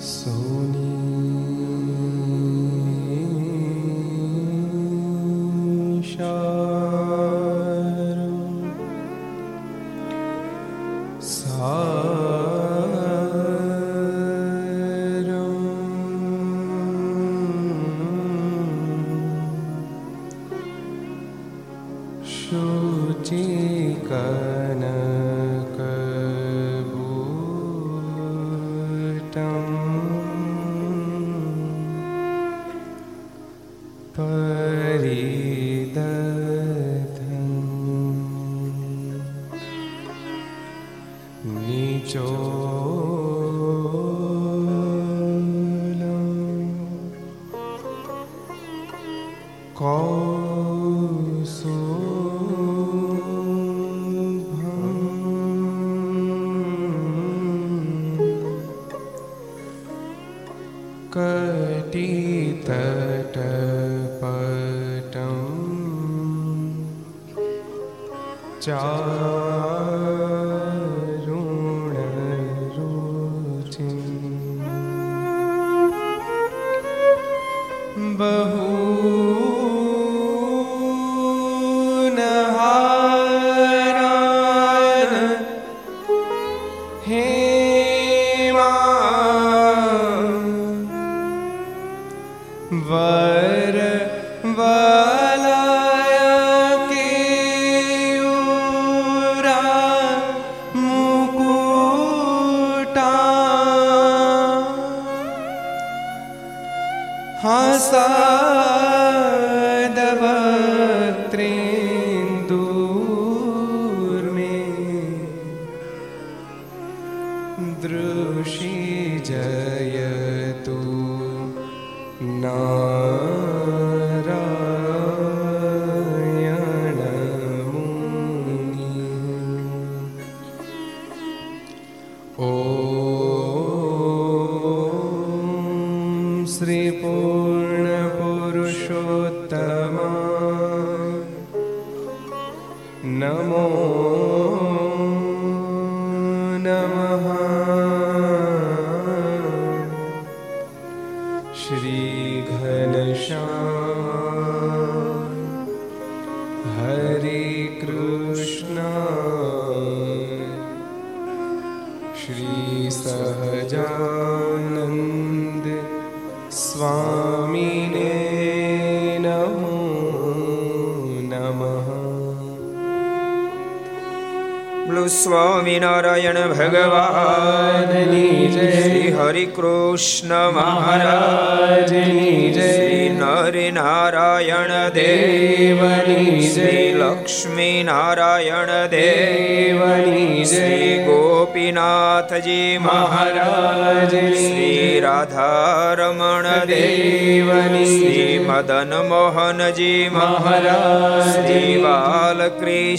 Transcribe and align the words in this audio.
So 0.00 0.59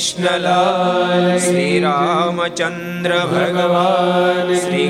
Krishnalal 0.01 1.25
Shri 1.39 1.81
Ramchandra 1.81 3.11
ભગવાન 3.31 4.47
Shri 4.55 4.87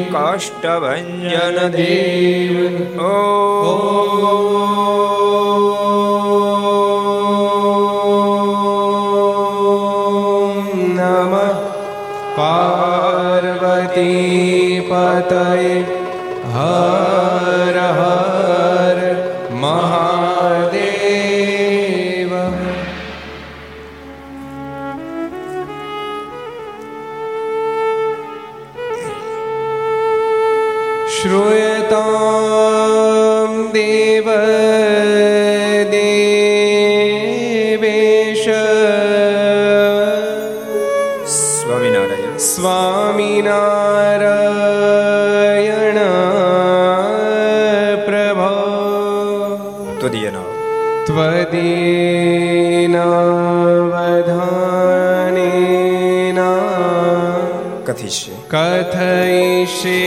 કથિષ્ય 57.91 58.38
કથયિષ્ય 58.52 59.97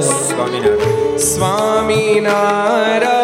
Swaminarayan 0.08 1.16
Swaminarayan 1.28 3.23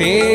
te 0.00 0.29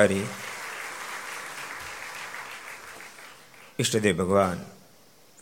અવતારી 0.00 0.26
ઈષ્ટદેવ 3.78 4.16
ભગવાન 4.16 4.60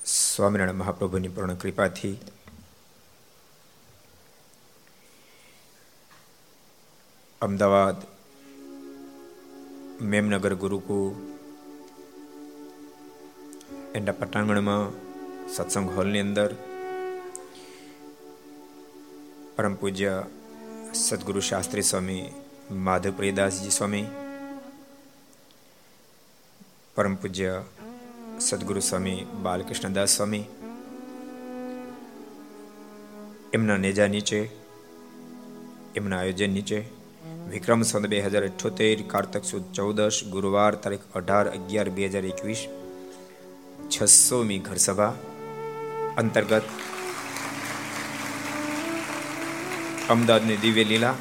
સ્વામિનારાયણ 0.04 0.80
મહાપ્રભુની 0.80 1.30
પૂર્ણ 1.30 1.60
કૃપાથી 1.62 2.16
અમદાવાદ 7.40 7.98
મેમનગર 10.10 10.54
ગુરુકુળ 10.56 11.08
એના 13.94 14.18
પટાંગણમાં 14.18 14.86
સત્સંગ 15.48 15.90
હોલની 15.96 16.24
અંદર 16.26 16.52
પરમ 19.54 19.74
પૂજ્ય 19.76 20.14
સદગુરુ 21.00 21.40
શાસ્ત્રી 21.42 21.86
સ્વામી 21.86 22.24
માધવ 22.80 23.12
પ્રિયદાસજી 23.12 23.76
સ્વામી 23.76 24.08
પરમ 26.98 27.14
પૂજ્ય 27.14 27.64
સદગુરુ 28.40 28.80
સ્વામી 28.80 29.26
બાલકૃષ્ણદાસ 29.42 30.16
સ્વામી. 30.16 30.44
એમના 33.52 33.76
નેજા 33.76 34.06
નીચે, 34.06 34.40
એમના 35.96 36.18
આયોજન 36.18 36.50
નીચે 36.50 36.84
વિક્રમ 37.50 37.82
સંત 37.82 38.06
બે 38.06 38.20
હજાર 38.20 38.44
અઠ્યોતેર, 38.44 39.02
કારતક 39.06 39.44
સુદ 39.44 39.72
ચૌદશ, 39.72 40.24
ગુરુવાર 40.24 40.74
તારીખ 40.74 41.00
અઢાર 41.14 41.48
અગિયાર 41.48 41.90
બે 41.90 42.06
હજાર 42.06 42.24
એકવીસ 42.24 42.66
છસોમી 43.90 44.44
મી 44.44 44.58
ઘરસભા 44.58 45.12
અંતર્ગત 46.16 46.62
અમદાવાદની 50.10 50.56
દિવ્ય 50.56 50.84
લીલા 50.84 51.14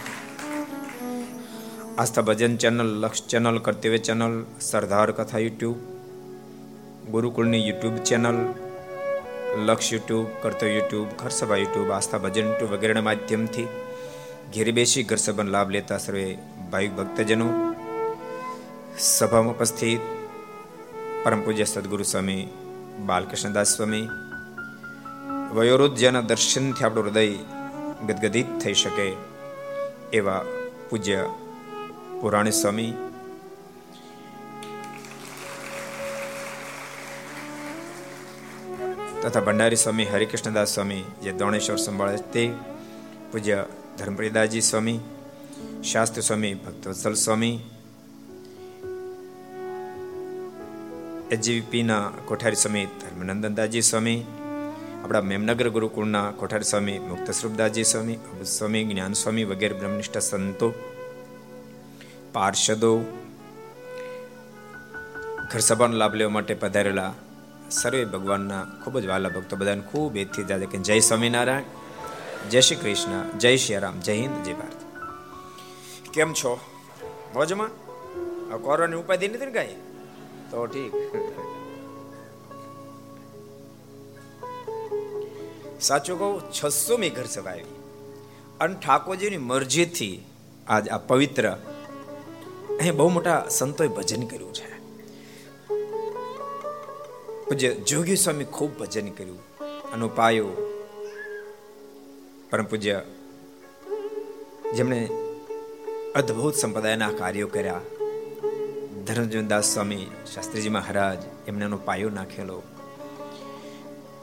Aastha 1.97 2.21
Bhajan 2.21 2.57
channel, 2.57 2.99
Laksh 2.99 3.27
channel, 3.27 3.59
Kartavya 3.59 3.97
channel, 3.97 4.45
Sardar 4.61 5.11
Katha 5.11 5.37
YouTube, 5.37 5.75
ગુરુકુળની 7.11 7.69
YouTube 7.69 7.97
channel, 7.97 8.53
Laksh 9.65 9.93
YouTube, 9.93 10.27
Kartavya 10.41 10.71
YouTube, 10.71 11.07
Gharsabha 11.19 11.55
YouTube, 11.55 11.91
Aastha 11.91 12.17
Bhajan 12.17 12.45
YouTube 12.45 12.71
વગેરેના 12.71 13.01
માધ્યમથી 13.01 13.67
ઘેર 14.55 14.71
બેસી 14.71 15.03
ઘર 15.03 15.43
લાભ 15.43 15.69
લેતા 15.69 15.97
સર્વે 15.97 16.37
ભાઈ 16.71 16.87
ભક્તજનો. 16.87 17.73
સભામાં 18.99 19.53
ઉપસ્થિત 19.53 19.99
પરમ 21.23 21.41
પૂજ્ય 21.41 21.63
સદગુરુ 21.63 22.03
સ્વામી 22.03 22.47
બાલકૃષ્ણદાસ 23.05 23.77
સ્વામી. 23.77 24.07
વયોવૃદ્ધ 25.53 26.21
દર્શનથી 26.27 26.85
આપણું 26.85 27.05
હૃદય 27.05 27.27
ગદગદિત 28.07 28.59
થઈ 28.59 28.73
શકે 28.73 29.13
એવા 30.13 30.45
પૂજ્ય 30.89 31.25
પુરાણી 32.21 32.51
સ્વામી. 32.51 32.93
તથા 39.23 39.39
ભંડારી 39.39 39.75
સ્વામી, 39.75 40.05
હરિકૃષ્ણદાસ 40.05 40.73
સ્વામી, 40.73 41.03
જે 41.23 41.31
દોણેશ્વર 41.31 41.75
સંભાળે 41.75 42.17
તે 42.17 42.53
પૂજ્ય 43.31 43.65
ધર્મપ્રિદાજી 43.97 44.61
સ્વામી, 44.61 44.99
શાસ્ત્ર 45.83 46.21
સ્વામી, 46.21 46.53
ભક્તવત્સલ 46.53 47.13
સ્વામી 47.13 47.59
એજીવીપીના 51.31 52.11
કોઠારી 52.25 52.55
સ્વામી 52.55 52.85
ધર્મનંદનદાજી 52.85 53.81
સ્વામી, 53.81 54.23
આપણા 55.03 55.21
મેમનગર 55.21 55.69
ગુરુકુળના 55.69 56.31
કોઠારી 56.31 56.63
સ્વામી 56.63 56.99
મુક્ત 56.99 57.31
સ્વરૂપદાસજી 57.31 57.83
સ્વામી 57.83 58.17
સ્વામી, 58.45 58.83
જ્ઞાન 58.83 59.13
સ્વામી 59.13 59.43
વગેરે 59.43 59.79
બ્રહ્મનિષ્ઠ 59.79 60.17
સંતો 60.17 60.73
પાર્ષદો 62.33 62.99
ઘર 65.53 65.59
સભાનો 65.59 65.97
લાભ 65.97 66.15
લેવા 66.15 66.29
માટે 66.29 66.53
પધારેલા 66.53 67.13
સર્વે 67.71 68.05
ભગવાનના 68.05 68.65
ખૂબ 68.83 68.99
જ 68.99 69.05
વાલા 69.05 69.29
ભક્તો, 69.29 69.55
બધાને 69.55 69.81
ખૂબ 69.81 70.17
એથી 70.17 70.43
જાજે 70.43 70.65
કે 70.65 70.77
જય 70.77 70.99
સ્વામિનારાયણ, 70.99 71.61
જય 72.49 72.61
શ્રી 72.61 72.75
કૃષ્ણ, 72.75 73.37
જય 73.37 73.57
શ્રી 73.57 73.77
રામ, 73.77 73.99
જય 73.99 74.13
હિન્દ, 74.13 74.43
જય 74.43 74.53
ભારત. 74.53 74.77
કેમ 76.09 76.33
છો? 76.33 76.59
મોજમાં? 77.33 77.67
કોરોની 78.57 78.95
ઉપાધિ 78.95 79.27
નથી 79.27 79.45
ને 79.45 79.51
કઈ? 79.51 79.73
તો 80.51 80.65
ઠીક. 80.65 80.93
સાચું 85.81 86.19
કહું 86.19 86.41
છસો 86.51 86.97
મી 86.97 87.09
ઘર 87.09 87.23
સભા 87.23 87.51
આવી. 87.51 87.65
અને 88.59 88.75
ઠાકોરજીની 88.75 89.37
મરજીથી 89.37 90.25
આજ 90.67 90.89
આ 90.89 90.97
પવિત્ર 90.97 91.57
અહીં 92.79 92.95
બહુ 92.95 93.09
મોટા 93.09 93.45
સંતોએ 93.49 93.87
ભજન 93.87 94.27
કર્યું 94.27 94.53
છે. 94.53 94.77
પૂજ્ય 97.45 97.73
જોગી 97.73 98.15
સ્વામી 98.15 98.43
ખૂબ 98.43 98.77
ભજન 98.77 99.09
કર્યું 99.09 99.39
અનો 99.93 100.07
પાયો 100.07 100.47
પરમ 102.49 102.65
પૂજ્ય 102.65 103.01
જેમણે 104.75 105.09
અદ્ભુત 106.15 106.53
સંપ્રદાયના 106.53 107.11
કાર્યો 107.11 107.47
કર્યા 107.47 107.81
ધર્મજીવનદાસ 109.05 109.73
સ્વામી, 109.73 110.07
શાસ્ત્રીજી 110.33 110.69
મહારાજ, 110.69 111.17
એમને 111.47 111.65
એનો 111.65 111.77
પાયો 111.77 112.09
નાખેલો. 112.09 112.61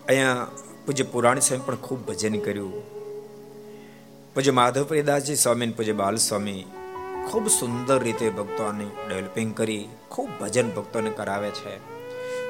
અહીંયા 0.08 0.46
પૂજ્ય 0.86 1.04
પુરાણી 1.04 1.40
સ્વામી 1.40 1.62
પણ 1.66 1.76
ખૂબ 1.76 2.06
ભજન 2.06 2.38
કર્યું. 2.38 2.94
પૂજ્ય 4.34 4.50
માધવપ્રિયદાસજી 4.50 5.36
સ્વામી 5.36 5.70
પૂજ્ય 5.70 5.92
બાલ 5.92 6.16
સ્વામી 6.16 6.64
ખૂબ 7.30 7.48
સુંદર 7.48 8.02
રીતે 8.02 8.30
ભક્તોને 8.30 9.08
ડેવલપિંગ 9.08 9.54
કરી, 9.54 9.88
ખૂબ 10.08 10.30
ભજન 10.40 10.70
ભક્તોને 10.70 11.10
કરાવે 11.10 11.50
છે. 11.50 11.78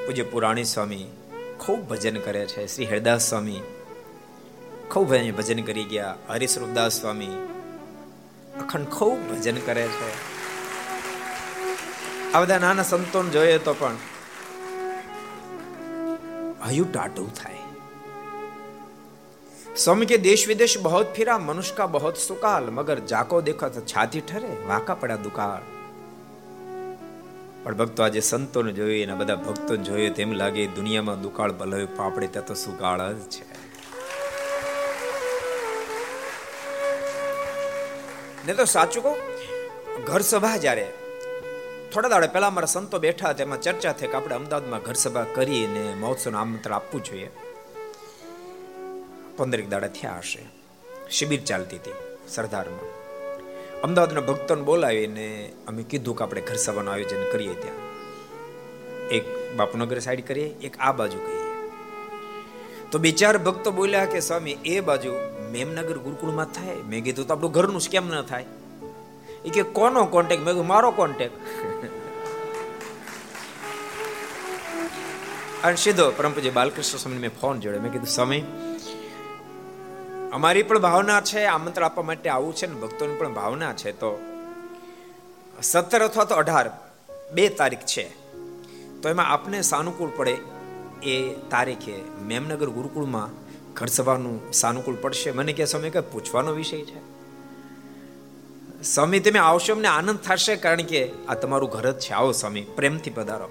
પૂજ્ય 0.06 0.22
પુરાણી 0.22 0.64
સ્વામી 0.64 1.06
ખૂબ 1.58 1.80
ભજન 1.88 2.20
કરે 2.20 2.46
છે. 2.46 2.66
શ્રી 2.66 2.86
હરદાસ 2.86 3.28
સ્વામી 3.28 3.60
ખૂબ 4.90 5.08
ભજન 5.08 5.62
કરી 5.62 5.84
ગયા. 5.84 6.14
હરિસ્વરૂપદાસ 6.28 7.00
સ્વામી 7.00 7.30
અખંડ 8.60 8.86
ખૂબ 8.86 9.30
ભજન 9.30 9.56
કરે 9.56 9.88
છે. 9.88 10.34
આ 12.32 12.40
બધા 12.40 12.58
નાના 12.58 12.82
સંતોન 12.82 13.30
જોઈએ 13.30 13.58
તો 13.58 13.74
પણ 13.74 13.94
હયું 16.68 16.92
ટાટું 16.92 17.34
થાય. 17.34 17.53
સ્વામી 19.77 20.05
કે 20.05 20.17
દેશ 20.19 20.45
વિદેશ 20.47 20.77
बहुत 20.79 21.11
फिरा 21.15 21.35
मनुष्य 21.39 21.75
का 21.75 21.85
बहुत 21.87 22.17
सुकाल 22.19 22.69
मगर 22.71 22.97
जाको 23.07 23.41
देखा 23.41 23.67
तो 23.69 23.83
छाती 23.87 24.21
ठरे 24.27 24.49
વાકા 24.67 24.95
પડ્યા 24.95 25.23
દુકાળ 25.23 25.63
પણ 27.63 27.75
ભક્તો 27.75 28.03
આજે 28.03 28.21
સંતોને 28.21 28.71
જોયું 28.71 28.99
એના 28.99 29.15
બધા 29.15 29.39
ભક્તોને 29.43 29.83
જોયું 29.83 30.13
તેમ 30.13 30.33
લાગે 30.33 30.61
દુનિયામાં 30.75 31.23
દુકાળ 31.23 31.53
ભલાયું 31.53 31.97
પાપડે 31.97 32.27
ત્યાં 32.27 32.47
તો 32.47 32.55
સુકાળ 32.57 33.03
જ 33.15 33.33
છે 33.33 33.43
ને 38.45 38.53
તો 38.53 38.65
સાચું 38.67 39.03
કહું 39.03 39.17
ઘર 40.05 40.23
સભા 40.27 40.55
જ્યારે 40.57 40.87
થોડા 41.91 42.09
દાડે 42.09 42.29
પહેલા 42.29 42.49
અમારા 42.49 42.73
સંતો 42.73 42.97
બેઠા 42.99 43.33
તેમાં 43.33 43.61
ચર્ચા 43.61 43.93
થઈ 43.93 44.09
કે 44.11 44.17
આપણે 44.17 44.35
અમદાવાદમાં 44.35 44.83
ઘર 44.83 44.97
સભા 44.99 45.27
કરીને 45.35 45.85
મહોત્સવનું 46.01 46.39
આમંત્રણ 46.41 46.77
આપવું 46.77 47.03
જોઈએ 47.03 47.29
પંદરેક 49.36 49.68
દાડા 49.68 49.88
થયા 49.88 50.18
હશે. 50.18 50.42
શિબિર 51.10 51.40
ચાલતી 51.40 51.76
હતી 51.76 51.92
સરદારમાં. 52.28 52.86
અમદાવાદના 53.80 54.20
ભક્તોને 54.20 54.62
બોલાવીને 54.62 55.52
અમે 55.68 55.82
કીધું 55.82 56.16
કે 56.16 56.24
આપણે 56.24 56.40
ઘર 56.40 56.54
સભાનું 56.54 56.92
આયોજન 56.92 57.32
કરીએ 57.32 57.54
ત્યાં. 57.54 57.84
એક 59.08 59.56
બાપનગર 59.56 59.98
સાઈડ 59.98 60.26
કરીએ, 60.26 60.44
એક 60.44 60.76
આ 60.80 60.92
બાજુ 60.92 61.18
કહીએ 61.18 61.44
તો 62.90 62.98
બે 62.98 63.10
ચાર 63.10 63.38
ભક્તો 63.38 63.70
બોલ્યા 63.70 64.04
કે, 64.04 64.20
સ્વામી, 64.20 64.56
એ 64.64 64.80
બાજુ 64.80 65.12
મેમનગર 65.52 65.98
ગુરુકુળમાં 65.98 66.44
થાય. 66.44 66.74
મેં 66.74 67.04
કીધું, 67.04 67.26
તો 67.26 67.34
આપણું 67.34 67.52
ઘરનું 67.52 67.80
કેમ 67.90 68.08
ન 68.08 68.22
થાય? 68.22 68.44
એ 69.44 69.48
કે, 69.48 69.62
કોનો 69.62 70.04
કોન્ટેક 70.04 70.38
મેં 70.38 70.48
કીધું, 70.48 70.66
મારો 70.66 70.90
કોન્ટેક 70.90 71.30
અને 75.64 75.76
સીધો 75.76 76.10
પરમપૂજ્ય 76.10 76.50
બાલકૃષ્ણ 76.50 76.98
સ્વામી 76.98 77.18
મેં 77.18 77.30
ફોન 77.40 77.60
જોડે 77.60 77.78
મેં 77.78 77.92
કીધું, 77.92 78.06
સ્વામી 78.06 78.42
અમારી 80.34 80.62
પણ 80.62 80.78
ભાવના 80.78 81.20
છે, 81.20 81.44
આમંત્રણ 81.44 81.84
આપવા 81.84 82.04
માટે 82.04 82.30
આવું 82.30 82.54
છે 82.54 82.66
ને, 82.66 82.74
ભક્તોની 82.74 83.14
પણ 83.14 83.34
ભાવના 83.34 83.72
છે, 83.72 83.92
તો 83.92 84.22
સત્તર 85.62 86.04
અથવા 86.04 86.24
તો 86.24 86.34
અઢાર, 86.34 86.70
બે 87.32 87.48
તારીખ 87.48 87.78
છે. 87.78 88.08
તો 89.02 89.08
એમાં 89.08 89.26
આપને 89.26 89.62
સાનુકૂળ 89.62 90.10
પડે 90.16 90.36
એ 91.02 91.34
તારીખે 91.50 91.94
મેમનગર 92.22 92.68
ગુરુકુળમાં 92.68 93.30
ઘર 93.74 93.86
સભાનું 93.86 94.52
સાનુકૂળ 94.52 94.96
પડશે. 94.96 95.30
મને 95.30 95.52
કે 95.52 95.64
સમય 95.64 95.90
કઈ 95.90 96.00
પૂછવાનો 96.00 96.52
વિષય 96.52 96.82
છે? 96.82 97.00
સ્વામી, 98.82 99.20
તમે 99.20 99.38
આવશો 99.38 99.72
અમને 99.72 99.88
આનંદ 99.88 100.18
થશે, 100.18 100.56
કારણ 100.56 100.82
કે 100.82 101.12
આ 101.28 101.34
તમારું 101.34 101.70
ઘર 101.70 101.90
જ 101.90 101.98
છે. 101.98 102.12
આવો, 102.12 102.32
સ્વામી, 102.32 102.60
પ્રેમથી 102.60 103.10
પધારો. 103.10 103.48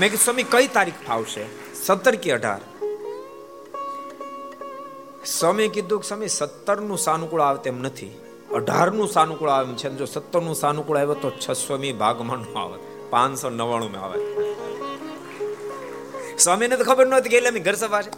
મેં 0.00 0.10
કીધું, 0.10 0.24
સ્વામી, 0.24 0.42
કઈ 0.42 0.66
તારીખ 0.66 0.94
ફાવશે? 1.06 1.44
સત્તર 1.74 2.14
કે 2.14 2.30
અઢાર? 2.32 2.79
સ્વામી 5.38 5.68
કીધું 5.68 6.00
કે 6.00 6.08
સ્વામી 6.08 6.28
સત્તરનું 6.28 6.98
સાનુકૂળ 6.98 7.40
આવે 7.40 7.58
તેમ 7.62 7.82
નથી. 7.82 8.18
અઢારનું 8.54 9.08
સાનુકૂળ 9.08 9.48
આવે 9.48 9.74
છે. 9.74 9.90
જો 9.90 10.04
સત્તરનું 10.04 10.54
સાનુકૂળ 10.54 10.96
આવે 10.96 11.14
તો 11.14 11.30
છસોમી 11.30 11.92
ભાગમાં 11.92 12.38
નું 12.38 12.58
આવે. 12.58 13.08
પાંચસો 13.10 13.50
નવ્વાણું 13.50 13.92
માં 13.92 14.04
આવે. 14.04 14.18
સ્વામીને 16.38 16.76
તો 16.76 16.84
ખબર 16.84 17.06
નહોતી 17.06 17.36
એટલે 17.36 17.48
અમે 17.48 17.60
ઘર 17.60 17.74
સભા 17.74 18.02
છે. 18.02 18.10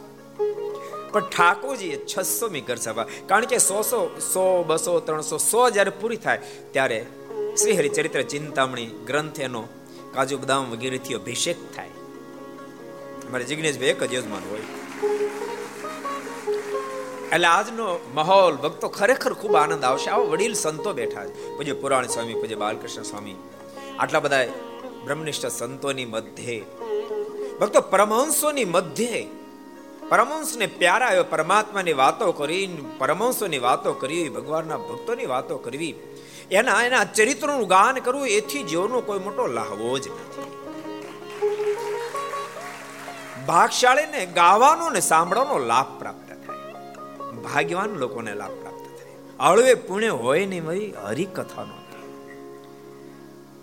પણ 1.10 1.20
ઠાકોરજીએ 1.20 2.04
છસો 2.18 2.48
મી 2.48 2.60
ઘર 2.60 2.76
સભા. 2.76 3.06
કારણ 3.26 3.44
કે 3.44 3.58
સો 3.58 3.82
સો 3.82 4.18
સો, 4.20 4.64
બસો, 4.66 5.00
ત્રણસો, 5.00 5.36
સો 5.36 5.70
જ્યારે 5.70 5.90
પૂરી 5.90 6.16
થાય 6.16 6.40
ત્યારે 6.70 7.06
શ્રી 7.62 7.72
હરિચરિત્ર 7.72 8.22
ચિંતામણી 8.22 8.86
ગ્રંથ 8.86 9.40
એનો 9.40 9.64
કાજુ 10.14 10.38
બદામ 10.38 10.70
વગેરેથી 10.70 11.14
અભિષેક 11.14 11.56
થાય. 11.76 11.88
અમારે 13.28 13.44
જિજ્ઞેશભાઈ 13.44 13.88
એક 13.88 14.04
જ 14.04 14.14
યજમાન 14.14 14.42
હોય. 14.50 14.60
એટલે 17.32 17.46
આજનો 17.46 17.98
માહોલ, 18.14 18.56
ભક્તો 18.56 18.88
ખરેખર 18.88 19.32
ખૂબ 19.32 19.54
આનંદ 19.56 19.84
આવશે. 19.84 20.10
આવો 20.10 20.24
વડીલ 20.24 20.54
સંતો 20.54 20.92
બેઠા 20.92 21.24
છે. 21.26 21.56
પૂજ્ય 21.56 21.72
પુરાણ 21.72 22.06
સ્વામી, 22.06 22.34
પૂજ્ય 22.34 22.54
બાલકૃષ્ણ 22.54 23.02
સ્વામી, 23.02 23.34
આટલા 23.98 24.20
બધા 24.20 24.46
બ્રહ્મનિષ્ઠ 25.04 25.46
સંતોની 25.46 26.04
મધ્યે. 26.04 26.62
ભક્તો, 27.60 27.80
પરમહંસોની 27.80 28.64
મધ્યે. 28.64 29.26
પરમહંસને 30.08 30.66
પ્યારા 30.66 31.08
એવા 31.08 31.22
પરમાત્માની 31.22 31.92
વાતો 31.92 32.32
કરી 32.32 32.84
પરમહંસોની 32.98 33.58
વાતો 33.58 33.92
કરી 33.92 34.28
ભગવાનના 34.28 34.76
ભક્તોની 34.76 35.26
વાતો 35.26 35.58
કરવી. 35.58 35.94
એના 36.50 36.82
એના 36.82 37.04
ચરિત્રનું 37.04 37.68
ગાન 37.68 37.94
કરવું, 37.94 38.26
એથી 38.26 38.62
જીવનો 38.62 39.00
કોઈ 39.00 39.18
મોટો 39.18 39.46
લાહવો 39.46 39.98
જ 39.98 40.08
નથી. 40.08 40.42
ભાગશાળીને, 43.46 44.26
ગાવાનો 44.26 44.90
ને 44.90 45.00
સાંભળવાનો 45.00 45.58
લાભ 45.58 45.98
પ્રાપ્ત 45.98 46.21
ભાગ્યવાન 47.46 48.00
લોકોને 48.02 48.32
લાભ 48.40 48.56
પ્રાપ્ત 48.62 48.84
થાય. 48.98 49.14
હળવે 49.44 49.74
પુણ્ય 49.86 50.18
હોય 50.24 50.44
નહીં 50.46 50.64
ભાઈ 50.66 50.90
હરિકથાનો 51.04 51.74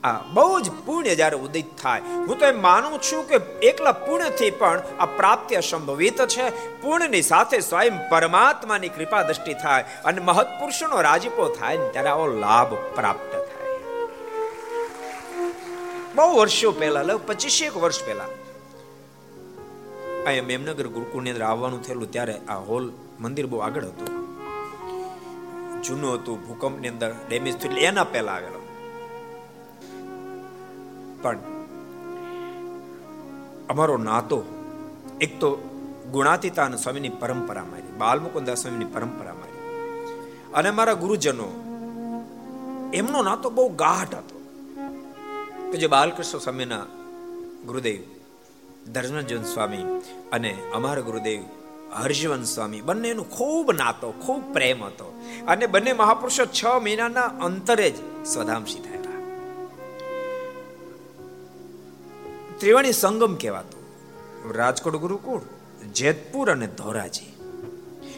આ 0.04 0.12
બહુ 0.36 0.52
જ 0.66 0.68
પુણ્ય 0.86 1.14
જ્યારે 1.20 1.38
ઉદિત 1.46 1.70
થાય. 1.82 2.02
હું 2.28 2.36
તો 2.40 2.46
એમ 2.46 2.60
માનું 2.62 2.94
છું 3.08 3.24
કે 3.30 3.38
એકલા 3.70 3.96
પુણ્યથી 4.04 4.52
પણ 4.60 4.80
આ 5.00 5.08
પ્રાપ્તિ 5.18 5.54
અસંભવિત 5.62 6.20
છે. 6.34 6.46
પુણ્યની 6.82 7.26
સાથે 7.30 7.58
સ્વયં 7.60 7.98
પરમાત્માની 8.12 8.92
કૃપા 8.98 9.24
દ્રષ્ટિ 9.24 9.54
થાય 9.64 9.84
અને 10.08 10.20
મહત્પુરુષોનો 10.22 11.02
રાજીપો 11.08 11.48
થાય 11.58 11.90
ત્યારે 11.94 12.12
આવો 12.14 12.28
લાભ 12.46 12.72
પ્રાપ્ત 12.98 13.34
થાય. 13.34 13.76
બહુ 16.16 16.30
વર્ષો 16.40 16.72
પહેલા 16.80 17.06
લગ 17.10 17.20
પચીસેક 17.28 17.76
વર્ષ 17.84 18.02
પહેલા, 18.06 18.32
અહીંયા 20.26 20.50
મેમનગર 20.52 20.88
ગુરુકુળની 20.96 21.32
અંદર 21.34 21.46
આવવાનું 21.50 21.82
થયેલું 21.86 22.10
ત્યારે 22.16 22.36
આ 22.54 22.60
હોલ 22.70 22.86
મંદિર 23.20 23.46
બહુ 23.46 23.58
આગળ 23.58 23.86
હતું. 23.86 24.20
જૂનું 25.84 26.14
હતું, 26.14 26.48
ભૂકંપની 26.48 26.88
અંદર 26.88 27.16
ડેમેજ 27.30 27.60
થયું 27.60 27.78
એના 27.78 28.04
પહેલા 28.04 28.32
આવેલો 28.32 28.68
પણ 31.22 31.38
અમારો 33.70 33.98
નાતો 33.98 34.44
એક 35.22 35.40
તો 35.40 35.50
ગુણાતીતાન 36.12 36.76
સ્વામીની 36.76 37.10
પરંપરા 37.10 37.64
મારી 37.64 37.98
બાલમુકુદાસ 37.98 38.62
સ્વામીની 38.62 38.86
પરંપરા 38.86 39.34
મારી. 39.34 39.60
અને 40.54 40.72
મારા 40.72 40.94
ગુરુજનો, 40.94 41.48
એમનો 42.94 43.24
નાતો 43.24 43.50
બહુ 43.50 43.70
ગાઢ 43.70 44.16
હતો. 44.16 44.40
કે 45.72 45.78
જે 45.78 45.88
બાલકૃષ્ણ 45.88 46.40
સ્વામીના 46.40 46.86
ગુરુદેવ 47.66 48.02
ધર્મજન 48.92 49.44
સ્વામી 49.44 49.84
અને 50.32 50.58
અમારા 50.74 51.02
ગુરુદેવ 51.02 51.44
હર્ષવંત 51.96 52.46
સ્વામી, 52.46 52.82
બંનેનું 52.82 53.30
ખૂબ 53.30 53.72
નાતો, 53.72 54.12
ખૂબ 54.12 54.54
પ્રેમ 54.54 54.84
હતો. 54.84 55.22
અને 55.48 55.68
બંને 55.68 55.94
મહાપુરુષો 55.94 56.46
છ 56.46 56.66
મહિનાના 56.66 57.22
અંતરે 57.22 57.90
જ 57.90 57.96
સ્વધામસી 58.26 58.80
થયેલા 58.80 59.00
ત્રિવેણી 62.58 62.92
સંગમ 62.92 63.36
કહેવાતો. 63.36 63.80
રાજકોટ 64.56 64.96
ગુરુકુળ, 64.96 65.42
જેતપુર 65.94 66.52
અને 66.52 66.68
ધોરાજી. 66.68 67.34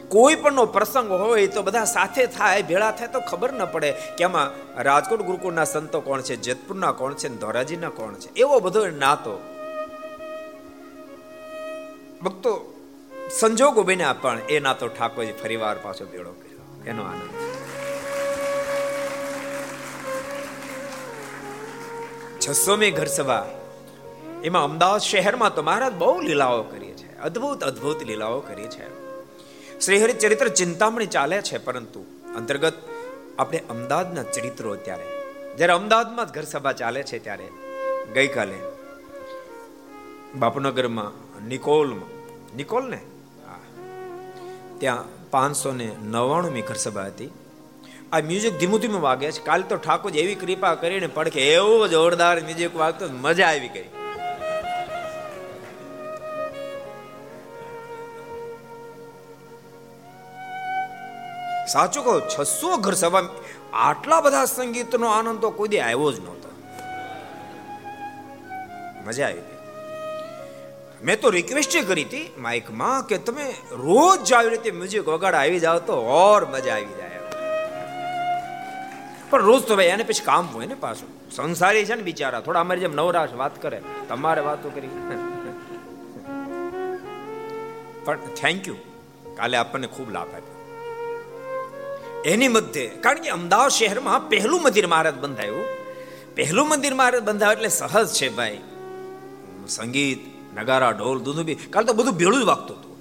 કોઈ 0.07 0.35
પણનો 0.35 0.65
પ્રસંગ 0.65 1.11
હોય 1.11 1.47
તો 1.47 1.61
બધા 1.61 1.85
સાથે 1.85 2.25
થાય, 2.25 2.61
ભેળા 2.61 2.91
થાય 2.91 3.07
તો 3.07 3.19
ખબર 3.19 3.53
ન 3.53 3.65
પડે 3.65 3.91
કે 3.91 4.23
આમાં 4.23 4.73
રાજકોટ 4.83 5.21
ગુરુકુળના 5.21 5.63
સંતો 5.63 6.01
કોણ 6.01 6.21
છે, 6.21 6.35
જેતપુરના 6.35 6.91
કોણ 6.91 7.13
છે 7.13 7.29
ધોરાજીના 7.29 7.89
કોણ 7.89 8.13
છે. 8.13 8.33
એવો 8.35 8.59
બધો 8.59 8.87
નાતો. 8.87 9.41
ભક્તો 12.23 12.70
સંજોગો 13.39 13.83
બન્યા, 13.83 14.13
પણ 14.13 14.39
એ 14.49 14.59
નાતો 14.59 14.87
ઠાકોરજી 14.87 15.31
ફરીવાર 15.31 15.77
પાછો 15.77 16.05
ભેળો 16.05 16.31
કર્યો. 16.31 16.83
એનો 16.85 17.03
આનંદ. 17.03 17.29
છસો 22.39 22.75
મી 22.75 22.91
ઘર 22.91 23.05
સભા 23.05 23.45
એમાં 24.43 24.63
અમદાવાદ 24.63 25.01
શહેરમાં 25.01 25.55
તો 25.55 25.61
મહારાજ 25.61 25.93
બહુ 25.93 26.21
લીલાઓ 26.21 26.63
કરીએ 26.63 26.93
છે. 26.93 27.19
અદ્ભુત 27.19 27.63
અદ્ભુત 27.63 28.03
લીલાઓ 28.03 28.39
કરી 28.39 28.67
છે. 28.67 28.87
શ્રીહરિ 29.79 30.13
ચરિત્ર 30.13 30.47
ચિંતામણી 30.47 31.05
ચાલે 31.05 31.41
છે, 31.41 31.57
પરંતુ 31.57 32.01
અંતર્ગત 32.35 32.73
આપણે 33.39 33.63
અમદાવાદના 33.69 34.23
ચરિત્રો 34.23 34.71
અત્યારે. 34.71 35.07
જ્યારે 35.55 35.73
અમદાવાદમાં 35.73 36.25
જ 36.25 36.29
ઘર 36.35 36.43
સભા 36.43 36.71
ચાલે 36.71 37.03
છે 37.03 37.19
ત્યારે 37.19 37.47
ગઈકાલે 38.13 38.59
બાપનગરમાં 40.35 41.11
નિકોલમાં. 41.47 42.09
નિકોલ 42.55 42.85
ને 42.89 42.99
ત્યાં 44.81 45.29
પાંચસો 45.29 45.71
ને 45.71 45.91
નવ્વાણુંમી 46.03 46.61
ઘર 46.61 46.73
સભા 46.73 47.05
હતી. 47.05 47.29
આ 48.11 48.19
મ્યુઝિક 48.19 48.57
ધીમું 48.57 48.79
ધીમું 48.79 49.01
વાગે 49.01 49.31
છે. 49.31 49.43
કાલે 49.45 49.63
તો 49.63 49.75
ઠાકોર 49.75 50.11
એવી 50.15 50.35
કૃપા 50.35 50.75
કરીને 50.75 51.07
પડખે 51.07 51.53
એવું 51.53 51.89
જોરદાર 51.89 52.41
મ્યુઝિક 52.41 52.75
વાગતો 52.75 53.05
મજા 53.11 53.47
આવી 53.47 53.67
ગઈ. 53.67 53.89
સાચું 61.67 62.03
કહો, 62.03 62.19
છસો 62.19 62.77
ઘર 62.77 62.93
સભા 62.93 63.23
આટલા 63.73 64.21
બધા 64.21 64.45
સંગીતનો 64.45 65.07
આનંદ 65.07 65.39
તો 65.39 65.49
કોઈ 65.49 65.67
દે 65.67 65.79
આવ્યો 65.79 66.11
જ 66.11 66.19
નહોતો. 66.19 66.49
મજા 69.07 69.25
આવી 69.25 69.50
મેં 71.03 71.21
તો 71.21 71.29
રિક્વેસ્ટ 71.29 71.77
કરી 71.87 72.03
હતી 72.03 72.33
માઇકમાં 72.37 73.07
કે 73.07 73.17
તમે 73.17 73.45
રોજ 73.71 74.33
આવી 74.33 74.49
રીતે 74.49 74.71
મ્યુઝિક 74.71 75.07
વગાડ 75.07 75.33
આવી 75.33 75.59
જાવ 75.59 75.79
તો 75.79 75.93
ઓર 75.93 76.45
મજા 76.45 76.73
આવી 76.73 76.85
જાય 76.85 77.11
પણ 79.29 79.41
રોજ 79.41 79.63
તો 79.63 79.75
ભાઈ 79.75 79.85
એને 79.85 80.03
પછી 80.03 80.23
કામ 80.23 80.45
હોય 80.45 80.65
ને 80.65 80.75
પાછું. 80.75 81.31
સંસારી 81.31 81.85
છે 81.85 81.95
ને 81.95 82.01
બિચારા, 82.01 82.39
થોડા 82.39 82.59
અમારી 82.59 82.79
જેમ 82.79 82.95
નવરાશ 82.95 83.33
વાત 83.33 83.61
કરે. 83.61 83.81
તમારે 84.09 84.41
વાતો 84.41 84.69
કરી. 84.69 84.87
પણ 88.05 88.17
થેન્ક 88.41 88.67
યુ 88.67 88.75
કાલે 89.37 89.57
આપણને 89.57 89.87
ખૂબ 89.87 90.11
લાભ 90.11 90.27
આપ્યો. 90.27 90.57
એની 92.25 92.47
મધ્યે, 92.47 92.87
કારણ 92.87 93.19
કે 93.19 93.29
અમદાવાદ 93.29 93.69
શહેરમાં 93.69 94.29
પહેલું 94.29 94.61
મંદિર 94.63 94.87
મહારાજ 94.87 95.15
બંધાયું. 95.15 95.65
પહેલું 96.35 96.69
મંદિર 96.69 96.93
મહારાજ 96.93 97.23
બંધાયું 97.23 97.53
એટલે 97.53 97.69
સહજ 97.69 98.07
છે 98.07 98.29
ભાઈ. 98.29 98.59
સંગીત 99.67 100.40
નગારા, 100.55 100.91
ઢોલ 100.91 101.19
દૂધું 101.19 101.45
બી. 101.45 101.55
કાલ 101.55 101.85
તો 101.85 101.93
બધું 101.93 102.13
ભેળું 102.13 102.41
જ 102.41 102.43
વાગતું 102.43 102.77
હતું. 102.77 102.91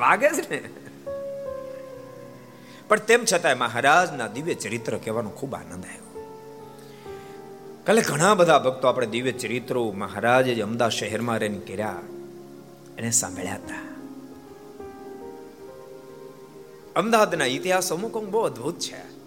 વાગે 0.00 0.28
છે 0.28 0.50
ને. 0.50 0.68
પણ 2.88 2.98
તેમ 2.98 3.24
છતાંય 3.32 3.54
મહારાજના 3.54 4.26
દિવ્ય 4.26 4.54
ચરિત્ર 4.54 4.96
કહેવાનો 4.96 5.30
ખૂબ 5.30 5.54
આનંદ 5.54 5.84
આવ્યો. 5.84 6.08
કાલે 7.86 8.02
ઘણા 8.02 8.34
બધા 8.34 8.58
ભક્તો 8.58 8.88
આપણે 8.88 9.06
દિવ્ય 9.06 9.32
ચરિત્રો 9.32 9.92
મહારાજે 9.92 10.62
અમદાવાદ 10.62 10.92
શહેરમાં 10.92 11.38
રહીને 11.38 11.58
કર્યા. 11.58 11.96
એને 12.98 13.10
સાંભળ્યા 13.10 13.54
હતા. 13.54 13.88
અમદાવાદના 16.96 17.44
ઇતિહાસ 17.44 17.92
અમુક 17.92 18.16
અમુક 18.16 18.28
બહુ 18.28 18.40
અદભુત 18.40 18.78
છે. 18.78 19.18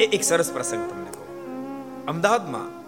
એ 0.00 0.04
એક 0.04 0.24
સરસ 0.24 0.52
પ્રસંગ 0.52 0.90
તમને 0.90 1.10
કહું. 1.10 1.28
અમદાવાદમાં 2.06 2.78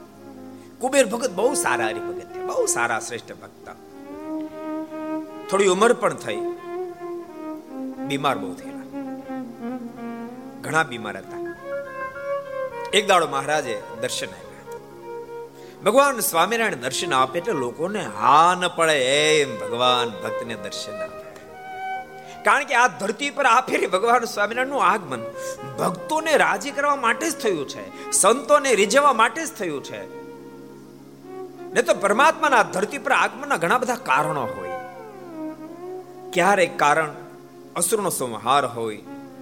કુબેર 0.78 1.06
ભગત 1.06 1.30
બહુ 1.30 1.54
સારા 1.54 1.86
હરિભગત 1.86 2.29
બહુ 2.50 2.66
સારા 2.66 3.00
શ્રેષ્ઠ 3.00 3.32
ભક્ત. 3.32 3.68
થોડી 5.50 5.66
ઉંમર 5.66 5.92
પણ 5.92 6.14
થઈ. 6.14 6.36
બીમાર 7.96 8.38
બહુ 8.38 8.54
થયેલા. 8.54 8.80
ઘણા 10.60 10.82
બીમાર 10.82 11.16
હતા. 11.16 11.56
એક 12.92 13.08
દાડો 13.08 13.28
મહારાજે 13.28 13.82
દર્શન 14.00 14.26
આપ્યા. 14.26 14.78
ભગવાન 15.84 16.20
સ્વામિનારાયણ 16.20 16.74
દર્શન 16.74 17.14
આપે 17.14 17.38
એટલે 17.38 17.52
લોકોને 17.52 18.04
હા 18.04 18.56
ન 18.60 18.68
પડે 18.68 18.92
એમ 19.40 19.60
ભગવાન 19.60 20.08
ભક્તને 20.08 20.54
દર્શન 20.54 20.92
આપે 20.92 21.20
કારણ 22.42 22.64
કે 22.64 22.74
આ 22.74 22.86
ધરતી 22.86 23.30
પર 23.30 23.46
આ 23.46 23.60
ફેરી 23.60 23.86
ભગવાન 23.86 24.24
સ્વામિનારાયણનું 24.24 24.84
આગમન 24.84 25.22
ભક્તોને 25.78 26.36
રાજી 26.36 26.70
કરવા 26.70 26.96
માટે 26.96 27.30
જ 27.30 27.36
થયું 27.36 27.68
છે. 27.68 28.10
સંતોને 28.12 28.74
રીઝવવા 28.74 29.12
માટે 29.12 29.46
જ 29.46 29.48
થયું 29.48 29.84
છે. 29.84 30.19
ને 31.72 31.82
તો 31.82 31.94
પરમાત્માના 31.94 32.62
ધરતી 32.62 32.98
પર 32.98 33.12
આગમનના 33.12 33.56
ઘણા 33.56 33.78
બધા 33.78 33.94
કારણો 33.94 34.44
હોય. 34.46 34.70
ક્યારેક 36.32 36.78
કારણ 36.78 37.10
અસુરનો 37.76 38.10
સંહાર 38.10 38.66
હોય, 38.66 38.96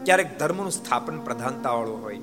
ક્યારેક 0.04 0.38
ધર્મનું 0.38 0.70
સ્થાપન 0.70 1.20
પ્રધાનતા 1.20 1.70
વાળું 1.70 2.02
હોય. 2.02 2.18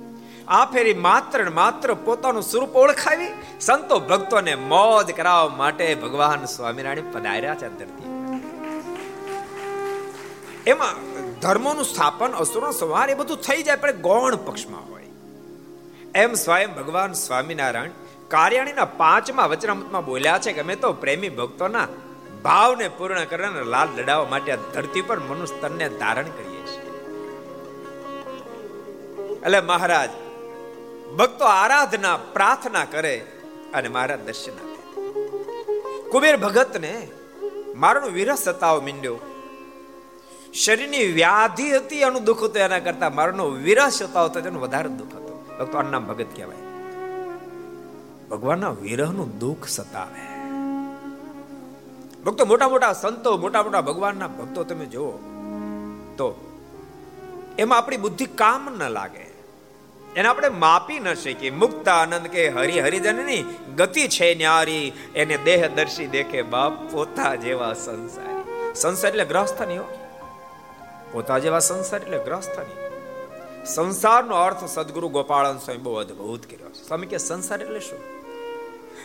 આ 0.47 0.65
ફેરી 0.65 0.93
માત્ર 0.93 1.49
માત્ર 1.49 1.93
પોતાનું 1.93 2.43
સ્વરૂપ 2.43 2.75
ઓળખાવી 2.75 3.31
સંતો 3.61 3.99
ભક્તોને 3.99 4.55
મોજ 4.55 5.11
કરાવવા 5.11 5.55
માટે 5.55 5.95
ભગવાન 5.95 6.45
સ્વામિનારાયણ 6.45 7.11
પધાર્યા 7.11 7.55
છે 7.55 7.69
ધરતી 7.79 8.11
એમાં 10.67 10.95
ધર્મોનું 11.39 11.85
સ્થાપન, 11.85 12.31
અસુરનો 12.31 12.71
સંહાર 12.71 13.09
એ 13.09 13.13
બધું 13.13 13.37
થઈ 13.37 13.63
જાય, 13.63 13.75
પણ 13.75 13.91
ગૌણ 13.91 14.35
પક્ષમાં 14.35 14.85
હોય. 14.91 15.07
એમ 16.15 16.33
સ્વયં 16.33 16.75
ભગવાન 16.75 17.13
સ્વામિનારાયણ 17.13 17.89
કાર્યાણીના 18.27 18.85
પાંચમા 18.85 19.45
વચનામૃતમાં 19.45 20.05
બોલ્યા 20.05 20.39
છે 20.39 20.53
કે 20.53 20.61
અમે 20.61 20.75
તો 20.75 20.93
પ્રેમી 20.93 21.29
ભક્તોના 21.29 21.87
ભાવને 22.43 22.87
પૂર્ણ 22.87 23.25
કરવાના 23.25 23.61
લાલ 23.61 23.87
લડાવવા 23.97 24.29
માટે 24.29 24.57
ધરતી 24.73 25.01
પર 25.01 25.19
મનુષ્ય 25.19 25.55
તનને 25.61 25.89
ધારણ 25.89 26.23
કરીએ 26.23 26.63
છીએ. 26.67 26.91
એટલે 29.35 29.59
મહારાજ, 29.61 30.09
ભક્તો 31.17 31.45
આરાધના, 31.45 32.17
પ્રાર્થના 32.17 32.85
કરે 32.85 33.15
અને 33.73 33.87
મહારાજ 33.89 34.19
દર્શન 34.19 34.51
આપે. 34.51 34.79
કુબેર 36.09 36.37
ભગતને 36.37 37.07
મારનો 37.75 38.07
વિરહ 38.07 38.35
સતાવ 38.35 38.81
મીંડ્યો. 38.81 39.17
શરીરની 40.53 41.11
વ્યાધિ 41.11 41.71
હતી 41.71 42.01
એનું 42.01 42.23
દુઃખ 42.23 42.43
હતું, 42.43 42.57
એના 42.57 42.79
કરતા 42.79 43.09
મારનો 43.09 43.49
વિરહ 43.49 43.89
સતાવ 43.89 44.25
હતો 44.25 44.41
તેનું 44.41 44.61
વધારે 44.61 44.89
દુઃખ 44.89 45.15
હતું. 45.15 45.57
ભક્તો 45.57 45.77
આનું 45.77 45.91
નામ 45.91 46.05
ભગત 46.05 46.27
કહેવાય. 46.35 46.64
ભગવાનના 48.35 48.69
વિરહનું 48.69 49.39
દુઃખ 49.39 49.67
સતાવે. 49.67 50.25
ભક્તો, 52.25 52.45
મોટા 52.45 52.69
મોટા 52.69 52.93
સંતો, 52.93 53.37
મોટા 53.37 53.63
મોટા 53.63 53.81
ભગવાનના 53.81 54.27
ભક્તો 54.27 54.63
તમે 54.63 54.85
જુઓ 54.85 55.11
તો 56.17 56.51
એમાં 57.57 57.77
આપણી 57.77 57.97
બુદ્ધિ 57.97 58.25
કામ 58.25 58.75
ન 58.79 58.89
લાગે. 58.89 59.35
એને 60.15 60.27
આપણે 60.27 60.49
માપી 60.49 60.99
ન 60.99 61.13
શકીએ. 61.13 61.49
મુક્ત 61.49 61.87
આનંદ 61.87 62.27
કે 62.27 62.49
હરિ, 62.49 62.79
હરિજનની 62.79 63.57
ગતિ 63.75 64.07
છે 64.07 64.35
ન્યારી, 64.35 64.93
એને 65.15 65.37
દેહ 65.37 65.67
દર્શી 65.67 66.07
દેખે 66.07 66.41
બાપ 66.41 66.91
પોતા 66.91 67.35
જેવા 67.35 67.73
સંસારી. 67.73 68.73
સંસાર 68.75 69.11
એટલે 69.11 69.25
ગ્રસ્થ 69.25 69.61
નહીં 69.61 69.79
હો. 69.79 70.07
પોતા 71.11 71.37
જેવા 71.37 71.59
સંસાર 71.59 72.01
એટલે 72.01 72.17
ગ્રસ્થ 72.17 72.59
નહીં 72.59 72.85
સંસારનો 73.65 74.35
અર્થ 74.35 74.65
સદગુરુ 74.65 75.09
ગોપાળન 75.09 75.57
સ્વામી 75.57 75.81
બહુ 75.81 75.95
અદભુત 75.95 76.45
કર્યો. 76.45 76.69
છે 76.69 76.87
સ્વામી 76.87 77.05
કે 77.05 77.17
સંસાર 77.17 77.61
એટલે 77.61 77.79
શું? 77.79 78.14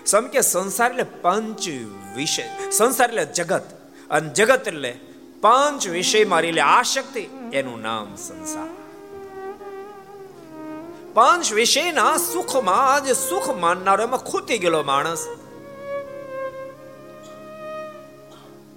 સ્વામી 0.07 0.29
કે 0.29 0.41
સંસાર 0.41 0.91
એટલે 0.91 1.03
પંચ 1.03 1.69
વિષય. 2.17 2.71
સંસાર 2.71 3.09
એટલે 3.09 3.25
જગત 3.25 3.63
અને 4.11 4.29
જગત 4.29 4.69
એટલે 4.69 5.01
પંચ 5.41 5.89
વિષય 5.89 6.25
મારી 6.25 6.49
એટલે 6.49 6.61
આશક્તિ 6.61 7.29
એનું 7.53 7.83
નામ 7.83 8.17
સંસાર. 8.17 8.69
પંચ 11.15 11.53
વિષયના 11.53 12.17
સુખમાં 12.17 12.95
આજે 12.95 13.15
સુખ 13.15 13.51
માનનારો 13.51 14.05
એમાં 14.05 14.21
ખૂતી 14.21 14.59
ગયેલો 14.59 14.83
માણસ. 14.83 15.27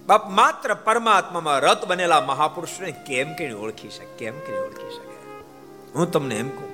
બાપ 0.05 0.29
માત્ર 0.29 0.73
પરમાત્મામાં 0.73 1.59
રત 1.59 1.85
બનેલા 1.85 2.21
મહાપુરુષને 2.21 2.91
કેમ 2.91 3.33
કે 3.33 3.53
ઓળખી 3.53 3.89
શકે? 3.89 4.05
કેમ 4.05 4.39
કે 4.39 4.59
ઓળખી 4.59 4.95
શકે? 4.95 5.13
હું 5.95 6.11
તમને 6.11 6.35
એમ 6.35 6.49
કહું 6.49 6.72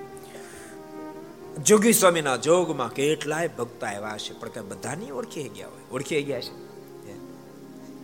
જોગી 1.57 1.93
સ્વામીના 1.93 2.35
જોગમાં 2.35 2.89
કેટલાય 2.89 3.47
ભક્તો 3.47 3.85
આવ્યા 3.85 4.17
છે. 4.17 4.33
પણ 4.33 4.49
કઈ 4.49 4.61
બધા 4.61 4.95
નહીં 4.95 5.13
ઓળખી 5.13 5.43
ગયા 5.43 5.67
હોય. 5.67 5.91
ઓળખી 5.91 6.23
ગયા 6.23 6.39
છે. 6.39 6.69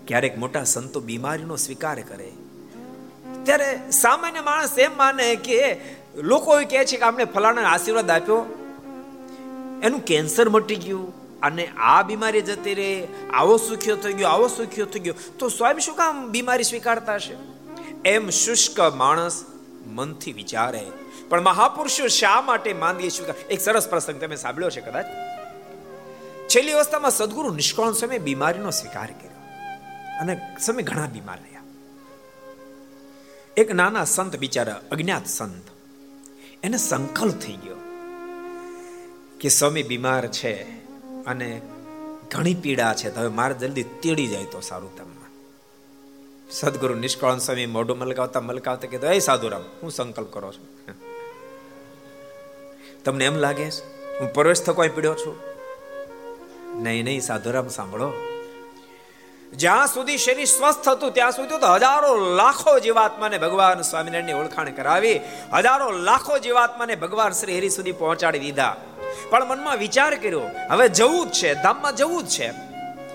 ક્યારેક 0.08 0.38
મોટા 0.38 0.64
સંતો 0.64 1.00
બીમારીનો 1.00 1.56
સ્વીકાર 1.56 2.00
કરે. 2.00 2.32
ત્યારે 3.44 3.92
સામાન્ય 3.92 4.42
માણસ 4.42 4.80
એમ 4.80 4.98
માને 4.98 5.36
કે 5.36 5.78
લોકો 6.16 6.56
કહે 6.56 6.86
છે 6.86 6.98
કે 6.98 7.04
આપણે 7.04 7.26
ફલાણા 7.26 7.62
આશીર્વાદ 7.62 8.10
આપ્યો. 8.10 8.38
એનું 9.84 10.00
કેન્સર 10.00 10.50
મટી 10.50 10.76
ગયું. 10.76 11.26
અને 11.40 11.68
આ 11.68 12.02
બીમારી 12.02 12.42
જતી 12.42 12.74
રહે. 12.74 13.08
આવો 13.34 13.58
સુખ્યો 13.58 13.96
થઈ 13.96 14.14
ગયો, 14.14 14.28
આવો 14.28 14.48
સુખ્યો 14.48 14.86
થઈ 14.86 15.00
ગયો. 15.00 15.14
તો 15.40 15.50
સ્વયં 15.50 15.80
શું 15.80 15.96
કામ 15.96 16.30
બીમારી 16.30 16.64
સ્વીકારતા 16.64 17.20
છે 17.20 17.36
એમ 18.06 18.30
શુષ્ક 18.30 18.80
માણસ 18.80 19.46
મનથી 19.88 20.34
વિચારે. 20.34 20.86
પણ 21.30 21.42
મહાપુરુષો 21.42 22.08
શા 22.08 22.42
માટે 22.42 22.74
માંદગી 22.74 23.10
સ્વીકાર 23.10 23.36
એક 23.50 23.62
સરસ 23.62 23.90
પ્રસંગ 23.90 24.22
તમે 24.22 24.36
સાંભળ્યો 24.36 24.70
છે 24.70 24.82
કદાચ. 24.82 25.06
છેલ્લી 26.50 26.72
અવસ્થામાં 26.72 27.12
સદગુરુ 27.12 27.54
નિષ્કાળ 27.54 27.94
સમય 27.94 28.18
બીમારીનો 28.18 28.72
સ્વીકાર 28.72 29.06
કર્યો. 29.06 29.36
અને 30.20 30.42
સમય 30.60 30.84
ઘણા 30.84 31.06
બીમાર 31.06 31.36
રહ્યા. 31.36 31.62
એક 33.58 33.72
નાના 33.72 34.04
સંત 34.04 34.36
બિચારા, 34.36 34.82
અજ્ઞાત 34.92 35.28
સંત, 35.28 35.64
એને 36.64 36.78
સંકલ્પ 36.78 37.34
થઈ 37.34 37.54
ગયો 37.54 37.76
કે 39.40 39.50
સ્વામી 39.50 39.84
બીમાર 39.84 40.28
છે 40.28 40.64
અને 41.24 41.62
ઘણી 42.32 42.54
પીડા 42.54 42.94
છે, 42.94 43.12
તો 43.12 43.20
હવે 43.20 43.30
મારે 43.30 43.54
જલ્દી 43.54 43.84
તેડી 43.84 44.28
જાય 44.28 44.44
તો 44.44 44.60
સારું 44.60 44.98
તમને. 44.98 45.16
સદગુરુ 46.52 46.94
નિષ્કળન 46.94 47.38
સ્વામી 47.38 47.66
મોઢું 47.66 47.98
મલકાવતા 47.98 48.40
મલકાવતા 48.40 48.88
કીધું, 48.88 49.10
એ 49.10 49.20
સાધુરામ, 49.20 49.62
હું 49.82 49.92
સંકલ્પ 49.92 50.34
કરો 50.34 50.54
છું. 50.54 51.05
તમને 53.06 53.26
એમ 53.26 53.36
લાગે 53.36 53.72
છે, 53.72 53.84
હું 54.20 54.34
પ્રવેશ 54.34 54.62
થકો 54.62 54.84
પીડ્યો 54.84 55.14
છું? 55.14 55.36
નહીં 56.84 57.06
નહીં, 57.06 57.22
સાધુરામ, 57.22 57.68
સાંભળો. 57.68 58.14
જ્યાં 59.54 59.88
સુધી 59.88 60.18
શરીર 60.18 60.46
સ્વસ્થ 60.46 60.90
હતું, 60.90 61.12
ત્યાં 61.12 61.32
સુધી 61.32 61.58
તો 61.58 61.68
હજારો 61.68 62.36
લાખો 62.36 62.80
જીવાત્માને 62.80 63.38
ભગવાન 63.38 63.82
સ્વામિનારાયણની 63.82 64.34
ઓળખાણ 64.34 64.70
કરાવી, 64.70 65.22
હજારો 65.54 65.92
લાખો 65.92 66.38
જીવાત્માને 66.38 66.96
ભગવાન 66.96 67.32
શ્રી 67.32 67.58
હરિ 67.58 67.70
સુધી 67.70 67.92
પહોંચાડી 67.92 68.40
દીધા. 68.40 68.76
પણ 69.30 69.46
મનમાં 69.46 69.78
વિચાર 69.78 70.16
કર્યો, 70.16 70.42
હવે 70.70 70.90
જવું 70.90 71.28
જ 71.28 71.32
છે, 71.32 71.54
ધામમાં 71.54 71.96
જવું 71.96 72.24
જ 72.24 72.28
છે. 72.28 72.54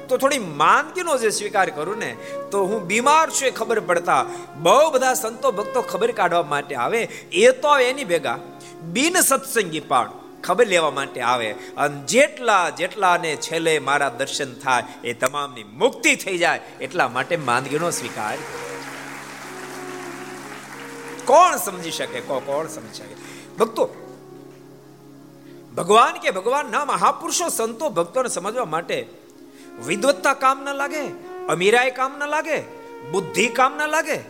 તો 0.09 0.16
થોડી 0.16 0.38
માંદગીનો 0.38 1.18
જે 1.18 1.31
સ્વીકાર 1.31 1.70
કરું 1.70 1.98
ને, 1.98 2.16
તો 2.50 2.64
હું 2.64 2.83
બીમાર 2.83 3.31
છું 3.31 3.48
એ 3.48 3.50
ખબર 3.50 3.81
પડતા 3.81 4.26
બહુ 4.57 4.90
બધા 4.90 5.14
સંતો 5.14 5.53
ભક્તો 5.53 5.83
ખબર 5.83 6.12
કાઢવા 6.12 6.42
માટે 6.42 6.74
આવે. 6.74 7.09
એ 7.33 7.50
તો 7.50 7.79
એની 7.79 8.05
ભેગા. 8.05 8.38
બિન 8.81 9.21
સત્સંગી 9.21 9.81
પણ 9.81 10.12
ખબર 10.45 10.66
લેવા 10.66 10.90
માટે 10.90 11.21
આવે. 11.21 11.53
અને 11.53 12.03
જેટલા 12.03 12.71
જેટલાને 12.71 13.37
છેલ્લે 13.37 13.79
મારા 13.79 14.09
દર્શન 14.09 14.55
થાય, 14.55 14.83
એ 15.05 15.12
તમામની 15.12 15.64
મુક્તિ 15.64 16.16
થઈ 16.16 16.38
જાય. 16.38 16.61
એટલા 16.81 17.09
માટે 17.09 17.37
માંદગીનો 17.37 17.90
સ્વીકાર. 17.90 18.37
કોણ 21.25 21.57
સમજી 21.57 21.90
શકે? 21.90 22.21
કોણ 22.21 22.66
સમજી 22.66 22.95
શકે? 22.95 23.14
ભક્તો, 23.59 23.90
ભગવાન 25.77 26.19
કે 26.19 26.31
ભગવાન 26.31 26.71
ના 26.71 26.85
મહાપુરુષો, 26.85 27.49
સંતો, 27.49 27.88
ભક્તોને 27.88 28.29
સમજવા 28.29 28.64
માટે 28.64 29.07
વિદવત્તા 29.87 30.35
કામ 30.35 30.64
ન 30.64 30.75
લાગે 30.75 31.01
અમીરાય 31.49 31.90
કામ 31.90 32.19
ન 32.19 32.27
લાગે, 32.27 32.61
બુદ્ધિ 33.11 33.49
કામ 33.49 33.77
ન 33.77 33.88
લાગે, 33.88 34.21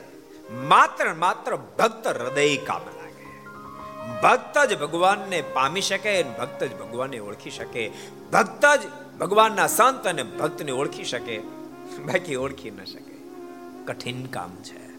માત્ર 0.52 1.14
માત્ર 1.14 1.56
ભક્ત 1.56 2.06
હૃદય 2.06 2.56
કામ 2.56 2.80
લાગે 2.86 2.99
ભક્ત 4.22 4.58
જ 4.58 4.78
ભગવાનને 4.78 5.42
પામી 5.42 5.80
શકે 5.80 6.22
ભક્ત 6.22 6.64
જ 6.64 6.78
ભગવાનને 6.78 7.18
ઓળખી 7.18 7.50
શકે. 7.50 7.90
ભક્ત 8.32 8.66
જ 8.66 8.80
ભગવાનના 9.18 9.66
સંત 9.66 10.06
અને 10.06 10.22
ભક્તને 10.22 10.72
ઓળખી 10.72 11.04
શકે. 11.04 11.38
બાકી 12.04 12.36
ઓળખી 12.36 12.70
ન 12.70 12.84
શકે. 12.84 13.14
કઠિન 13.86 14.26
કામ 14.26 14.56
છે. 14.62 14.90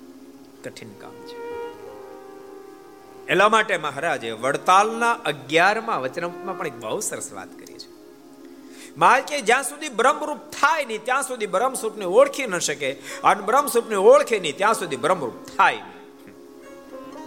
કઠિન 0.64 0.90
કામ 0.90 1.12
છે. 1.12 1.52
એટલા 3.26 3.50
માટે 3.50 3.78
મહારાજે 3.78 4.32
વડતાલના 4.32 5.12
અગિયારમાં 5.12 6.02
વચનમાં 6.02 6.58
પણ 6.58 6.68
એક 6.68 6.74
બહુ 6.74 7.00
સરસ 7.00 7.34
વાત 7.34 7.60
કરી 7.60 7.74
છે. 7.74 7.92
મહારાજ 8.98 9.24
કે 9.24 9.42
જ્યાં 9.42 9.64
સુધી 9.64 9.90
બ્રહ્મરૂપ 9.90 10.38
થાય 10.38 10.86
નહીં, 10.86 11.04
ત્યાં 11.04 11.24
સુધી 11.24 11.48
બ્રહ્મસ્વરૂપને 11.48 12.06
ઓળખી 12.06 12.48
ન 12.48 12.60
શકે 12.60 12.92
અને 13.24 13.42
બ્રહ્મસ્વરૂપને 13.42 13.96
ઓળખે 13.96 14.40
નહીં, 14.40 14.58
ત્યાં 14.58 14.74
સુધી 14.74 14.96
બ્રહ્મરૂપ 14.96 15.58
થાય 15.58 15.76
નહીં. 15.76 15.92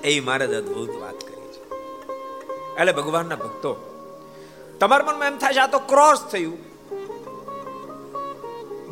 એ 0.01 0.21
મહારાજ 0.21 0.55
અદભુત 0.55 0.91
વાત 0.91 1.24
એટલે 2.79 2.93
ભગવાનના 2.93 3.37
ભક્તો, 3.37 3.73
તમારા 4.81 5.07
મનમાં 5.07 5.29
એમ 5.29 5.37
થાય 5.39 5.55
છે 5.55 5.61
આ 5.61 5.67
તો 5.67 5.81
ક્રોસ 5.91 6.21
થયું. 6.33 6.59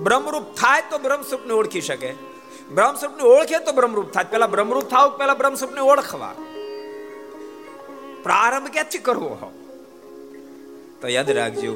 બ્રહ્મરૂપ 0.05 0.47
થાય 0.55 0.83
તો 0.91 0.99
બ્રહ્મસ્વરૂપને 0.99 1.53
ઓળખી 1.55 1.81
શકે. 1.81 2.11
બ્રહ્મસ્વરૂપને 2.75 3.25
ઓળખે 3.29 3.59
તો 3.59 3.73
બ્રહ્મરૂપ 3.73 4.09
થાય. 4.11 4.25
પેલા 4.25 4.47
બ્રહ્મરૂપ 4.47 4.87
થાવ 4.91 5.07
પેલા 5.19 5.35
બ્રહ્મસ્વરૂપને 5.35 5.81
ઓળખવા. 5.81 6.35
પ્રારંભ 8.23 8.69
ક્યાંથી 8.69 8.99
કરવો 8.99 9.53
તો 11.01 11.09
યાદ 11.09 11.31
રાખજો, 11.31 11.73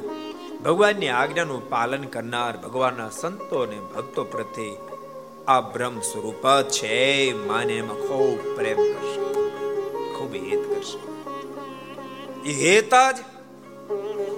ભગવાનની 0.65 1.09
આજ્ઞાનું 1.11 1.63
પાલન 1.71 2.05
કરનાર 2.07 2.55
ભગવાનના 2.57 3.11
સંતો 3.11 3.57
અને 3.59 3.79
ભક્તો 3.95 4.25
પ્રત્યે 4.25 4.77
આ 5.49 5.61
બ્રહ્મ 5.75 5.97
સ્વરૂપ 6.01 6.45
છે. 6.71 6.95
માને 7.49 7.75
એમાં 7.75 8.01
ખૂબ 8.07 8.39
પ્રેમ 8.57 8.81
કરશે, 8.93 9.21
ખૂબ 10.15 10.33
હેત 10.47 10.65
કરશે. 10.71 11.16
એ 12.47 12.53
હેત 12.53 12.95
જ 12.95 13.17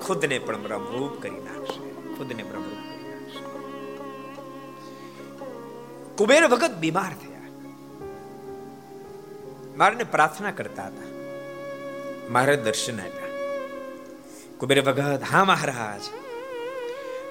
ખુદને 0.01 0.39
પણ 0.39 0.63
બ્રહ્મરૂપ 0.63 1.23
કરી 1.23 1.31
નાખશે. 1.31 2.15
ખુદને 2.17 2.43
બ્રહ્મરૂપ 2.43 2.75
કરી 2.75 3.11
નાખશે. 3.11 3.41
કુબેર 6.17 6.49
ભગત 6.49 6.71
બીમાર 6.71 7.13
થયા. 7.13 7.39
મારને 9.77 10.05
પ્રાર્થના 10.05 10.51
કરતા 10.51 10.87
હતા. 10.87 11.09
મારે 12.31 12.57
દર્શન 12.57 13.01
આપ્યા. 13.01 13.29
કુબેર 14.59 14.83
ભગત, 14.83 15.23
હા 15.33 15.45
મહારાજ, 15.45 16.01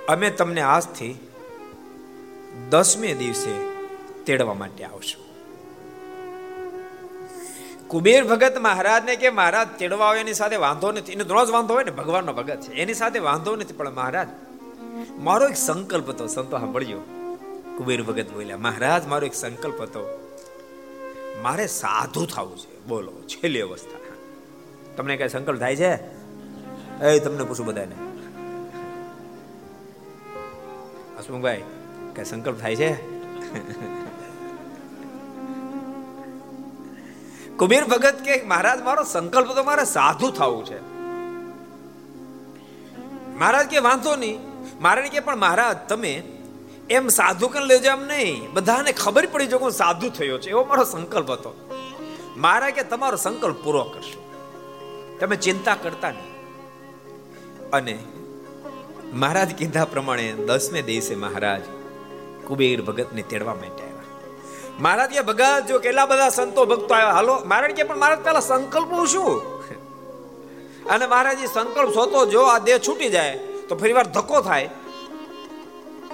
અમે 0.07 0.29
તમને 0.29 0.61
આજથી 0.61 1.27
દસમે 2.69 3.13
દિવસે 3.13 3.59
તેડવા 4.23 4.53
માટે 4.53 4.83
આવશું. 4.83 5.26
કુબેર 7.87 8.23
ભગત 8.23 8.57
મહારાજને 8.57 9.15
કે 9.15 9.29
મહારાજ, 9.29 9.67
તેડવા 9.67 10.05
આવે, 10.05 10.19
એની 10.19 10.33
સાથે 10.33 10.55
વાંધો 10.55 10.91
નથી. 10.91 11.11
એને 11.11 11.23
રોજ 11.23 11.49
વાંધો 11.49 11.73
હોય 11.73 11.83
ને, 11.83 11.91
ભગવાનનો 11.91 12.33
ભગત 12.33 12.61
છે. 12.61 12.71
એની 12.71 12.93
સાથે 12.93 13.19
વાંધો 13.19 13.55
નથી, 13.55 13.73
પણ 13.73 13.93
મહારાજ, 13.93 14.27
મારો 15.19 15.47
એક 15.47 15.57
સંકલ્પ 15.57 16.09
હતો. 16.09 16.27
સંતો 16.27 16.57
સાંભળ્યો 16.57 16.99
કુબેર 17.77 18.03
ભગત 18.03 18.31
બોલ્યા, 18.33 18.57
મહારાજ, 18.57 19.07
મારો 19.07 19.25
એક 19.25 19.33
સંકલ્પ 19.33 19.81
હતો. 19.81 20.33
મારે 21.41 21.67
સાધુ 21.67 22.25
થવું 22.25 22.57
છે. 22.57 22.87
બોલો, 22.87 23.11
છેલ્લી 23.11 23.61
અવસ્થા. 23.61 23.99
તમને 24.97 25.17
કઈ 25.17 25.27
સંકલ્પ 25.27 25.59
થાય 25.59 25.75
છે? 25.75 25.93
એ, 27.03 27.19
તમને 27.19 27.43
પૂછું 27.43 27.65
બધાને. 27.65 27.95
હસમુખભાઈ, 31.19 31.63
કઈ 32.15 32.23
સંકલ્પ 32.23 32.59
થાય 32.59 32.75
છે? 32.75 33.17
કુબેર 37.57 37.85
ભગત 37.85 38.15
કે, 38.15 38.43
મહારાજ, 38.43 38.81
મારો 38.81 39.03
સંકલ્પ 39.03 39.53
તો 39.53 39.63
મારે 39.63 39.85
સાધુ 39.85 40.31
થવું 40.31 40.65
છે. 40.65 40.81
મહારાજ 43.37 43.67
કે, 43.67 43.79
વાંધો 43.79 44.15
નહીં. 44.15 44.39
મારે 44.81 45.01
કે, 45.01 45.19
પણ 45.19 45.35
મહારાજ, 45.35 45.77
તમે 45.89 46.23
એમ 46.89 47.07
સાધુ 47.07 47.47
કન 47.47 47.61
લેજો 47.61 47.89
એમ 47.89 48.05
નહીં. 48.05 48.53
બધાને 48.53 48.91
ખબર 48.91 49.25
પડી 49.25 49.47
જો 49.47 49.69
સાધુ 49.69 50.09
થયો 50.09 50.37
છે. 50.37 50.49
એવો 50.49 50.65
મારો 50.65 50.83
સંકલ્પ 50.83 51.31
હતો. 51.31 51.69
મારા 52.37 52.69
કે, 52.69 52.83
તમારો 52.83 53.17
સંકલ્પ 53.17 53.55
પૂરો 53.63 53.83
કરશો. 53.83 54.23
તમે 55.19 55.35
ચિંતા 55.35 55.75
કરતા 55.75 56.11
નહીં. 56.11 56.37
અને 57.69 57.99
મહારાજ 59.13 59.55
કીધા 59.55 59.85
પ્રમાણે 59.85 60.31
દસમે 60.31 60.81
દિવસે 60.81 61.15
મહારાજ 61.15 61.61
કુબેર 62.47 62.81
ભગતને 62.81 63.21
તેડવા 63.21 63.53
માટે 63.53 63.86
મહારાજ 64.79 65.09
કે 65.09 65.21
ભગત 65.21 65.65
જો 65.67 65.79
કેટલા 65.79 66.05
બધા 66.05 66.29
સંતો 66.29 66.65
ભક્તો 66.65 66.93
આવ્યા. 66.93 67.11
હાલો 67.11 67.39
મહારાજ 67.45 67.71
કે 67.71 67.83
પણ 67.83 67.97
મહારાજ 67.97 68.19
પેલા 68.19 68.39
સંકલ્પ 68.39 69.05
શું? 69.05 69.57
અને 70.85 71.07
મહારાજ 71.07 71.37
સંકલ્પ 71.53 71.93
સોતો 71.93 72.25
જો 72.25 72.41
આ 72.41 72.57
દેહ 72.57 72.77
છૂટી 72.77 73.09
જાય, 73.09 73.39
તો 73.69 73.75
ફરી 73.75 73.93
વાર 73.93 74.07
ધક્કો 74.07 74.41
થાય. 74.41 74.69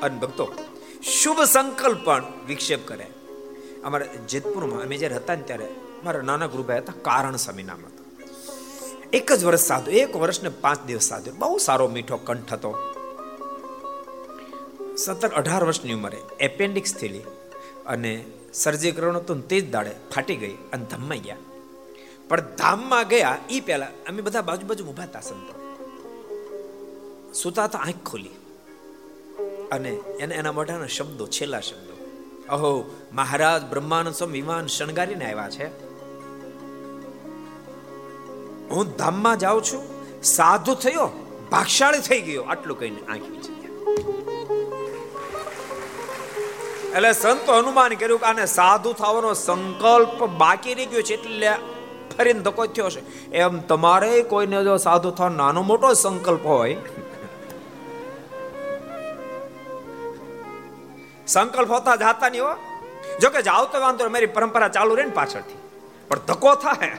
અને 0.02 0.20
ભક્તો, 0.20 0.52
શુભ 1.04 1.42
સંકલ્પ 1.42 2.06
પણ 2.06 2.24
વિક્ષેપ 2.48 2.88
કરે. 2.88 3.08
અમારા 3.84 4.06
જેતપુરમાં, 4.06 4.82
અમે 4.82 4.98
જ્યારે 4.98 5.16
હતા 5.16 5.36
ને 5.36 5.42
ત્યારે, 5.42 5.70
મારા 6.04 6.22
નાના 6.22 6.46
ગુરુભાઈ 6.46 6.78
હતા, 6.78 6.94
કારણ 7.02 7.36
સ્વામી 7.36 7.64
નામ 7.64 7.78
હતા. 7.78 8.04
એક 9.14 9.34
જ 9.34 9.46
વર્ષ 9.46 9.60
સાધુ, 9.60 9.92
એક 9.92 10.16
વર્ષને 10.16 10.50
પાંચ 10.50 10.84
દિવસ 10.84 11.02
સાધુ. 11.02 11.32
બહુ 11.38 11.58
સારો 11.58 11.88
મીઠો 11.88 12.18
કંઠ 12.18 12.54
હતો. 12.54 12.78
સત્તર 14.98 15.28
અઢાર 15.28 15.64
વર્ષની 15.64 15.94
ઉંમરે 15.94 16.18
એપેન્ડિક્સ 16.40 16.94
થયેલી. 16.94 17.22
અને 17.86 18.26
સર્જરી 18.54 18.92
કરવાનું 18.92 19.22
હતું 19.22 19.48
તે 19.48 19.62
જ 19.62 19.72
દાડે 19.72 19.92
ફાટી 20.16 20.36
ગઈ 20.36 20.54
અને 20.54 20.86
ધામમાં 20.86 21.18
ગયા. 21.18 21.36
પણ 22.30 22.42
ધામમાં 22.42 23.08
ગયા 23.08 23.38
એ 23.50 23.60
પહેલા 23.60 23.86
અમે 23.86 24.22
બધા 24.22 24.42
બાજુ 24.42 24.68
બાજુ 24.68 24.86
ઊભા 24.86 25.04
હતા 25.04 25.22
સંતો. 25.22 25.60
સુતા 27.34 27.68
તો 27.68 27.78
આંખ 27.78 27.96
ખોલી. 28.06 28.30
અને 29.72 29.90
એને 29.90 30.36
એના 30.36 30.52
મોઢાના 30.52 30.88
શબ્દો, 30.88 31.28
છેલ્લા 31.28 31.60
શબ્દો. 31.60 31.94
અહો, 32.50 32.96
મહારાજ 33.14 33.64
બ્રહ્માનંદ 33.64 34.14
સ્વામી 34.14 34.34
વિમાન 34.34 34.68
શણગારીને 34.68 35.26
આવ્યા 35.26 35.50
છે. 35.50 35.68
હું 38.70 38.98
ધામમાં 38.98 39.40
જાઉં 39.40 39.64
છું, 39.64 39.84
સાધુ 40.24 40.74
થયો, 40.74 41.10
ભાગશાળી 41.52 42.00
થઈ 42.00 42.22
ગયો, 42.22 42.44
આટલું 42.44 42.80
કહીને 42.80 43.02
આંખ 43.06 43.22
વીચી 43.22 43.54
એટલે 46.96 47.12
સંતો 47.14 47.52
અનુમાન 47.52 47.94
કર્યું 47.94 48.20
કે 48.20 48.26
આને 48.26 48.46
સાધુ 48.46 48.90
થવાનો 48.94 49.32
સંકલ્પ 49.34 50.20
બાકી 50.42 50.74
રહી 50.74 50.86
ગયો 50.86 51.02
છે 51.02 51.14
એટલે 51.14 51.52
ફરીને 52.18 52.40
ધક્કો 52.40 52.66
થયો 52.66 52.90
છે. 52.90 53.02
એમ 53.32 53.60
તમારે 53.62 54.12
કોઈને 54.24 54.60
જો 54.64 54.76
સાધુ 54.78 55.10
થવાનો 55.12 55.36
નાનો 55.36 55.62
મોટો 55.62 55.94
સંકલ્પ 55.94 56.46
હોય, 56.46 56.78
સંકલ્પ 61.28 61.70
હોતા 61.72 61.96
જાતા 61.96 62.30
નહીં 62.30 62.46
હો. 62.46 62.54
જો 63.22 63.30
કે 63.30 63.42
જાવ 63.42 63.64
તો 63.66 63.78
વાંધો 63.82 64.10
મારી 64.10 64.34
પરંપરા 64.38 64.68
ચાલુ 64.68 64.96
રહે 64.96 65.06
ને 65.06 65.16
પાછળથી. 65.20 65.60
પણ 66.08 66.26
ધક્કો 66.28 66.56
થાય. 66.56 66.98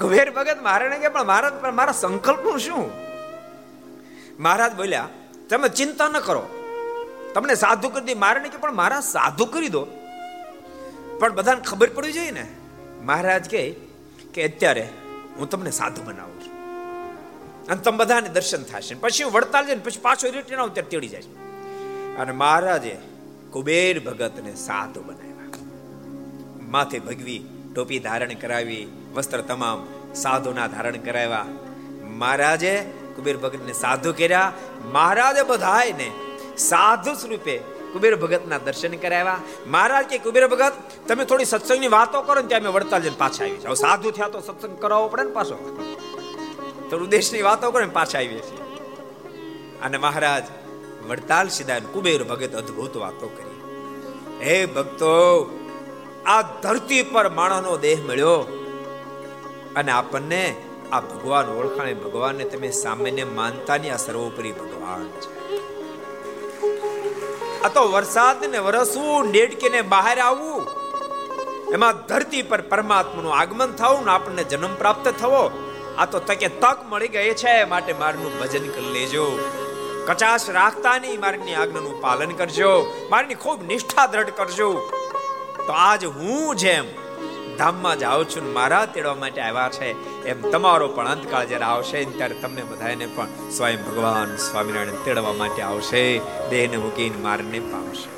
કુબેર 0.00 0.28
ભગત 0.30 0.58
મહારાજને 0.62 0.98
કે 0.98 1.08
પણ 1.08 1.24
મહારાજ 1.24 1.54
પણ 1.60 1.74
મારા 1.74 1.92
સંકલ્પનું 1.92 2.58
શું? 2.60 2.84
મહારાજ 4.38 4.72
બોલ્યા 4.74 5.08
તમે 5.50 5.68
ચિંતા 5.68 6.08
ન 6.08 6.18
કરો. 6.18 6.48
તમને 7.34 7.54
સાધુ 7.54 7.88
કરી 7.88 8.04
દે 8.04 8.14
મહારાજને 8.14 8.48
કે, 8.48 8.56
પણ 8.56 8.72
મારા 8.72 9.00
સાધુ 9.00 9.44
કરી 9.44 9.68
દો. 9.68 9.86
પણ 11.18 11.34
બધાને 11.34 11.60
ખબર 11.60 11.90
પડવી 11.90 12.12
જોઈએ 12.12 12.30
ને. 12.30 12.46
મહારાજ 13.02 13.50
કહે 13.50 13.74
કે 14.34 14.48
અત્યારે 14.48 14.88
હું 15.38 15.50
તમને 15.50 15.70
સાધુ 15.70 16.02
બનાવું 16.02 16.40
છું. 16.40 16.56
અને 17.66 17.80
તમે 17.80 17.96
બધાને 17.96 18.28
દર્શન 18.28 18.62
થશે. 18.62 18.94
પછી 18.94 19.24
હું 19.24 19.32
વડતાલ 19.32 19.66
જઈને, 19.66 19.80
પછી 19.84 20.00
પાછો 20.00 20.30
રિટર્ન 20.30 20.58
આવું, 20.58 20.74
ત્યારે 20.74 20.90
તેડી 20.90 21.08
જાય 21.08 21.22
અને 22.18 22.32
મહારાજે 22.32 22.96
કુબેર 23.50 24.00
ભગતને 24.00 24.54
સાધુ 24.54 25.02
બનાવ્યા. 25.02 25.34
માથે 26.60 26.98
ભગવી, 26.98 27.48
ટોપી 27.74 27.98
ધારણ 27.98 28.34
કરાવી, 28.34 28.88
વસ્ત્ર 29.14 29.40
તમામ 29.40 29.86
સાધુના 30.14 30.66
ધારણ 30.66 30.96
કરાવ્યા. 30.96 31.44
મહારાજે 32.02 33.05
કુબેર 33.16 33.36
ભગતને 33.36 33.72
સાધુ 33.72 34.12
કર્યા. 34.12 34.52
મહારાજે 34.92 35.42
બધાને 35.42 36.12
સાધુ 36.58 37.14
સ્વરૂપે 37.14 37.58
કુબેર 37.92 38.16
ભગતના 38.16 38.58
દર્શન 38.58 38.96
કરાવ્યા. 38.96 39.38
મહારાજ 39.66 40.04
કે, 40.04 40.18
કુબેર 40.18 40.48
ભગત, 40.48 40.72
તમે 41.08 41.24
થોડી 41.24 41.44
સત્સંગની 41.44 41.88
વાતો 41.88 42.22
કરો 42.22 42.40
ને 42.40 42.46
ત્યાં 42.46 42.72
વડતાલ 42.72 43.02
જઈને 43.02 43.16
પાછા 43.18 43.44
આવી 43.44 43.56
જાઓ 43.56 43.74
સાધુ 43.74 44.10
થયા 44.10 44.28
તો 44.28 44.40
સત્સંગ 44.40 44.78
કરાવવો 44.78 45.08
પડે 45.08 45.22
ને 45.22 45.30
પાછો. 45.30 45.78
થોડું 46.90 47.08
દેશની 47.08 47.42
વાતો 47.42 47.70
કરો 47.70 47.84
ને 47.84 47.90
પાછા 47.90 48.18
આવીએ 48.18 48.38
છીએ. 48.38 48.58
અને 49.82 49.98
મહારાજ, 49.98 50.42
વડતાલ 51.08 51.48
સીધા 51.48 51.78
કુબેર 51.78 52.24
ભગત 52.24 52.54
અદ્ભુત 52.54 52.96
વાતો 52.96 53.26
કરી. 53.26 53.60
હે 54.44 54.66
ભક્તો, 54.66 55.50
આ 56.26 56.42
ધરતી 56.42 57.02
પર 57.02 57.28
માણસનો 57.28 57.76
દેહ 57.76 58.00
મળ્યો. 58.08 58.62
અને 59.76 59.92
આપણને 59.92 60.56
આ 60.92 61.00
ભગવાન 61.10 61.48
ઓળખાણે 61.58 61.94
ભગવાનને 62.04 62.44
તમે 62.44 62.70
સામાન્ય 62.78 63.26
માનતાની 63.38 63.92
આ 63.94 63.96
સર્વોપરી 63.96 64.52
ભગવાન 64.52 65.06
છે. 65.22 65.28
આ 67.64 67.68
તો 67.68 67.82
વરસાદ 67.94 68.44
ને 68.52 68.60
વરસવું 68.66 69.30
ડેડકીને 69.30 69.80
બહાર 69.94 70.16
આવવું, 70.18 70.64
એમાં 71.74 72.02
ધરતી 72.08 72.42
પર 72.42 72.62
પરમાત્માનું 72.72 73.38
આગમન 73.38 73.72
થવું 73.80 74.04
ને 74.04 74.12
આપણને 74.12 74.44
જન્મ 74.44 74.74
પ્રાપ્ત 74.74 75.08
થવો, 75.20 75.44
આ 75.98 76.06
તો 76.06 76.18
તકે 76.28 76.48
તક 76.62 76.78
મળી 76.88 77.08
ગઈ 77.08 77.32
છે 77.34 77.54
માટે 77.64 77.92
મારનું 78.02 78.36
ભજન 78.40 78.68
કરી 78.74 78.92
લેજો. 78.96 79.26
કચાશ 80.08 80.46
રાખતા 80.50 80.98
નહીં, 80.98 81.20
મારની 81.20 81.54
આજ્ઞાનું 81.54 81.96
પાલન 82.00 82.32
કરજો. 82.32 82.70
મારની 83.10 83.34
ખૂબ 83.34 83.60
નિષ્ઠા 83.62 84.06
દ્રઢ 84.06 84.30
કરજો. 84.30 84.70
તો 85.66 85.72
આજ 85.72 86.02
હું 86.04 86.56
જેમ 86.56 86.86
ધામમાં 87.58 87.98
જ 87.98 88.02
આવું 88.02 88.28
છું 88.28 88.52
મારા 88.52 88.86
તેડવા 88.86 89.14
માટે 89.14 89.40
આવ્યા 89.40 89.68
છે, 89.68 90.24
એમ 90.24 90.50
તમારો 90.50 90.88
પણ 90.88 91.08
અંતકાળ 91.08 91.44
જ્યારે 91.44 91.64
આવશે 91.64 92.04
ત્યારે 92.04 92.34
તમને 92.34 92.62
બધાને 92.62 93.06
પણ 93.06 93.50
સ્વયં 93.50 93.84
ભગવાન 93.84 94.36
સ્વામિનારાયણ 94.36 94.90
તેડવા 95.04 95.32
માટે 95.32 95.62
આવશે, 95.62 96.18
દેહને 96.50 96.76
મૂકીને 96.76 97.16
મારને 97.16 97.60
પામશે. 97.60 98.16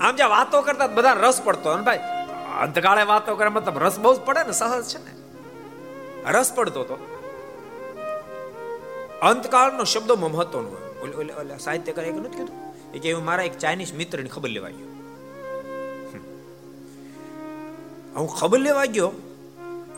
આમ 0.00 0.16
જ્યાં 0.16 0.30
વાતો 0.30 0.62
કરતા 0.62 0.86
બધા 0.86 1.12
રસ 1.12 1.42
પડતો 1.44 1.70
અને 1.70 1.82
ભાઈ. 1.82 1.98
અંતકાળે 2.60 3.02
વાતો 3.02 3.36
કરે 3.36 3.48
મતલબ 3.48 3.78
રસ 3.78 3.98
બહુ 3.98 4.14
જ 4.14 4.20
પડે 4.20 4.42
ને, 4.42 4.52
સહજ 4.52 4.84
છે 4.84 5.04
ને. 5.04 5.12
રસ 6.32 6.52
પડતો 6.54 6.84
તો. 6.84 6.94
અંતકાળનો 9.22 9.84
શબ્દો 9.84 10.16
મહત્વનો 10.16 10.68
હોય 10.68 11.10
ઓલે 11.10 11.34
ઓલે 11.34 11.58
સાહિત્યકાર 11.58 12.04
એક 12.04 12.14
નથી 12.14 12.28
કીધું? 12.28 12.72
કે 13.02 13.14
મારા 13.14 13.42
એક 13.42 13.58
ચાઇનીઝ 13.58 13.94
મિત્રની 13.94 14.28
ખબર 14.28 14.48
લેવાઈ 14.48 14.72
ગયો 14.72 14.91
હું 18.16 18.28
ખબર 18.28 18.58
લેવા 18.58 18.84
ગયો? 18.84 19.12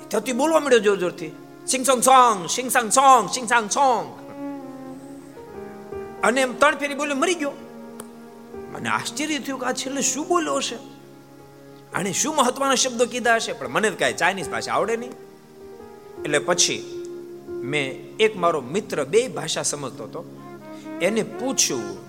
ત્યાંથી 0.09 0.33
બોલવા 0.33 0.61
મળ્યો 0.61 0.79
જોર 0.79 0.97
જોરથી. 0.97 1.37
Sing 1.67 1.87
song 1.87 2.03
song 2.03 2.49
sing 2.49 2.71
sang, 2.71 2.93
song 2.93 3.31
sing 3.31 3.49
sang, 3.49 3.71
song. 3.71 4.25
અને 6.23 6.41
એમ 6.41 6.55
ત્રણ 6.55 6.77
ફેરી 6.77 6.95
બોલ્યો 6.95 7.17
મરી 7.17 7.35
ગયો. 7.35 7.53
મને 8.73 8.89
આશ્ચર્ય 8.89 9.39
થયું 9.39 9.61
કે 9.61 9.67
આ 9.67 9.73
છેલ્લે 9.73 10.03
શું 10.03 10.29
બોલ્યો 10.29 10.55
હશે? 10.55 10.77
આને 11.95 12.13
શું 12.13 12.37
મહત્વના 12.37 12.75
શબ્દો 12.75 13.07
કીધા 13.07 13.35
હશે? 13.35 13.53
પણ 13.53 13.69
મને 13.69 13.91
કાંઈ 13.91 14.13
ચાઇનીઝ 14.13 14.49
ભાષા 14.49 14.73
આવડે 14.73 14.97
નહીં. 14.97 15.11
એટલે 16.23 16.39
પછી 16.39 17.05
મેં 17.49 18.17
એક 18.17 18.37
મારો 18.37 18.61
મિત્ર 18.61 19.05
બે 19.05 19.29
ભાષા 19.29 19.63
સમજતો 19.63 20.05
હતો. 20.05 20.25
એને 21.03 21.23
પૂછ્યું 21.23 22.09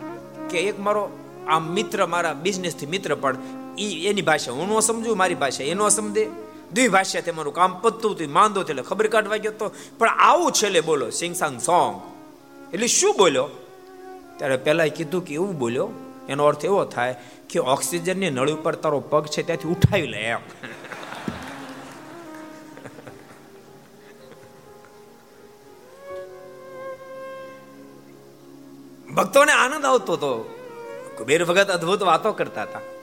કે 0.49 0.59
એક 0.59 0.79
મારો 0.79 1.09
આ 1.47 1.59
મિત્ર 1.59 2.05
મારા 2.05 2.33
બિઝનેસથી 2.33 2.85
મિત્ર 2.85 3.15
પણ 3.15 3.37
ઈ 3.77 4.05
એની 4.05 4.21
ભાષા 4.21 4.51
હું 4.51 4.67
ન 4.67 4.79
સમજુ, 4.79 5.15
મારી 5.15 5.35
ભાષા 5.35 5.63
એ 5.63 5.73
ન 5.73 5.89
સમજે. 5.89 6.29
દ્વિભાષા 6.73 7.21
તે 7.21 7.31
મારું 7.31 7.53
કામ 7.53 7.79
પતતું 7.81 8.11
હતું 8.11 8.31
માંદો 8.31 8.61
એટલે 8.61 8.81
ખબર 8.81 9.07
કાઢવા 9.07 9.37
ગયો 9.37 9.51
તો. 9.51 9.71
પણ 9.97 10.09
આવું 10.09 10.51
છેલ્લે 10.51 10.81
બોલો 10.81 11.09
સિંગસાંગ 11.09 11.61
સોંગ 11.61 12.01
એટલે 12.73 12.87
શું 12.87 13.13
બોલ્યો? 13.17 13.47
ત્યારે 14.37 14.57
પહેલાં 14.57 14.87
કીધું 14.87 15.25
કે 15.25 15.33
એવું 15.33 15.57
બોલ્યો. 15.57 15.89
એનો 16.29 16.45
અર્થ 16.45 16.65
એવો 16.65 16.85
થાય 16.85 17.15
કે 17.49 17.59
ઓક્સિજનની 17.59 18.29
નળી 18.29 18.53
ઉપર 18.53 18.75
તારો 18.75 18.99
પગ 18.99 19.25
છે 19.25 19.43
ત્યાંથી 19.43 19.67
ઉઠાવી 19.67 20.07
લે 20.07 20.17
એમ. 20.17 20.39
ભક્તોને 29.15 29.51
આનંદ 29.51 29.85
આવતો 29.85 30.13
હતો 30.13 30.31
કુબેર 31.17 31.45
ભગત 31.45 31.69
અદ્ભુત 31.69 32.03
વાતો 32.03 32.31
કરતા 32.31 32.61
હતા. 32.61 32.94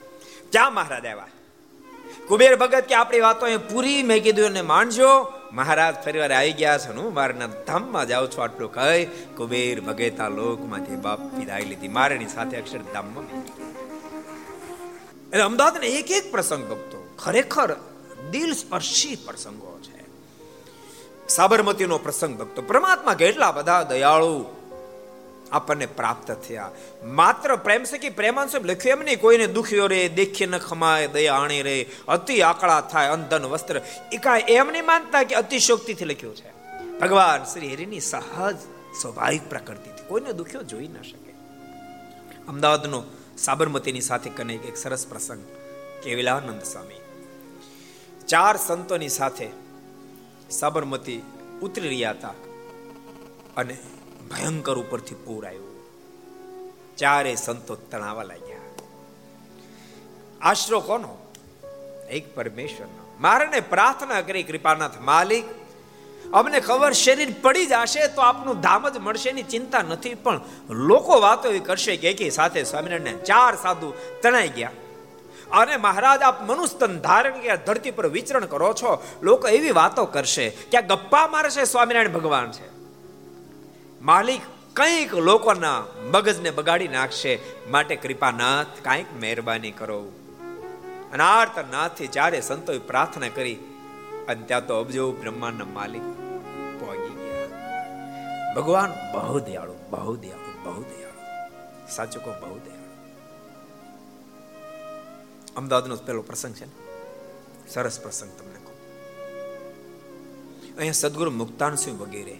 ક્યાં 0.52 0.74
મહારાજ 0.74 1.06
આવ્યા 1.06 1.26
કુબેર 2.28 2.56
ભગત 2.56 2.84
કે 2.88 2.94
આપણી 2.94 3.20
વાતો 3.20 3.46
એ 3.46 3.56
પૂરી? 3.56 4.02
મેં 4.02 4.22
કીધું 4.22 4.44
એને 4.44 4.62
માનજો. 4.62 5.32
મહારાજ 5.52 5.94
ફરીવાર 6.04 6.32
આવી 6.32 6.52
ગયા 6.52 6.78
છે 6.78 6.92
હું 6.92 7.14
મારના 7.14 7.46
ધામમાં 7.46 8.08
જાઉં 8.08 8.30
છું. 8.30 8.44
આટલું 8.44 8.72
કહી 8.72 9.04
કુબેર 9.36 9.80
ભગેતા 9.80 10.28
લોકમાંથી 10.28 10.96
બાપ 10.96 11.34
વિદાય 11.34 11.64
લીધી. 11.64 11.88
મારની 11.88 12.28
સાથે 12.28 12.56
અક્ષરધામમાં 12.56 13.24
એટલે 15.26 15.42
અમદાવાદ 15.42 15.84
એક 15.84 16.10
એક 16.10 16.30
પ્રસંગ 16.30 16.70
ભક્તો 16.70 17.16
ખરેખર 17.18 17.76
દિલ 18.30 18.54
સ્પર્શી 18.54 19.16
પ્રસંગો 19.16 19.78
છે. 19.82 20.02
સાબરમતીનો 21.28 21.98
પ્રસંગ 21.98 22.38
ભક્તો, 22.38 22.62
પરમાત્મા 22.62 23.14
કેટલા 23.14 23.52
બધા 23.52 23.82
દયાળુ 23.82 24.44
આપણને 25.52 25.86
પ્રાપ્ત 25.86 26.32
થયા. 26.32 26.70
માત્ર 27.04 27.56
પ્રેમ 27.56 27.84
સખી 27.84 28.10
પ્રેમાંશ 28.10 28.54
લખ્યું 28.54 28.98
એમ 28.98 29.04
નહીં, 29.04 29.20
કોઈને 29.20 29.46
દુખ્યો 29.46 29.86
રે, 29.86 30.08
દેખી 30.08 30.46
ન 30.46 30.58
ખમાય, 30.58 31.08
દયા 31.08 31.34
આણી 31.34 31.62
રે, 31.62 31.86
અતિ 32.08 32.42
આકળા 32.42 32.80
થાય, 32.80 33.08
અંધન 33.08 33.44
વસ્ત્ર. 33.44 33.80
એ 34.12 34.16
કાંઈ 34.16 34.42
એમ 34.48 34.70
નહીં 34.70 34.86
માનતા 34.86 35.22
કે 35.22 35.34
અતિશોક્તિથી 35.34 36.04
લખ્યું 36.04 36.36
છે. 36.36 36.52
ભગવાન 36.98 37.44
શ્રી 37.44 37.74
હરિની 37.74 38.00
સહજ, 38.00 38.56
સ્વાભાવિક 39.00 39.48
પ્રકૃતિથી. 39.48 40.02
કોઈને 40.08 40.32
દુખ્યો 40.32 40.62
જોઈ 40.62 40.88
ન 40.88 41.02
શકે. 41.02 41.32
અમદાવાદનો 42.48 43.02
સાબરમતીની 43.38 44.00
સાથે 44.00 44.30
કનેક 44.30 44.66
એક 44.66 44.76
સરસ 44.76 45.06
પ્રસંગ. 45.06 45.44
કેવિલાનંદ 46.02 46.62
સ્વામી. 46.62 46.94
ચાર 48.28 48.56
સંતોની 48.56 49.08
સાથે 49.08 49.50
સાબરમતી 50.50 51.22
ઉતરી 51.62 51.88
રહ્યા 51.88 52.10
હતા. 52.10 52.34
અને 53.56 53.76
ભયંકર 54.32 54.78
ઉપરથી 54.78 55.14
પૂર 55.14 55.46
આવ્યું. 55.46 55.72
ચારે 56.96 57.34
સંતો 57.34 57.74
તણાવા 57.74 58.22
લાગ્યા. 58.22 58.56
આશરો 60.42 60.80
કોનો? 60.80 61.32
એક 62.10 62.34
પરમેશ્વરનો. 62.34 63.16
મારને 63.20 63.60
પ્રાર્થના 63.60 64.20
કરી, 64.20 64.42
કૃપાનાથ 64.42 65.00
માલિક, 65.00 65.44
અમને 66.32 66.60
ખબર 66.60 66.92
શરીર 66.92 67.34
પડી 67.42 67.66
જશે 67.66 68.06
તો 68.06 68.22
આપનું 68.22 68.60
ધામ 68.60 68.88
જ 68.88 68.98
મળશે 68.98 69.32
ની 69.32 69.42
ચિંતા 69.42 69.82
નથી, 69.82 70.14
પણ 70.14 70.40
લોકો 70.70 71.20
વાતો 71.20 71.48
એવી 71.48 71.60
કરશે 71.60 71.96
કે 71.96 72.10
એકી 72.10 72.30
સાથે 72.30 72.64
સ્વામિનારાયણ 72.64 73.16
ચાર 73.16 73.56
સાધુ 73.56 73.94
તણાઈ 74.22 74.48
ગયા. 74.48 74.70
અને 75.52 75.76
મહારાજ, 75.76 76.22
આપ 76.22 76.50
મનુસ્તન 76.50 76.98
ધારણ 76.98 77.38
કે 77.38 77.56
ધરતી 77.56 77.90
પર 77.90 78.06
વિચરણ 78.06 78.46
કરો 78.46 78.72
છો, 78.72 79.04
લોકો 79.22 79.48
એવી 79.48 79.70
વાતો 79.70 80.04
કરશે 80.04 80.50
કે 80.50 80.78
આ 80.78 80.80
ગપ્પા 80.80 81.26
મારશે 81.26 81.64
સ્વામિનારાયણ 81.64 82.12
ભગવાન 82.12 82.50
છે. 82.50 82.71
માલિક 84.02 84.40
કંઈક 84.74 85.14
લોકોના 85.14 85.84
મગજને 86.10 86.50
બગાડી 86.50 86.88
નાખશે. 86.88 87.38
માટે 87.70 87.96
કૃપાનાથ 87.96 88.66
કંઈક 88.84 89.06
મહેરબાની 89.20 89.70
કરો. 89.70 90.00
અનાર્થ 91.12 91.58
નાથથી 91.58 92.06
ચારે 92.06 92.40
સંતોએ 92.40 92.78
પ્રાર્થના 92.78 93.28
કરી, 93.28 93.54
અને 94.28 94.42
ત્યાં 94.46 94.66
તો 94.66 94.80
અબજો 94.80 95.12
બ્રહ્માંડના 95.12 95.64
માલિક 95.64 96.02
પહોંચી 96.80 97.14
ગયા. 97.14 98.54
ભગવાન, 98.54 98.90
બહુ 99.14 99.38
દયાળુ 99.38 99.74
બહુ 99.90 100.16
દયાળુ 100.16 100.52
બહુ 100.64 100.82
દયાળુ. 100.82 101.22
સાચું 101.90 102.24
કહો, 102.24 102.32
બહુ 102.40 102.58
દયાળુ. 102.58 102.90
અમદાવાદનો 105.56 105.96
પેલો 105.96 106.22
પ્રસંગ 106.22 106.54
છે 106.54 106.66
સરસ 107.68 108.00
પ્રસંગ 108.00 108.30
તમને 108.38 108.60
કહું. 108.64 108.78
અહીંયા 110.76 110.92
સદગુરુ 110.92 111.30
મુક્તાનસિંહ 111.30 111.98
વગેરે 111.98 112.36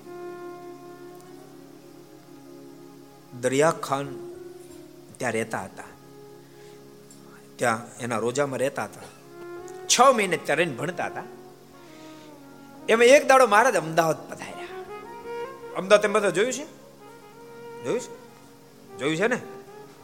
દરિયા 3.40 3.70
ખાન 3.70 4.30
ત્યાં 5.16 5.32
રહેતા 5.32 5.62
હતા. 5.62 5.84
ત્યાં 7.56 7.98
એના 7.98 8.18
રોજામાં 8.18 8.58
રહેતા 8.58 8.84
હતા. 8.84 9.00
છ 9.86 10.00
મહિને 10.14 10.36
તરીને 10.36 10.72
ભણતા 10.72 11.06
હતા. 11.06 11.22
એમાં 12.88 13.06
એક 13.06 13.28
દાડો 13.28 13.46
મહારાજ 13.46 13.76
અમદાવાદ 13.76 14.30
પધાર્યા. 14.30 14.66
અમદાવાદ 15.76 16.04
એમ 16.04 16.12
બધા 16.12 16.30
જોયું 16.30 16.52
છે? 16.52 16.64
જોયું 17.84 18.00
છે? 18.00 18.22
જોયું 18.98 19.16
છે 19.16 19.26
ને? 19.26 19.40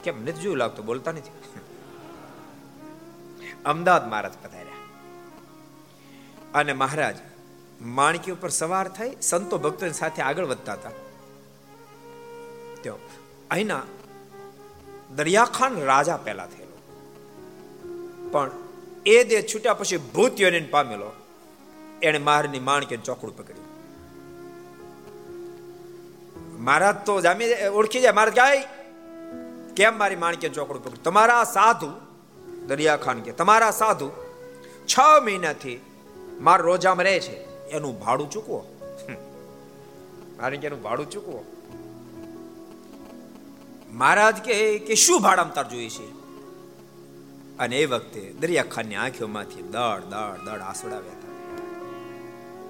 કેમ 0.04 0.22
નથી 0.22 0.32
જોયું 0.32 0.56
લાગતું? 0.56 0.86
બોલતા 0.86 1.12
નથી. 1.12 1.30
અમદાવાદ 3.64 4.08
મહારાજ 4.08 4.32
પધાર્યા. 4.42 4.72
અને 6.54 6.72
મહારાજ, 6.72 7.16
માણકી 7.80 8.30
ઉપર 8.30 8.48
સવાર 8.48 8.88
થઈ 8.88 9.10
સંતો 9.22 9.58
ભક્તો 9.58 9.92
સાથે 9.92 10.22
આગળ 10.22 10.44
વધતા 10.44 10.72
હતા. 10.72 10.90
અહીંના 13.50 13.82
દરિયાખાન 15.16 15.80
રાજા 15.80 16.16
પહેલા 16.16 16.46
થયેલો. 16.46 16.78
પણ 18.30 18.50
એ 19.06 19.24
દે 19.24 19.42
છૂટ્યા 19.42 19.74
પછી 19.74 19.96
ભૂત 19.96 20.40
યોનિન 20.40 20.70
પામેલો. 20.70 21.12
એને 22.02 22.18
મારની 22.18 22.60
માણકે 22.60 22.96
ચોકડું 22.96 23.36
પકડ્યું. 23.36 23.68
મહારાજ 26.64 26.96
તો 27.06 27.20
જામી 27.20 27.44
ઓળખી 27.72 28.00
જાય 28.00 28.12
મહારાજ 28.12 28.36
ગાય 28.36 28.64
કેમ 29.76 29.98
મારી 29.98 30.16
માણકે 30.16 30.48
ચોકડું 30.48 30.84
પકડ્યું? 30.84 31.02
તમારા 31.02 31.44
સાધુ, 31.44 31.92
દરિયાખાન 32.66 33.20
કે, 33.20 33.32
તમારા 33.32 33.70
સાધુ 33.70 34.10
છ 34.86 34.98
મહિનાથી 35.24 35.80
માર 36.40 36.62
રોજામાં 36.62 37.04
રહે 37.04 37.20
છે. 37.20 37.68
એનું 37.68 38.00
ભાડું 38.00 38.30
ચૂકવો. 38.30 38.58
મારે 40.40 40.56
એનું 40.56 40.82
ભાડું 40.82 41.10
ચૂકવો. 41.10 41.44
મહારાજ 43.90 44.36
કે 44.36 44.78
કે 44.78 44.94
શું 44.94 45.22
ભાડામાં 45.22 45.54
તાર 45.54 45.68
જોઈએ 45.68 45.88
છે? 45.88 46.18
અને 47.58 47.78
એ 47.78 47.86
વખતે 47.86 48.32
દરિયાખાનની 48.40 48.94
આંખોમાંથી 48.94 49.62
દળ 49.62 50.00
દળ 50.00 50.44
દળ 50.44 50.60
આસોડાવ્યા 50.60 51.12
હતા. 51.12 51.28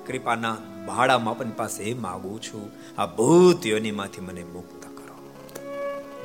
કૃપાના 0.06 0.56
ભાડામાં 0.86 1.34
આપણી 1.34 1.50
પાસે 1.50 1.84
એ 1.84 1.94
માગું 1.94 2.42
છું, 2.42 2.70
આ 3.00 3.06
ભૂત 3.06 3.66
યોનીમાંથી 3.66 4.20
મને 4.20 4.44
મુક્ત 4.44 4.82
કરો. 4.82 5.32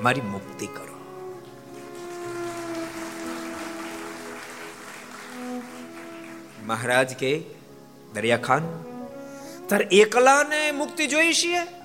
મારી 0.01 0.21
મુક્તિ 0.21 0.67
કરો. 0.67 0.83
મહારાજ 6.65 7.15
કે 7.15 7.43
દરિયાખાન, 8.13 8.61
તાર 9.69 9.81
એકલાને 9.81 10.71
મુક્તિ 10.71 11.07
જોઈ 11.07 11.33
છીએ? 11.33 11.82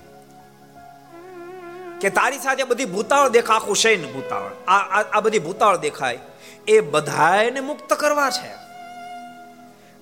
કે 2.01 2.09
તારી 2.09 2.39
સાથે 2.39 2.63
બધી 2.63 2.85
ભૂતાળ 2.85 3.29
દેખા 3.29 3.55
આખું 3.55 4.13
ભૂતાળ, 4.13 4.51
આ 4.67 5.01
આ 5.01 5.19
બધી 5.19 5.39
ભૂતાળ 5.39 5.77
દેખાય, 5.77 6.19
એ 6.67 6.79
બધાને 6.79 7.59
મુક્ત 7.59 7.93
કરવા 7.93 8.29
છે. 8.29 8.53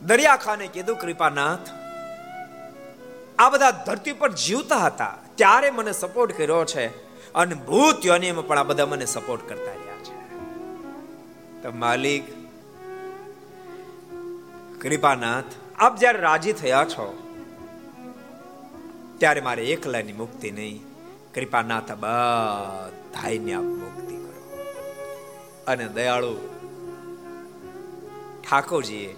દરિયાખાને 0.02 0.68
કીધું, 0.68 0.96
કૃપાનાથ, 0.96 1.70
આ 3.40 3.50
બધા 3.50 3.72
ધરતી 3.72 4.14
પર 4.14 4.32
જીવતા 4.32 4.78
હતા, 4.78 5.14
ત્યારે 5.36 5.72
મને 5.72 5.92
સપોર્ટ 5.92 6.38
કર્યો 6.38 6.66
છે 6.66 6.88
અને 7.34 7.56
ભૂત 7.56 8.06
યોનીમાં 8.06 8.48
પણ 8.48 8.60
આ 8.60 8.64
બધા 8.64 8.86
મને 8.86 9.06
સપોર્ટ 9.06 9.50
કરતા 9.50 9.72
રહ્યા 9.72 10.04
છે. 10.04 10.16
તો 11.64 11.72
માલિક, 11.76 12.24
કૃપાનાથ, 14.82 15.58
આપ 15.80 15.98
જ્યારે 15.98 16.20
રાજી 16.20 16.54
થયા 16.54 16.86
છો, 16.86 17.08
ત્યારે 19.18 19.42
મારે 19.42 19.66
એકલાની 19.66 20.14
મુક્તિ 20.14 20.52
નહીં. 20.52 20.87
કૃપાનાથ 21.38 21.92
બધાને 21.92 23.54
આપ 23.54 23.64
મુક્તિ 23.64 24.16
કરો. 24.16 24.66
અને 25.68 25.88
દયાળુ, 25.88 26.36
ઠાકોરજીએ 28.50 29.16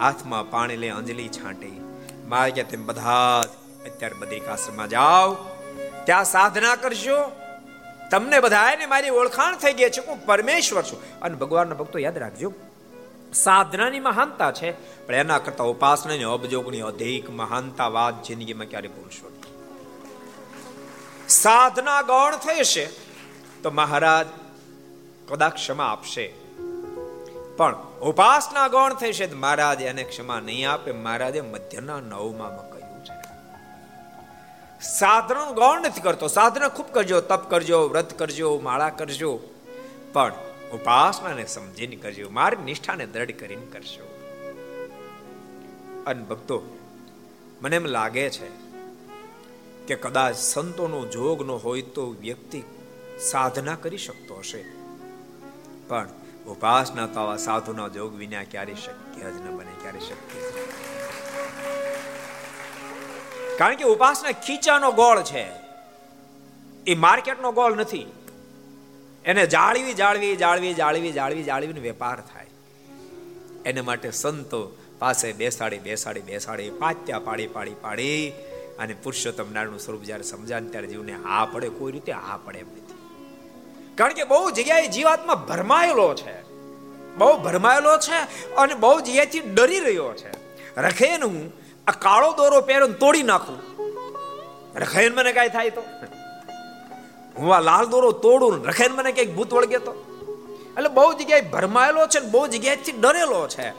હાથમાં 0.00 0.50
પાણી 0.50 0.76
લઈ 0.76 0.88
અંજલિ 0.88 1.28
છાંટી, 1.28 1.80
મારે 2.28 2.50
કે 2.50 2.62
તેમ 2.62 2.86
બધા 2.86 3.40
અત્યારે 3.86 4.14
બદ્રિકાશ્રમમાં 4.14 4.88
જાઓ, 4.88 5.34
ત્યાં 6.04 6.24
સાધના 6.24 6.76
કરશો. 6.76 7.32
તમને 8.10 8.40
બધાને 8.40 8.86
મારી 8.86 9.10
ઓળખાણ 9.10 9.56
થઈ 9.56 9.72
ગઈ 9.72 9.90
છે, 9.90 10.06
હું 10.06 10.26
પરમેશ્વર 10.26 10.82
છું. 10.82 11.20
અને 11.20 11.34
ભગવાનના 11.34 11.74
ભક્તો 11.74 11.98
યાદ 11.98 12.18
રાખજો, 12.18 12.52
સાધનાની 13.34 14.00
મહાનતા 14.00 14.52
છે, 14.52 14.70
પણ 15.06 15.14
એના 15.14 15.38
કરતા 15.38 15.64
ઉપાસનાની 15.64 16.24
અબજોગની 16.24 16.80
અધિક 16.80 17.30
મહાનતા 17.30 17.88
વાત 17.88 18.22
જિંદગીમાં 18.22 18.66
ક્યારે 18.66 18.88
ભૂલશો 18.88 19.32
સાધના 21.30 22.02
ગૌણ 22.02 22.36
થશે 22.36 22.86
તો 23.62 23.70
મહારાજ 23.70 24.26
કદાચ 25.28 25.54
ક્ષમા 25.54 25.84
આપશે. 25.84 26.32
પણ 27.56 27.76
ઉપાસના 28.02 28.68
ગૌણ 28.68 28.94
થઈ 28.94 29.12
છે 29.12 29.34
મહારાજ 29.34 29.82
એને 29.82 30.02
ક્ષમા 30.02 30.40
નહીં 30.40 30.70
આપે. 30.70 30.92
મહારાજે 30.92 31.40
મધ્યના 31.40 32.00
નવમાં 32.00 32.70
કહ્યું 32.72 33.04
છે. 33.04 33.22
સાધનો 34.80 35.52
ગૌણ 35.52 35.80
નથી 35.80 36.00
કરતો. 36.00 36.28
સાધના 36.28 36.68
ખૂબ 36.68 36.86
કરજો, 36.92 37.20
તપ 37.20 37.50
કરજો, 37.50 37.88
વ્રત 37.88 38.18
કરજો, 38.18 38.58
માળા 38.58 38.90
કરજો. 38.90 39.40
પણ 40.12 40.32
ઉપાસનાને 40.72 41.46
સમજીને 41.46 41.96
કરજો. 41.96 42.30
મારી 42.30 42.56
નિષ્ઠાને 42.64 43.06
દ્રઢ 43.06 43.30
કરીને 43.30 43.66
કરશો 43.72 44.06
અને 46.06 46.22
ભક્તો, 46.22 46.62
મને 47.62 47.76
એમ 47.76 47.84
લાગે 47.84 48.30
છે 48.30 48.69
કે 49.90 49.96
કદાચ 49.96 50.36
સંતોનો 50.36 51.06
જોગ 51.06 51.46
ન 51.46 51.50
હોય 51.50 51.82
તો 51.82 52.10
વ્યક્તિ 52.10 52.62
સાધના 53.20 53.74
કરી 53.74 53.98
શકતો 53.98 54.34
હશે. 54.34 54.64
પણ 55.88 56.08
ઉપાસના 56.46 57.06
તો 57.06 57.20
આવા 57.20 57.36
સાધુના 57.36 57.88
જોગ 57.88 58.14
વિના 58.14 58.42
ક્યારે 58.42 58.74
શક્ય 58.74 59.20
જ 59.20 59.34
ન 59.34 59.56
બને, 59.56 59.72
ક્યારે 59.80 60.00
શક્ય 60.00 60.40
કારણ 63.56 63.74
કે 63.74 63.84
ઉપાસના 63.84 64.32
ખીચાનો 64.32 64.92
ગોળ 64.92 65.22
છે. 65.22 65.46
એ 66.86 66.94
માર્કેટનો 66.94 67.52
ગોળ 67.52 67.74
નથી. 67.74 68.06
એને 69.24 69.46
જાળવી 69.46 69.94
જાળવી 69.94 70.36
જાળવી 70.36 70.74
જાળવી 70.74 71.12
જાળવી, 71.12 71.42
જાળવીને 71.42 71.80
વેપાર 71.80 72.20
થાય. 72.20 72.46
એને 73.64 73.80
માટે 73.80 74.10
સંતો 74.10 74.76
પાસે 74.98 75.32
બેસાડી 75.32 75.78
બેસાડી 75.78 76.20
બેસાડી 76.20 76.70
પાત્યા 76.70 77.18
પાડી 77.18 77.46
પાડી 77.46 77.74
પાડી 77.80 78.32
અને 78.80 78.94
પુરુષોત્તમ 78.94 79.52
નારાયણનું 79.52 79.78
સ્વરૂપ 79.78 80.02
જ્યારે 80.02 80.22
સમજાય 80.22 80.60
ત્યારે 80.60 80.86
જીવને 80.86 81.12
હા 81.12 81.48
પડે, 81.52 81.68
કોઈ 81.68 81.92
રીતે 81.92 82.12
હા 82.12 82.38
પડે 82.44 82.58
એમ 82.58 82.66
નથી. 82.66 82.94
કારણ 83.94 84.12
કે 84.12 84.24
બહુ 84.24 84.50
જગ્યાએ 84.50 84.88
જીવાત્મા 84.88 85.34
ભરમાયેલો 85.34 86.14
છે. 86.14 86.42
બહુ 87.16 87.36
ભરમાયેલો 87.36 87.98
છે 87.98 88.48
અને 88.54 88.74
બહુ 88.74 89.00
જગ્યાએથી 89.00 89.40
ડરી 89.40 89.80
રહ્યો 89.80 90.12
છે. 90.12 90.30
રખેન 90.80 91.22
હું 91.22 91.52
આ 91.86 91.92
કાળો 91.92 92.32
દોરો 92.32 92.60
પહેરો 92.60 92.86
તોડી 92.86 93.22
નાખું. 93.22 93.58
રખેન 94.76 95.14
મને 95.14 95.32
કાંઈ 95.32 95.48
થાય 95.48 95.70
તો? 95.70 95.82
હું 97.38 97.56
આ 97.56 97.60
લાલ 97.60 97.86
દોરો 97.86 98.12
તોડું 98.12 98.64
રખેન 98.66 98.92
મને 98.92 99.12
કંઈક 99.12 99.34
ભૂત 99.34 99.54
વળગે 99.54 99.78
તો? 99.78 99.92
એટલે 100.76 100.88
બહુ 100.88 101.12
જગ્યાએ 101.12 101.40
ભરમાયેલો 101.40 102.06
છે 102.06 102.20
બહુ 102.20 102.46
જગ્યાએથી 102.46 102.92
ડરેલો 102.92 103.48
છે. 103.48 103.70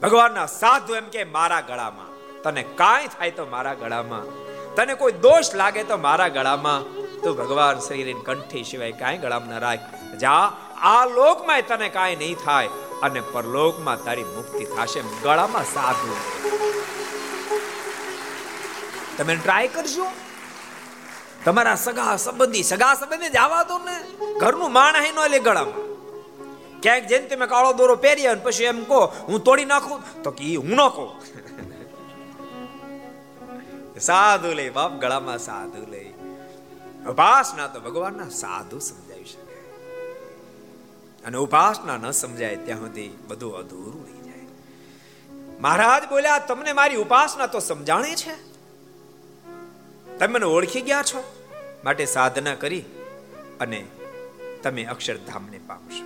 ભગવાનના 0.00 0.46
સાધુ 0.46 0.94
એમ 0.94 1.04
કે, 1.04 1.24
મારા 1.24 1.60
ગળામાં 1.60 2.07
તને 2.42 2.62
કાંઈ 2.62 3.06
થાય 3.06 3.30
તો 3.30 3.46
મારા 3.46 3.74
ગળામાં. 3.74 4.24
તને 4.74 4.94
કોઈ 4.94 5.12
દોષ 5.12 5.54
લાગે 5.54 5.82
તો 5.82 5.96
મારા 5.96 6.28
ગળામાં. 6.28 6.82
તો 7.22 7.34
ભગવાન 7.34 7.78
શરીર 7.78 8.16
કંઠી 8.24 8.64
સિવાય 8.64 8.92
કાંઈ 8.92 9.18
ગળામાં 9.18 9.56
ન 9.56 9.60
રાખ. 9.60 9.78
જા, 10.20 10.52
આ 10.80 11.06
લોકમાં 11.06 11.62
તને 11.62 11.88
કાંઈ 11.88 12.16
નહીં 12.16 12.36
થાય 12.44 12.68
અને 13.02 13.20
પરલોકમાં 13.20 14.04
તારી 14.04 14.24
મુક્તિ 14.24 14.64
થશે 14.64 15.00
ગળામાં 15.22 15.64
સાધુ. 15.64 16.16
તમે 19.18 19.36
ટ્રાય 19.36 19.68
કરજો. 19.68 20.06
તમારા 21.44 21.74
સગા 21.74 22.16
સંબંધી 22.16 22.62
સગા 22.62 22.94
સંબંધી 22.94 23.28
જવા 23.28 23.62
દો 23.62 23.78
ને. 23.78 23.96
ઘરનું 24.40 24.72
માણ 24.72 24.96
હે 24.96 25.12
નો 25.12 25.26
લે 25.26 25.38
ગળામાં. 25.38 25.88
ક્યાંક 26.80 27.06
જેમ 27.06 27.28
તમે 27.28 27.46
કાળો 27.46 27.72
દોરો 27.72 27.96
પહેરી 27.96 28.26
અને 28.26 28.40
પછી 28.44 28.64
એમ 28.64 28.84
કહો, 28.84 29.06
હું 29.28 29.44
તોડી 29.44 29.64
નાખું? 29.64 30.22
તો 30.22 30.30
કે 30.30 30.54
હું 30.54 30.70
ન 30.70 30.88
કહું. 30.88 31.10
સાધુ 33.98 34.54
લે 34.54 34.70
બાપ 34.70 35.00
ગળામાં 35.00 35.38
સાધુ 35.38 35.90
લે 35.90 36.14
ઉપાસના 37.10 37.66
તો 37.66 37.80
ભગવાનના 37.80 38.28
સાધુ 38.28 38.78
સમજાવી 38.78 39.24
શકે 39.24 39.48
અને 41.24 41.36
ઉપાસના 41.36 41.96
ન 41.96 42.10
સમજાય 42.10 42.56
ત્યાં 42.56 42.78
સુધી 42.78 43.18
બધું 43.28 43.56
અધૂરું 43.56 44.06
રહી 44.06 44.30
જાય. 44.30 44.46
મહારાજ 45.60 46.08
બોલ્યા, 46.08 46.38
તમને 46.38 46.72
મારી 46.72 46.96
ઉપાસના 46.96 47.46
તો 47.46 47.58
સમજાણી 47.58 48.14
છે? 48.14 48.48
તમે 50.18 50.26
મને 50.26 50.46
ઓળખી 50.46 50.80
ગયા 50.80 51.02
છો? 51.02 51.24
માટે 51.84 52.04
સાધના 52.04 52.54
કરી 52.54 52.84
અને 53.60 53.86
તમે 54.62 54.84
અક્ષરધામને 54.84 55.60
પામશો. 55.66 56.04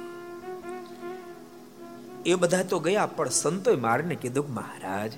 એ 2.26 2.34
બધા 2.34 2.62
તો 2.62 2.78
ગયા, 2.78 3.06
પણ 3.06 3.28
સંતોએ 3.28 3.76
મારને 3.76 4.14
કીધું 4.14 4.54
મહારાજ 4.54 5.12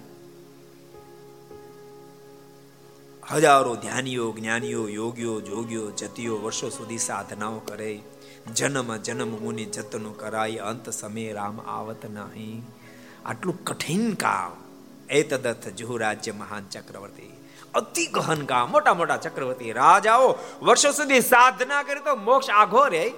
હજારો 3.32 3.76
ધ્યાનીઓ, 3.76 4.32
જ્ઞાનીઓ, 4.32 4.88
યોગીઓ, 4.88 5.40
જોગીઓ, 5.40 5.90
જતીઓ 5.90 6.38
વર્ષો 6.38 6.68
સુધી 6.68 6.98
સાધનાઓ 6.98 7.58
કરે. 7.58 8.00
જન્મ 8.54 8.96
જન્મ 8.96 9.28
મુનિ 9.28 9.64
જતનો 9.64 10.12
કરાય, 10.12 10.56
અંત 10.56 10.90
સમય 10.90 11.32
રામ 11.32 11.60
આવત 11.60 12.06
નહીં. 12.06 12.62
આટલું 13.26 13.64
કઠિન 13.64 14.14
કામ. 14.14 14.64
એ 15.10 15.22
તદર્થ 15.22 15.68
જુહુ 15.68 15.96
રાજ્ય 15.96 16.32
મહાન 16.32 16.66
ચક્રવર્તી. 16.68 17.50
અતિ 17.74 18.06
ગહન 18.06 18.46
કામ. 18.46 18.70
મોટા 18.70 18.94
મોટા 18.94 19.16
ચક્રવર્તી 19.16 19.72
રાજાઓ 19.72 20.34
વર્ષો 20.62 20.92
સુધી 20.92 21.20
સાધના 21.20 21.82
કરી 21.82 22.00
તો 22.00 22.16
મોક્ષ 22.16 22.50
આઘો 22.50 22.86
રે. 22.86 23.12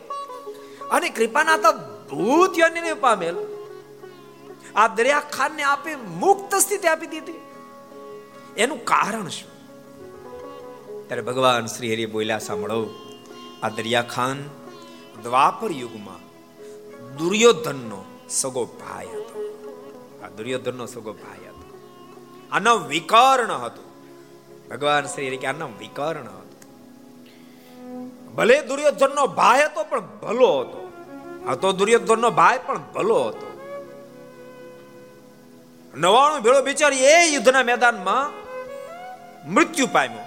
અને 0.91 1.09
કૃપાના 1.09 1.57
તો 1.57 1.73
ભૂત 2.09 2.59
યોનિને 2.59 2.95
પામેલ. 2.95 3.37
આ 4.77 4.89
દરિયા 4.89 5.21
ખાનને 5.21 5.63
આપી 5.63 5.97
મુક્ત 5.97 6.55
સ્થિતિ 6.55 6.89
આપી 6.89 7.07
દીધી. 7.07 7.35
એનું 8.57 8.85
કારણ 8.85 9.29
શું? 9.29 9.56
ત્યારે 11.07 11.23
ભગવાન 11.23 11.67
શ્રી 11.67 11.93
હરિ 11.93 12.07
બોલ્યા, 12.07 12.39
સાંભળો, 12.39 12.87
આ 13.63 13.69
દરિયા 13.69 14.03
ખાન 14.03 14.45
દ્વાપર 15.23 15.71
યુગમાં 15.71 16.27
દુર્યોધનનો 17.17 18.05
સગો 18.29 18.65
ભાઈ 18.65 19.07
હતો. 19.07 19.43
આ 20.25 20.29
દુર્યોધનનો 20.29 20.87
સગો 20.87 21.13
ભાઈ 21.13 21.49
હતો. 21.49 21.81
આનો 22.53 22.79
વિકર્ણ 22.79 23.53
હતું. 23.53 23.85
ભગવાન 24.69 25.07
શ્રી 25.07 25.27
હરિ 25.27 25.37
કે, 25.37 25.47
આનો 25.47 25.69
વિકર્ણ 25.79 26.23
હતો. 26.23 26.47
ભલે 28.35 28.63
દુર્યોધનનો 28.63 29.27
ભાઈ 29.27 29.65
હતો, 29.65 29.85
પણ 29.85 30.01
ભલો 30.01 30.61
હતો. 30.61 30.93
હતો 31.51 31.73
દુર્યોધનનો 31.73 32.31
ભાઈ 32.31 32.59
પણ 32.67 32.81
ભલો 32.95 33.25
હતો. 33.25 33.47
નવાણું 35.95 36.41
ભેળો 36.41 36.63
બિચારી 36.63 36.97
એ 36.97 37.27
યુદ્ધના 37.27 37.63
મેદાનમાં 37.63 38.47
મૃત્યુ 39.53 39.87
પામ્યો. 39.93 40.26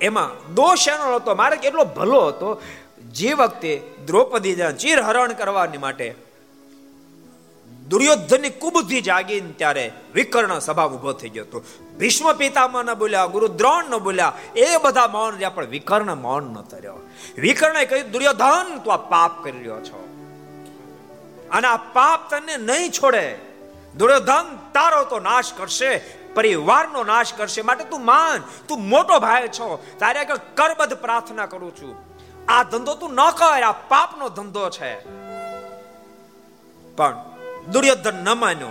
એમાં 0.00 0.54
દોષ 0.54 0.88
એનો 0.88 1.14
હતો. 1.14 1.34
મારે 1.34 1.56
કેટલો 1.56 1.84
ભલો 1.84 2.26
હતો. 2.26 2.62
જે 3.12 3.32
વખતે 3.32 3.82
દ્રૌપદી 4.06 4.56
ચીર 4.78 5.00
હરણ 5.00 5.32
કરવાની 5.32 5.78
માટે 5.78 6.14
દુર્યોધનની 7.88 8.50
કુબુદ્ધિ 8.50 9.00
જાગીને 9.00 9.52
ત્યારે 9.52 9.92
વિકર્ણ 10.14 10.58
સભા 10.58 10.84
ઊભો 10.84 11.12
થઈ 11.12 11.28
ગયો 11.28 11.44
હતો. 11.44 11.64
ભીષ્મ 11.98 12.32
પિતામાં 12.32 12.84
ન 12.84 12.94
બોલ્યા, 12.94 13.26
ગુરુ 13.26 13.48
દ્રોણ 13.48 13.84
ન 13.84 13.96
બોલ્યા, 13.96 14.32
એ 14.56 14.76
બધા 14.76 15.08
મૌન 15.08 15.32
રહ્યા, 15.32 15.50
પણ 15.50 15.66
વિકર્ણ 15.66 16.14
મૌન 16.14 16.42
ન 16.42 16.60
તર્યો 16.60 16.94
વિકર્ણે 17.38 17.84
કહ્યું, 17.84 18.10
દુર્યોધન, 18.10 18.78
તું 18.78 18.94
આ 18.94 18.96
પાપ 18.96 19.44
કરી 19.44 19.58
રહ્યો 19.58 19.80
છો. 19.80 20.08
અને 21.52 21.66
આ 21.66 21.76
પાપ 21.76 22.30
તને 22.30 22.56
નહીં 22.56 22.90
છોડે. 22.90 23.38
દુર્યોધન, 23.96 24.56
તારો 24.56 25.04
તો 25.04 25.20
નાશ 25.20 25.52
કરશે. 25.52 26.23
પરિવારનો 26.34 27.04
નાશ 27.04 27.34
કરશે. 27.34 27.62
માટે 27.62 27.84
તું 27.84 28.04
માન, 28.04 28.42
તું 28.68 28.88
મોટો 28.88 29.18
ભાઈ 29.18 29.48
છો. 29.48 29.84
તારે 29.98 30.20
આગળ 30.20 30.36
કરબદ્ધ 30.36 30.94
પ્રાર્થના 30.94 31.46
કરું 31.46 31.76
છું. 31.76 31.96
આ 32.48 32.62
ધંધો 32.62 32.94
તું 32.94 33.14
ન 33.14 33.30
કર, 33.30 33.62
આ 33.62 33.72
પાપનો 33.72 34.28
ધંધો 34.28 34.70
છે. 34.70 34.94
પણ 36.96 37.24
દુર્યોધન 37.72 38.14
ન 38.14 38.28
માન્યો. 38.28 38.68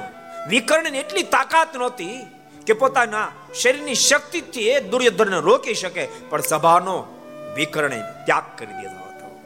વિકર્ણને 0.48 1.00
એટલી 1.00 1.24
તાકાત 1.24 1.76
નહોતી 1.76 2.26
કે 2.68 2.74
પોતાના 2.74 3.28
શરીરની 3.62 3.96
શક્તિથી 3.96 4.70
એ 4.70 4.80
દુર્યોધનને 4.80 5.38
રોકી 5.38 5.74
શકે. 5.74 6.06
પણ 6.06 6.42
સભાનો 6.42 7.08
વિકર્ણે 7.56 8.02
ત્યાગ 8.26 8.44
કરી 8.58 8.74
દીધો 8.74 9.06
હતો. 9.06 9.40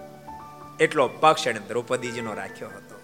એટલો 0.80 1.08
પક્ષ 1.08 1.48
એને 1.48 1.60
દ્રૌપદીજીનો 1.60 2.34
રાખ્યો 2.34 2.68
હતો. 2.68 3.02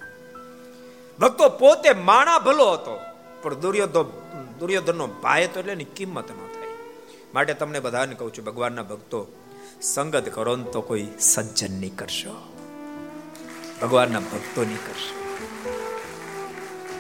ભક્તો 1.20 1.50
પોતે 1.50 1.94
માણા 1.94 2.40
ભલો 2.40 2.72
હતો. 2.72 3.00
પણ 3.44 3.54
દુર્યોધન 3.54 4.04
દુર્યોધનનો 4.60 5.08
ભાઈ 5.08 5.48
તો 5.54 5.60
એટલે 5.60 5.72
એની 5.72 5.84
કિંમત 5.84 6.32
ન 6.32 6.36
થાય. 6.36 6.68
માટે 7.34 7.54
તમને 7.54 7.80
બધાને 7.80 8.16
કહું 8.16 8.34
છું, 8.34 8.46
ભગવાનના 8.46 8.84
ભક્તો, 8.84 9.28
સંગત 9.82 10.30
કરો 10.30 10.56
ને 10.56 10.64
તો 10.64 10.82
કોઈ 10.82 11.08
સજ્જન 11.20 11.80
નહીં 11.80 11.96
કરશો. 11.96 12.54
ભગવાનના 13.82 14.20
ભક્તો 14.20 14.62
નહીં 14.62 14.76
કરશો. 14.76 15.24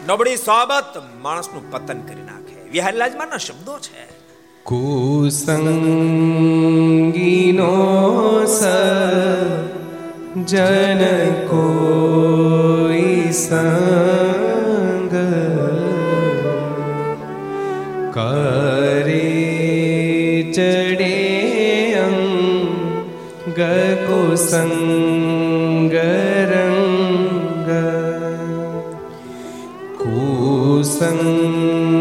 નબળી 0.08 0.36
સ્વાબત 0.36 1.04
માણસનું 1.22 1.72
પતન 1.72 2.02
કરી 2.02 2.22
નાખે. 2.22 2.70
વિહારીલાજમાના 2.70 3.38
શબ્દો 3.38 3.80
છે. 3.80 4.14
કુસંગીનો 4.64 5.26
સ 8.46 8.64
જન 10.46 11.02
કોઈ 11.48 13.32
સંગ 13.32 14.33
કરે 18.24 19.30
ચડે 20.56 21.16
અંગ 22.04 23.60
કુસંગ 24.08 25.94
રંગ 26.52 27.70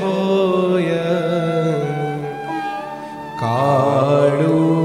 હોય 0.00 1.14
કાળું 3.38 4.82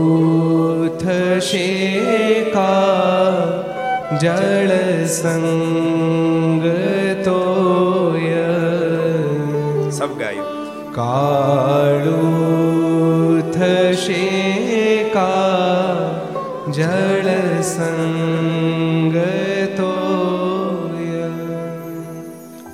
થશે 1.01 1.69
કા 2.53 3.34
જળ 4.19 4.71
સંગ 5.11 5.62
કાળું 10.95 13.51
થશે 13.51 15.09
કા 15.09 15.51
જળ 16.71 17.61
સંગ 17.61 19.17
તોય 19.77 21.23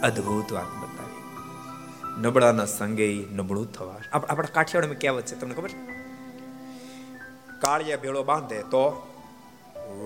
અદ્ભુત 0.01 0.53
વાત 0.53 0.63
બતાવી. 0.63 2.21
નબળાના 2.21 2.65
સંગે 2.65 3.25
નબળું 3.31 3.73
થવા. 3.73 3.95
આપ- 4.13 4.27
આપણા 4.27 4.47
કાઠિયાવાડમાં 4.53 4.99
કહેવત 4.99 5.25
છે 5.25 5.35
તમને 5.35 5.55
ખબર? 5.55 5.69
કાળિયા 7.59 7.97
ભેળો 7.97 8.23
બાંધે 8.23 8.61
તો 8.61 9.07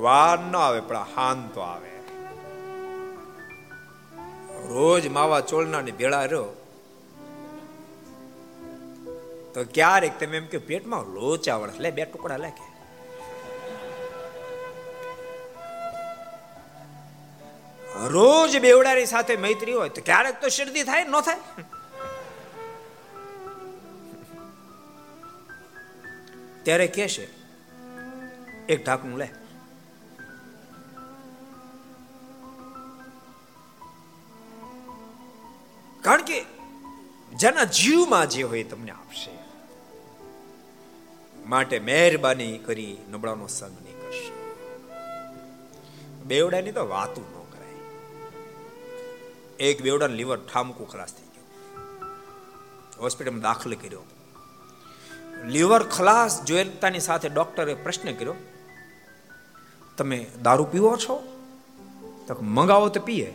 વાર 0.01 0.39
ન 0.39 0.55
આવે, 0.55 0.79
પણ 0.79 0.97
હાન 0.97 1.49
તો 1.53 1.61
આવે. 1.61 1.93
રોજ 4.73 5.07
માવા 5.07 5.39
ચોળના 5.39 5.81
ને 5.81 5.91
ભેળા 5.91 6.21
રહ્યો 6.21 6.59
તો 9.53 9.63
ક્યારેક 9.73 10.19
તમે 10.19 10.37
એમ 10.37 10.45
કે 10.45 10.57
પેટમાં 10.57 11.03
લોચા 11.15 11.57
વળે. 11.57 11.79
લે, 11.79 11.91
બે 11.91 12.05
ટુકડા 12.05 12.37
લેખે 12.37 12.73
રોજ 18.13 18.57
બેવડાની 18.57 19.05
સાથે 19.05 19.35
મૈત્રી 19.35 19.73
હોય 19.73 19.89
તો 19.89 20.01
ક્યારેક 20.05 20.41
તો 20.41 20.49
શરદી 20.49 20.83
થાય, 20.83 21.03
ન 21.03 21.21
થાય? 21.21 21.41
ત્યારે 26.63 26.87
કહેશે, 26.87 27.27
એક 28.69 28.85
ઢાકણું 28.85 29.17
લે. 29.17 29.29
કારણ 36.01 36.23
કે 36.23 36.45
જેના 37.35 37.63
જીવમાં 37.63 38.29
જે 38.29 38.43
હોય 38.43 38.63
તમને 38.63 38.91
આપશે. 38.91 39.42
માટે 41.53 41.79
મહેરબાની 41.79 42.53
કરી 42.57 42.97
નબળાનો 43.11 43.47
સંગ 43.47 43.75
નહીં 43.83 43.97
કરશો. 44.01 44.33
બેવડાની 46.25 46.71
તો 46.71 46.83
વાતું 46.87 47.25
ન 47.31 47.35
કરાય. 47.51 47.77
એક 49.59 49.81
બેવડાનું 49.81 50.17
લીવર 50.17 50.37
ઠામકું 50.37 50.87
ખલાસ 50.91 51.13
થઈ 51.13 51.29
ગયું. 51.35 51.47
હોસ્પિટલમાં 53.01 53.41
દાખલ 53.41 53.75
કર્યો. 53.75 54.03
લીવર 55.47 55.83
ખલાસ 55.83 56.43
જોઈતાની 56.43 56.99
સાથે 56.99 57.29
ડોક્ટરે 57.29 57.73
પ્રશ્ન 57.73 58.11
કર્યો, 58.13 58.35
તમે 59.97 60.17
દારૂ 60.43 60.65
પીવો 60.65 60.97
છો? 60.97 61.15
તો 62.27 62.33
મંગાવો 62.41 62.87
તો 62.89 62.99
પીએ. 62.99 63.29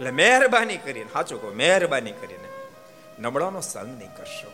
એટલે 0.00 0.10
મહેરબાની 0.10 0.76
કરીને, 0.76 1.10
સાચું 1.12 1.42
કહો, 1.42 1.52
મહેરબાની 1.56 2.12
કરીને 2.12 2.48
નબળાનો 3.20 3.60
સંગ 3.60 3.98
નહીં 3.98 4.10
કરશો. 4.16 4.46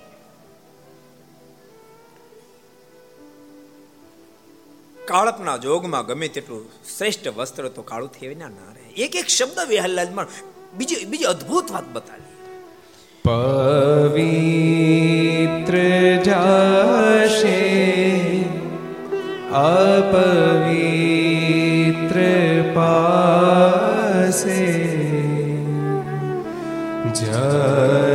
કાળપના 5.04 5.56
જોગમાં 5.56 6.06
ગમે 6.06 6.28
તેટલું 6.28 6.70
શ્રેષ્ઠ 6.96 7.28
વસ્ત્ર 7.28 7.68
તો 7.68 7.82
કાળું 7.82 8.12
થઈને 8.12 8.34
ના 8.34 8.72
રહે. 8.74 9.04
એક 9.04 9.16
એક 9.16 9.28
શબ્દ 9.28 9.58
વેહલાજમાં 9.68 10.26
બીજી 10.78 11.04
બીજી 11.04 11.24
અદ્ભુત 11.24 11.72
વાત 11.72 11.84
બતાવી. 11.92 12.22
પવિત્ર 13.24 15.74
જાશે, 16.22 17.58
અપવિત્ર 19.54 22.16
પાસે 22.74 24.65
જરૂર 27.18 28.05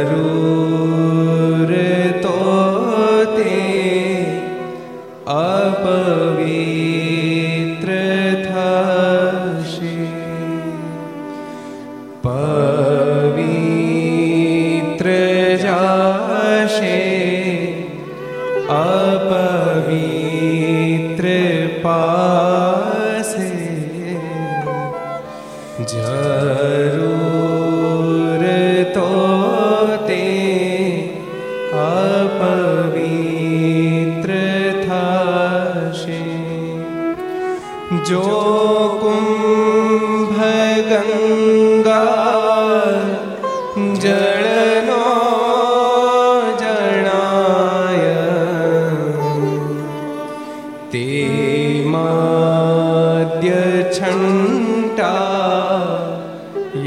તે 51.02 51.84
માદ્ય 51.94 53.62
છંટા 53.96 55.06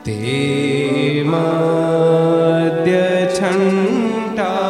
તે 0.07 0.18
માદ્ય 1.32 3.07
છંટા 3.38 4.68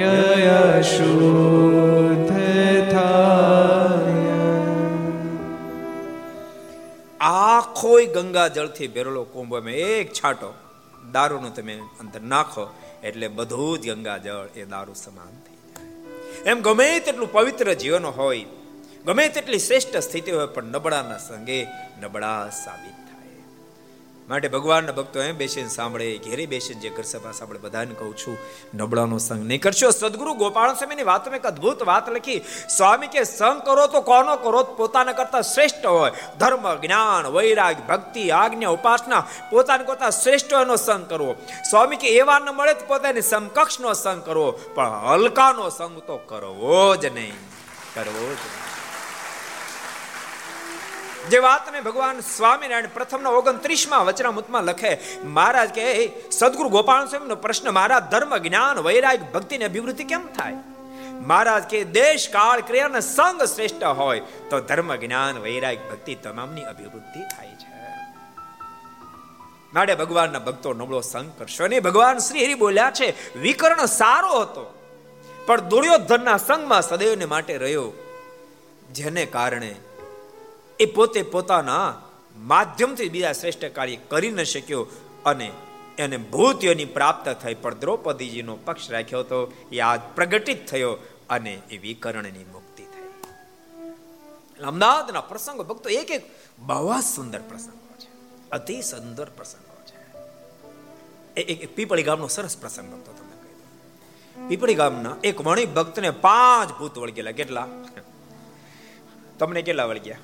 યશુદ્ધ 0.00 1.22
થાય 2.90 4.42
આખોય 7.30 8.12
ગંગા 8.12 8.50
જળથી 8.50 8.92
ભેરલો 8.92 9.24
કુંભ 9.32 9.56
એમ 9.56 9.68
એક 9.78 10.08
છાંટો 10.12 10.52
દારૂનો 11.14 11.50
તમે 11.50 11.74
અંદર 12.00 12.22
નાખો 12.24 12.64
એટલે 13.04 13.28
બધું 13.28 13.78
જ 13.78 13.92
ગંગા 13.92 14.18
જળ 14.18 14.48
એ 14.56 14.64
દારૂ 14.64 14.96
સમાન 14.96 15.34
થઈ 15.44 15.58
જાય. 15.62 16.50
એમ 16.50 16.58
ગમે 16.60 16.88
તેટલું 17.00 17.32
પવિત્ર 17.32 17.72
જીવન 17.74 18.06
હોય, 18.18 18.44
ગમે 19.06 19.24
તેટલી 19.28 19.58
શ્રેષ્ઠ 19.58 19.96
સ્થિતિ 19.96 20.32
હોય, 20.32 20.46
પણ 20.46 20.74
નબળાના 20.74 21.18
સંગે 21.18 21.58
નબળા 22.02 22.50
સાબિત 22.64 23.03
માટે 24.28 24.48
ભગવાનના 24.48 24.92
ભક્તો 24.92 25.22
એમ 25.22 25.36
બેસીને 25.36 25.68
સાંભળે, 25.68 26.18
ઘેરે 26.18 26.46
બેસીને 26.46 26.80
જે 26.80 26.90
ઘર 26.90 27.02
સભા 27.02 27.32
સાંભળે, 27.32 27.58
બધાને 27.58 27.94
કહું 27.94 28.16
છું, 28.16 28.38
નબળાનો 28.74 29.18
સંગ 29.18 29.46
નહીં 29.46 29.60
કરશો. 29.60 29.90
સદગુરુ 29.90 30.34
ગોપાલ 30.34 30.74
સ્વામીની 30.74 31.02
વાતમાં 31.02 31.36
એક 31.36 31.46
અદ્ભુત 31.46 31.82
વાત 31.82 32.08
લખી. 32.08 32.40
સ્વામી 32.76 33.06
કે, 33.06 33.24
સંગ 33.24 33.62
કરો 33.62 33.86
તો 33.86 34.00
કોનો 34.00 34.36
કરો? 34.36 34.62
પોતાના 34.62 35.12
કરતા 35.12 35.40
શ્રેષ્ઠ 35.40 35.86
હોય. 35.86 36.12
ધર્મ, 36.38 36.74
જ્ઞાન, 36.74 37.26
વૈરાગ, 37.26 37.76
ભક્તિ, 37.88 38.30
આજ્ઞા, 38.30 38.68
ઉપાસના 38.68 39.26
પોતાના 39.50 39.84
કરતા 39.84 40.10
શ્રેષ્ઠ 40.10 40.52
એનો 40.52 40.76
સંગ 40.76 41.10
કરવો. 41.10 41.34
સ્વામી 41.70 41.96
કે, 41.96 42.08
એવા 42.08 42.38
ન 42.38 42.48
મળે 42.50 42.74
તો 42.74 42.86
પોતાની 42.86 43.22
સમકક્ષનો 43.22 43.92
સંગ 43.92 44.26
કરવો, 44.26 44.50
પણ 44.50 44.88
હલકાનો 44.88 45.70
સંગ 45.70 45.98
તો 45.98 46.16
કરવો 46.16 46.96
જ 46.96 47.06
નહીં. 47.06 47.32
કરવો 47.94 48.26
જ 48.26 48.28
નહીં. 48.28 48.63
જે 51.30 51.38
વાતને 51.38 51.80
ભગવાન 51.80 52.20
સ્વામિનારાયણ 52.20 52.86
પ્રથમના 52.94 53.30
ઓગણત્રીસમાં 53.30 54.06
વચનામૃતમાં 54.06 54.64
લખે, 54.64 54.98
મહારાજ 55.24 55.68
કે 55.68 56.12
સદગુરુ 56.30 56.68
ગોપાલ 56.68 57.06
સ્વામીનો 57.06 57.36
પ્રશ્ન, 57.36 57.70
મારા 57.70 57.98
ધર્મ 57.98 58.36
જ્ઞાન, 58.36 58.78
વૈરાગ, 58.78 59.32
ભક્તિની 59.32 59.64
અભિવૃદ્ધિ 59.64 60.04
કેમ 60.04 60.26
થાય? 60.26 60.54
મહારાજ 61.20 61.62
કે 61.62 61.84
દેશ, 61.84 62.28
કાળ, 62.28 62.60
ક્રિયા 62.60 63.00
સંગ 63.00 63.42
શ્રેષ્ઠ 63.42 63.84
હોય, 63.84 64.20
તો 64.20 64.60
ધર્મ 64.60 64.94
જ્ઞાન, 64.94 65.38
વૈરાગ, 65.38 65.78
ભક્તિ 65.90 66.14
તમામની 66.14 66.62
અભિવૃદ્ધિ 66.62 67.20
થાય 67.20 67.48
છે. 67.48 67.72
માટે 69.74 69.94
ભગવાનના 69.94 70.38
ભક્તો 70.38 70.74
નબળો 70.74 71.00
સંગ 71.00 71.32
કરશો 71.38 71.66
નહીં. 71.66 71.82
ભગવાન 71.82 72.18
શ્રી 72.18 72.44
હરિ 72.44 72.54
બોલ્યા 72.54 72.90
છે, 72.90 73.38
વિકર્ણ 73.38 73.86
સારો 73.86 74.40
હતો, 74.40 74.64
પણ 75.46 75.60
દુર્યોધનના 75.60 76.36
સંગમાં 76.36 76.82
સદૈવને 76.82 77.24
માટે 77.24 77.56
રહ્યો, 77.56 77.92
જેને 78.92 79.26
કારણે 79.26 79.74
એ 80.78 80.84
પોતે 80.86 81.22
પોતાના 81.22 82.02
માધ્યમથી 82.36 83.08
બીજા 83.08 83.32
શ્રેષ્ઠ 83.32 83.64
કાર્ય 83.64 83.96
કરી 83.96 84.30
ન 84.30 84.42
શક્યો 84.42 84.86
અને 85.24 85.52
એને 85.98 86.16
ભૂતિઓની 86.16 86.84
પ્રાપ્ત 86.84 87.28
થઈ. 87.28 87.54
પણ 87.54 87.74
દ્રૌપદીજીનો 87.74 88.56
પક્ષ 88.56 88.90
રાખ્યો 88.90 89.20
હતો, 89.20 89.52
એ 89.72 89.80
આજ 89.80 90.00
પ્રગટિત 90.14 90.66
થયો 90.66 90.98
અને 91.30 91.62
એ 91.70 91.78
વિકરણની 91.78 92.44
મુક્તિ 92.52 92.82
થઈ. 92.82 93.04
અમદાવાદના 94.62 95.20
પ્રસંગો 95.20 95.64
ભક્તો 95.64 95.88
એક 95.90 96.10
એક 96.10 96.22
બહુ 96.58 97.00
સુંદર 97.00 97.40
પ્રસંગો 97.40 97.96
છે. 97.98 98.08
અતિ 98.50 98.82
સુંદર 98.82 99.24
પ્રસંગો 99.24 99.82
છે. 99.86 100.04
એક 101.40 101.76
પીપળી 101.76 102.02
ગામનો 102.02 102.26
સરસ 102.26 102.56
પ્રસંગ 102.56 102.92
ભક્તો 102.92 103.12
તમને 103.12 103.42
કહી 103.42 103.54
દઉં. 103.54 104.48
પીપળી 104.48 104.74
ગામના 104.74 105.16
એક 105.24 105.40
વણિક 105.40 105.74
ભક્તને 105.74 106.10
પાંચ 106.10 106.78
ભૂત 106.78 106.98
વળગેલા. 106.98 107.30
કેટલા? 107.30 107.68
તમને 109.38 109.62
કેટલા 109.62 109.84
વળગ્યા? 109.84 110.16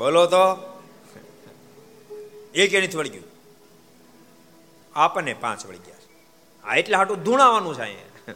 બોલો 0.00 0.26
તો. 0.26 0.44
એક 2.54 2.74
નથી 2.74 2.96
વળી 2.96 3.08
ગયું. 3.08 3.24
આપણને 4.94 5.34
પાંચ 5.34 5.66
વળી 5.66 5.78
ગયા 5.78 5.98
આ 6.64 6.76
એટલે 6.76 6.96
હાટું 6.96 7.22
ધૂણાવાનું 7.22 7.74
છે 7.74 7.82
અહીંયા. 7.82 8.34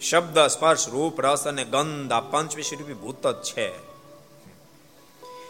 શબ્દ, 0.00 0.38
સ્પર્શ, 0.38 0.88
રૂપ, 0.88 1.20
રસ 1.20 1.46
અને 1.46 1.64
ગંધ 1.64 2.12
આ 2.12 2.20
પંચવીસ 2.20 2.70
રૂપી 2.78 2.92
ભૂત 2.92 3.26
જ 3.26 3.42
છે. 3.42 3.68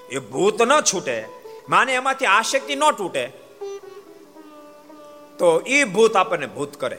એ 0.08 0.18
ભૂત 0.18 0.62
ન 0.62 0.80
છૂટે, 0.80 1.24
માને 1.68 1.92
એમાંથી 1.94 2.26
આશક્તિ 2.26 2.76
ન 2.76 2.90
તૂટે. 2.98 3.28
તો 5.38 5.62
એ 5.66 5.84
ભૂત 5.84 6.16
આપણને 6.16 6.46
ભૂત 6.46 6.76
કરે. 6.76 6.98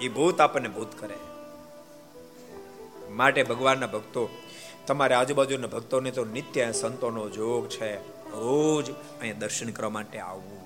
એ 0.00 0.08
ભૂત 0.08 0.40
આપણને 0.40 0.68
ભૂત 0.68 0.92
કરે. 0.98 1.18
માટે 3.10 3.42
ભગવાનના 3.42 3.86
ભક્તો 3.86 4.28
તમારે 4.86 5.14
આજુબાજુના 5.14 5.66
ભક્તોને 5.66 6.10
તો 6.10 6.24
નિત્ય 6.24 6.72
સંતોનો 6.72 7.30
જોગ 7.30 7.68
છે. 7.68 7.96
રોજ 8.30 8.90
અહીંયા 8.90 9.38
દર્શન 9.38 9.70
કરવા 9.70 9.90
માટે 9.90 10.18
આવવું 10.18 10.64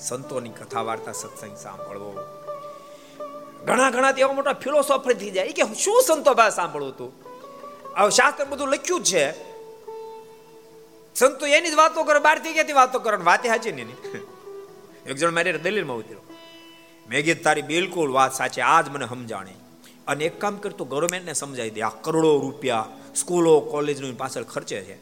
સંતોની 0.00 0.48
કથા 0.48 0.82
વાર્તા 0.82 1.12
સત્સંગ 1.12 1.56
સાંભળવો. 1.56 2.16
ઘણા 3.64 3.90
ઘણા 3.90 4.12
તેવા 4.12 4.32
મોટા 4.32 4.52
ફિલોસોફર 4.52 5.12
થઈ 5.12 5.30
જાય. 5.30 5.48
કે, 5.48 5.74
શું 5.74 6.02
સંતો 6.02 6.34
પાસે 6.34 6.56
સાંભળવું 6.56 6.96
તું? 6.96 7.12
આ 7.96 8.08
શાસ્ત્ર 8.08 8.44
બધું 8.44 8.68
લખ્યું 8.68 9.02
જ 9.02 9.04
છે. 9.04 9.32
સંતો 11.14 11.46
એની 11.46 11.70
જ 11.70 11.74
વાતો 11.74 12.04
કરે 12.04 12.18
બહારથી 12.18 12.52
ક્યાંથી 12.52 12.72
વાતો 12.72 12.98
કરે 12.98 13.16
વાતે 13.16 13.48
સાચી 13.48 13.72
નહીં 13.72 13.88
એક 15.06 15.16
જણ 15.16 15.30
મારી 15.30 15.52
દલીલમાં 15.52 15.96
ઉતર્યો. 15.96 16.20
મેં 17.08 17.24
કીધું, 17.24 17.44
તારી 17.44 17.62
બિલકુલ 17.62 18.12
વાત 18.12 18.34
સાચી, 18.34 18.60
આજ 18.60 18.88
મને 18.88 19.06
સમજાણી. 19.06 19.54
અને 20.08 20.24
એક 20.24 20.40
કામ 20.40 20.56
કરતું 20.56 20.88
ગવર્મેન્ટને 20.88 21.32
સમજાવી 21.32 21.70
દે. 21.70 21.82
આ 21.82 21.88
કરોડો 21.88 22.40
રૂપિયા 22.40 22.86
સ્કૂલો, 23.16 23.60
કોલેજની 23.60 24.12
પાછળ 24.12 24.42
ખર્ચે 24.42 24.80
છે. 24.80 24.94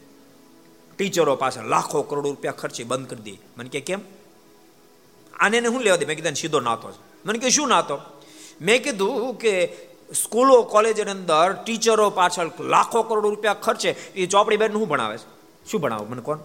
ટીચરો 0.97 1.35
પાછળ 1.35 1.63
લાખો 1.63 2.01
કરોડો 2.01 2.29
રૂપિયા 2.29 2.51
ખર્ચે 2.51 2.83
બંધ 2.83 3.09
કરી 3.09 3.31
દે. 3.31 3.37
મને 3.57 3.69
કે 3.69 3.81
કેમ? 3.81 3.99
આને 5.39 5.61
શું 5.61 5.81
લેવા 5.81 5.97
દે? 5.97 6.05
મેં 6.05 6.15
કીધું 6.15 6.33
સીધો 6.33 6.59
નાતો 6.59 6.91
છે. 6.91 6.97
મને 7.25 7.39
કે, 7.39 7.49
શું 7.49 7.67
નાતો? 7.67 7.99
મેં 8.61 8.83
કીધું 8.83 9.37
કે 9.37 9.67
સ્કૂલો, 10.15 10.63
કોલેજની 10.63 11.11
અંદર 11.11 11.53
ટીચરો 11.53 12.09
પાછળ 12.09 12.51
લાખો 12.59 13.03
કરોડો 13.03 13.29
રૂપિયા 13.29 13.53
ખર્ચે. 13.53 13.89
એ 13.91 14.25
ચોપડી 14.25 14.57
બેન 14.57 14.71
શું 14.71 14.87
ભણાવે 14.87 15.17
છે? 15.17 15.37
શું 15.71 15.81
ભણાવે? 15.81 16.07
મને 16.07 16.21
કોણ? 16.21 16.39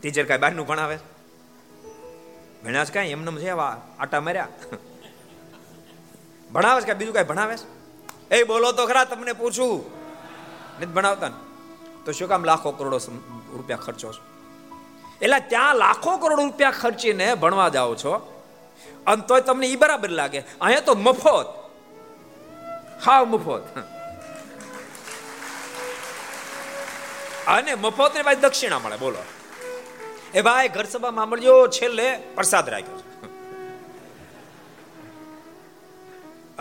ટીચર 0.00 0.24
કાંઈ 0.24 0.40
બહારનું 0.40 0.66
ભણાવે 0.66 0.98
ભણ્યા 2.64 2.84
છે 2.84 2.92
કાંઈ? 2.92 3.08
એમને 3.08 3.40
છે 3.40 3.48
આટા 3.48 4.20
માર્યા? 4.20 4.48
ભણાવે 6.52 6.80
છે 6.80 6.86
કે 6.86 6.94
બીજું 6.94 7.14
કાંઈ 7.14 7.26
ભણાવે 7.26 7.56
છે? 7.56 7.80
એ 8.34 8.44
બોલો 8.44 8.72
તો 8.72 8.86
ખરા, 8.86 9.04
તમને 9.04 9.32
પૂછું. 9.32 9.84
નથી 10.76 10.86
ભણાવતા 10.86 11.28
ને? 11.28 11.34
તો 12.04 12.12
શું 12.12 12.28
કામ 12.28 12.44
લાખો 12.44 12.70
કરોડો 12.70 12.98
રૂપિયા 13.52 13.76
ખર્ચો 13.76 14.12
છો? 14.12 14.22
એટલે 15.22 15.40
ત્યાં 15.40 15.76
લાખો 15.76 16.16
કરોડ 16.16 16.40
રૂપિયા 16.40 16.70
ખર્ચીને 16.70 17.34
ભણવા 17.34 17.68
જાઓ 17.68 17.94
છો, 17.94 18.42
અને 19.06 19.22
તોય 19.28 19.40
તમને 19.40 19.66
એ 19.66 19.76
બરાબર 19.76 20.10
લાગે. 20.10 20.38
અહીંયા 20.38 20.80
તો 20.80 20.94
મફત. 20.94 21.46
હાવ 23.06 23.26
મફત. 23.26 23.78
અને 27.46 27.74
મફત 27.74 28.16
ને 28.16 28.22
ભાઈ 28.22 28.36
દક્ષિણા 28.36 28.78
મળે, 28.78 28.96
બોલો. 28.96 29.22
એ 30.34 30.42
ભાઈ 30.42 30.68
ઘર 30.68 30.84
સભામાં 30.84 31.28
મળજો, 31.28 31.68
છેલ્લે 31.68 32.16
પ્રસાદ 32.16 32.68
રાખ્યો 32.68 32.94
અને 32.94 33.09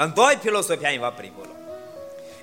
તોય 0.07 0.35
ફિલોસોફી 0.35 0.85
અહીં 0.85 1.01
વાપરી, 1.01 1.29
બોલો. 1.29 1.55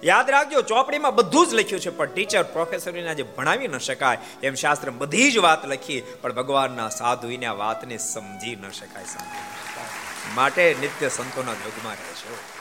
યાદ 0.05 0.31
રાખજો, 0.31 0.63
ચોપડીમાં 0.63 1.15
બધું 1.15 1.47
જ 1.47 1.55
લખ્યું 1.55 1.81
છે, 1.81 1.91
પણ 1.91 2.07
ટીચર 2.07 2.43
પ્રોફેસરને 2.43 3.15
જે 3.15 3.23
ભણાવી 3.23 3.69
ન 3.69 3.79
શકાય. 3.79 4.19
એમ 4.43 4.55
શાસ્ત્ર 4.55 4.91
બધી 4.91 5.33
જ 5.33 5.39
વાત 5.39 5.67
લખી, 5.67 6.01
પણ 6.01 6.33
ભગવાનના 6.33 6.89
સાધુને 6.89 7.47
આ 7.47 7.53
વાતને 7.53 7.99
સમજી 7.99 8.57
ન 8.57 8.71
શકાય, 8.71 9.05
સમજી 9.05 9.67
માટે 10.35 10.77
નિત્ય 10.81 11.09
સંતોના 11.09 11.53
યોગમાં 11.53 11.93
રહે 11.93 12.13
છે. 12.13 12.57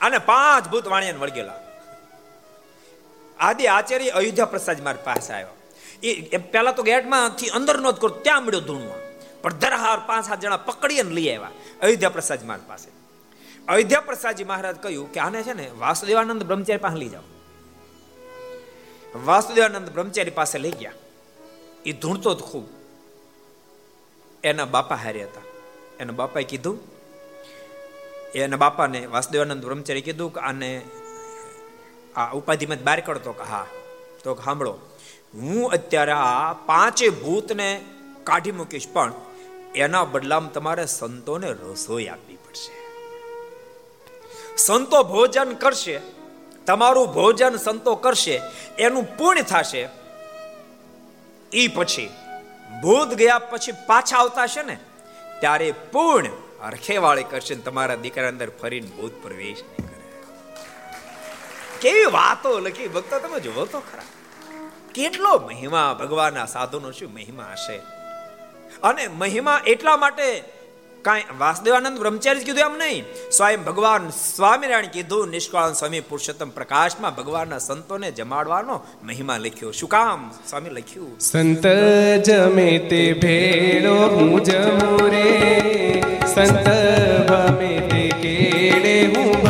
અને 0.00 0.18
પાંચ 0.18 0.68
ભૂત 0.68 0.88
વાણિયાને 0.88 1.18
વળગેલા. 1.18 1.54
આદિ 3.40 3.66
આચાર્ય 3.66 4.08
અયોધ્યા 4.08 4.44
પ્રસાદ 4.44 4.82
મારી 4.82 4.98
પાસે 5.04 5.32
આવ્યો. 5.32 5.72
એ 6.02 6.36
પહેલા 6.36 6.72
તો 6.72 6.82
ગેટમાંથી 6.82 7.48
અંદર 7.48 7.80
નો 7.80 7.92
જ 7.92 7.96
કરો, 7.96 8.08
ત્યાં 8.08 8.44
મળ્યો 8.44 8.60
ધૂણમાં. 8.60 9.06
પણ 9.42 9.52
ધરહાર 9.52 10.00
પાંચ 10.06 10.28
સાત 10.28 10.40
જણા 10.40 10.56
પકડીને 10.56 11.10
લઈ 11.10 11.28
આવ્યા. 11.28 11.50
અયોધ્યા 11.82 12.10
પ્રસાદ 12.10 12.44
મારી 12.44 12.62
પાસે. 12.68 12.95
અયોધ્યા 13.68 14.00
પ્રસાદજી 14.00 14.44
મહારાજ 14.44 14.76
કહ્યું 14.76 15.12
કે 15.12 15.20
આને 15.20 15.42
છે 15.42 15.52
ને 15.52 15.70
વાસુદેવાનંદ 15.78 16.42
બ્રહ્મચારી 16.42 16.78
પાસે 16.78 16.96
લઈ 16.96 17.08
જાઓ. 17.08 17.22
વાસુદેવાનંદ 19.24 19.88
બ્રહ્મચારી 19.90 20.30
પાસે 20.30 20.58
લઈ 20.58 20.70
ગયા. 20.70 20.92
એ 21.86 21.92
ધૂણતો 21.92 22.34
જ 22.34 22.38
ખૂબ. 22.38 22.68
એના 24.44 24.64
બાપા 24.64 24.94
હારે 24.94 25.24
હતા. 25.24 25.40
એના 26.00 26.12
બાપાએ 26.12 26.42
કીધું, 26.42 26.78
એના 28.34 28.56
બાપાને 28.56 29.06
વાસુદેવાનંદ 29.06 29.64
બ્રહ્મચારી 29.64 30.00
કીધું 30.00 30.34
કે 30.34 30.40
આને 30.40 30.82
આ 32.16 32.32
ઉપાધિમાં 32.32 32.84
બહાર 32.84 33.00
કાઢતો 33.00 33.32
કે 33.32 33.42
હા. 33.42 33.66
તો 34.24 34.34
સાંભળો, 34.34 34.78
હું 35.34 35.70
અત્યારે 35.70 36.12
આ 36.12 36.52
પાંચે 36.52 37.08
ભૂતને 37.08 37.84
કાઢી 38.24 38.52
મૂકીશ, 38.52 38.88
પણ 38.92 39.12
એના 39.74 40.04
બદલામાં 40.04 40.52
તમારે 40.52 40.86
સંતોને 40.86 41.52
રસોઈ 41.52 42.06
આપવી 42.06 42.36
પડશે. 42.36 42.85
સંતો 44.56 45.02
ભોજન 45.02 45.54
કરશે, 45.54 46.00
તમારું 46.66 47.12
ભોજન 47.12 47.56
સંતો 47.56 47.94
કરશે, 47.94 48.40
એનું 48.78 49.16
પૂર્ણ 49.16 49.42
થશે. 49.42 49.88
એ 51.52 51.68
પછી, 51.68 52.10
ભૂત 52.82 53.08
ગયા 53.08 53.38
પછી 53.38 53.72
પાછા 53.72 54.16
આવતા 54.16 54.46
છે 54.46 54.62
ને, 54.62 54.78
ત્યારે 55.40 55.74
પૂર્ણ 55.92 56.28
અરખેવાળી 56.62 57.22
કરશે 57.22 57.54
તમારા 57.54 57.94
દીકરા 57.94 58.28
અંદર 58.28 58.50
ફરીને 58.50 58.86
ભૂત 58.86 59.12
પ્રવેશ 59.22 59.62
નહીં 59.62 59.88
કરે. 59.88 60.22
કેવી 61.80 62.04
વાતો 62.04 62.58
લખી 62.58 62.88
ભક્તો, 62.88 63.18
તમે 63.18 63.40
જુઓ 63.40 63.64
તો 63.64 63.80
ખરા. 63.80 64.02
કેટલો 64.94 65.38
મહિમા 65.38 65.96
ભગવાનના 66.00 66.46
સાધુનો 66.46 66.90
શું 66.90 67.12
મહિમા 67.14 67.52
હશે. 67.52 67.76
અને 68.82 69.08
મહિમા 69.08 69.60
એટલા 69.66 69.96
માટે 69.96 70.44
કાંઈ 71.06 71.22
વાસુદેવાનંદ 71.38 71.98
બ્રહ્મચારી 71.98 72.40
કીધું 72.40 72.60
એમ 72.60 72.78
નહીં. 72.78 73.04
સ્વયં 73.30 73.64
ભગવાન 73.64 74.08
સ્વામિનારાયણ 74.08 74.86
કીધું, 74.86 75.28
નિષ્કાળ 75.28 75.72
સ્વામી 75.72 76.00
પુરુષોત્તમ 76.00 76.48
પ્રકાશમાં 76.48 77.14
ભગવાનના 77.14 77.58
સંતોને 77.58 78.10
જમાડવાનો 78.10 78.84
મહિમા 79.04 79.36
લખ્યો. 79.36 79.70
શું 79.70 79.88
કામ? 79.88 80.30
સ્વામી 80.50 80.70
લખ્યું. 80.70 81.20
સંત 81.20 81.66
જમે 82.24 82.78
તે 82.78 83.12
ભેળો 83.12 83.94
હું 83.94 84.44
જમું 84.44 85.08
રે. 85.10 86.02
સંત 86.34 86.68
ભમે 87.28 87.88
તે 87.92 88.08
કેડે 88.22 89.06
હું 89.06 89.45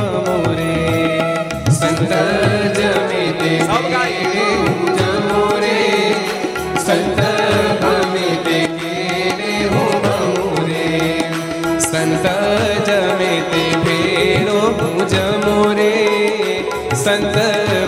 સંત 17.07 17.37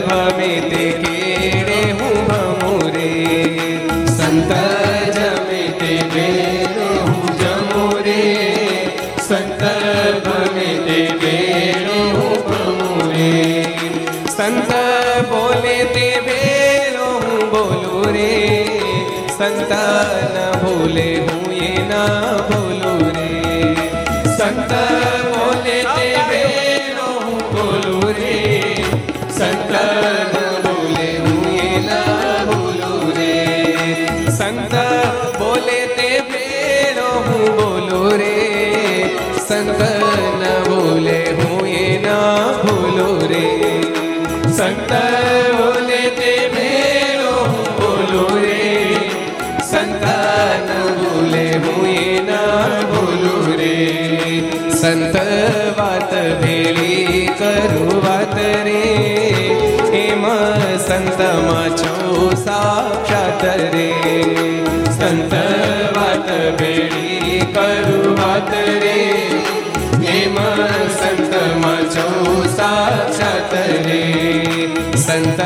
ભમે 0.06 0.50
તે 0.70 0.84
કેળે 1.02 1.78
હું 1.98 2.18
ભમું 2.28 2.82
રે 2.94 3.14
સંત 4.08 4.52
જમે 5.16 5.62
તે 5.80 5.92
ભેળો 6.12 6.90
હું 7.00 7.26
જમું 7.40 7.94
રે 8.04 8.22
સંત 9.18 9.62
ભમે 10.24 10.68
તે 10.86 11.00
ભેળો 11.22 11.98
હું 12.12 12.36
ભમું 12.46 13.10
રે 13.10 13.34
સંત 14.28 14.70
બોલે 15.30 15.76
તે 15.94 16.08
ભેળો 16.26 17.08
હું 17.16 17.42
બોલું 17.50 18.06
રે. 18.12 18.34
સંત 19.38 19.72
ન 20.32 20.36
ભૂલે 20.60 21.08
હું 21.18 21.50
એ 21.62 21.72
ના 21.90 22.36
ભૂલું 22.48 23.02
રે. 23.16 23.32
સંત 24.36 24.72
સંત 34.48 34.74
બોલે 35.38 35.80
તે 35.96 36.10
ભેળો 36.28 37.08
હું 37.26 37.56
બોલું 37.56 38.12
રે. 38.18 38.36
સંત 39.48 39.80
ન 40.40 40.42
બોલે 40.68 41.18
હું 41.38 41.66
એ 41.66 41.98
ના 42.04 42.52
ભૂલું 42.62 43.18
રે. 43.30 43.48
સંત 44.56 44.92
બોલે 45.58 46.00
તે 46.18 46.32
મેળો 46.54 47.34
હું 47.44 47.68
બોલું 47.78 48.32
રે. 48.44 48.64
સંત 49.70 50.04
ન 50.66 50.70
બોલે 51.00 51.46
હું 51.56 51.86
એ 51.86 52.20
ના 52.30 52.68
ભૂલું 52.90 53.46
રે. 53.60 53.76
સંત 54.80 55.16
વાત 55.78 56.12
ભેળી 56.40 57.28
કરું 57.38 57.92
વાત 58.04 58.36
રે. 58.64 59.67
એમાં 60.08 60.78
સંતમાં 60.78 61.70
છો 61.76 62.30
સાક્ષાત 62.36 63.42
રે 63.72 63.88
સંત 64.90 65.32
વાત 65.96 66.28
બેડી 66.58 67.40
કરું 67.54 68.16
વાત 68.16 68.52
રે 68.82 68.98
પ્રેમ 70.14 70.88
સંતમાં 70.90 71.84
છો 71.94 72.06
સાક્ષાત 72.56 73.52
રે 73.86 74.02
સંત 74.96 75.40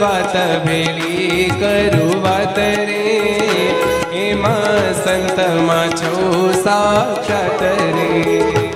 વાત 0.00 0.34
બેડી 0.66 1.46
કરું 1.60 2.16
વાત 2.22 2.58
રે 2.88 3.04
એમાં 4.22 4.90
સંતમાં 5.04 5.90
છો 5.92 6.14
સાક્ષાત 6.64 7.62
રે 7.94 8.69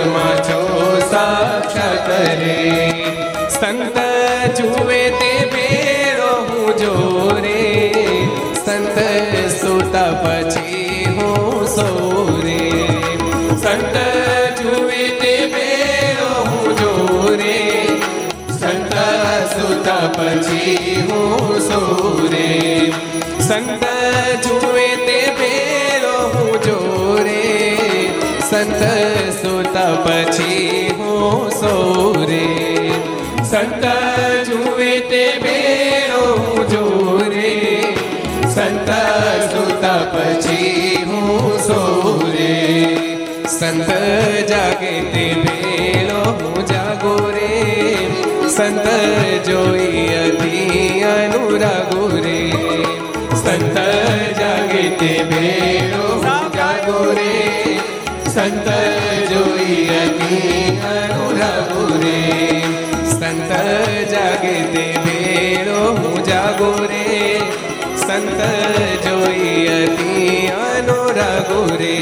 સંતમાં 0.00 0.36
છો 0.42 0.60
સાક્ષાત 1.02 2.08
રે 2.40 2.56
સંત 3.50 3.98
જુએ 4.56 5.00
તે 5.12 5.32
ભેરો 5.52 6.30
હું 6.46 6.70
જોરે 6.74 7.64
સંત 8.56 8.96
સુતા 9.52 10.12
પછી 10.22 11.04
હું 11.16 11.66
સોરે 11.68 12.62
સંત 13.56 13.96
જુએ 14.60 15.02
તે 15.20 15.34
ભેરો 15.52 16.32
હું 16.48 16.68
જોરે 16.80 17.60
સંત 18.54 18.96
સુતા 19.52 20.06
પછી 20.10 20.96
હું 21.04 21.60
સોરે 21.60 22.50
સંત 23.40 23.84
જુએ 24.44 24.88
તે 25.04 25.09
સંત 28.50 28.82
સુતા 29.42 29.94
પછી 29.94 30.90
હું 30.98 31.50
સોરે. 31.50 32.46
સંત 33.50 33.84
જુએ 34.46 35.00
તે 35.00 35.24
હું 36.12 36.68
જોરે. 36.68 37.82
સંત 38.54 38.90
સુતા 39.52 40.02
પછી 40.12 40.96
હું 41.06 41.58
સોરે. 41.58 42.56
સંત 43.46 43.88
જાગે 44.48 45.00
તે 45.00 45.26
હું 46.18 46.66
જાગો 46.66 47.16
રે. 47.30 47.96
સંત 48.48 48.86
જોઈ 49.46 50.08
અતિ 50.24 51.00
અનુરાગો 51.00 52.08
રે. 52.24 52.50
સંત 53.34 53.76
જાગે 54.40 54.88
તે 54.90 55.12
હું 55.92 56.52
જાગો 56.52 57.12
રે. 57.12 57.79
સંત 58.30 58.68
જોઈ 59.30 59.78
અતિ 59.96 60.36
અનુરાગો 60.88 61.84
રે 62.02 62.18
જાગે 64.10 64.56
તે 64.72 64.84
ભેળો 65.04 65.80
હું 65.96 66.16
જાગો 66.22 66.68
રે 66.90 67.06
સંત 67.96 68.40
જોઈ 69.04 69.56
અતિ 69.74 70.14
અનુરાગો 70.58 71.60
રે 71.80 71.96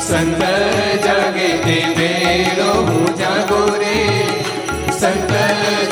સંત 0.00 0.42
જાગે 1.06 1.48
તે 1.66 1.78
ભેળો 1.96 2.72
હું 2.88 3.06
જાગો 3.22 3.62
રે 3.76 4.00
સંત 4.92 5.32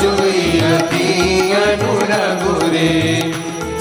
જોઈ 0.03 0.51
અતિ 0.73 1.07
અનુરાગો 1.63 2.57
રે 2.75 2.91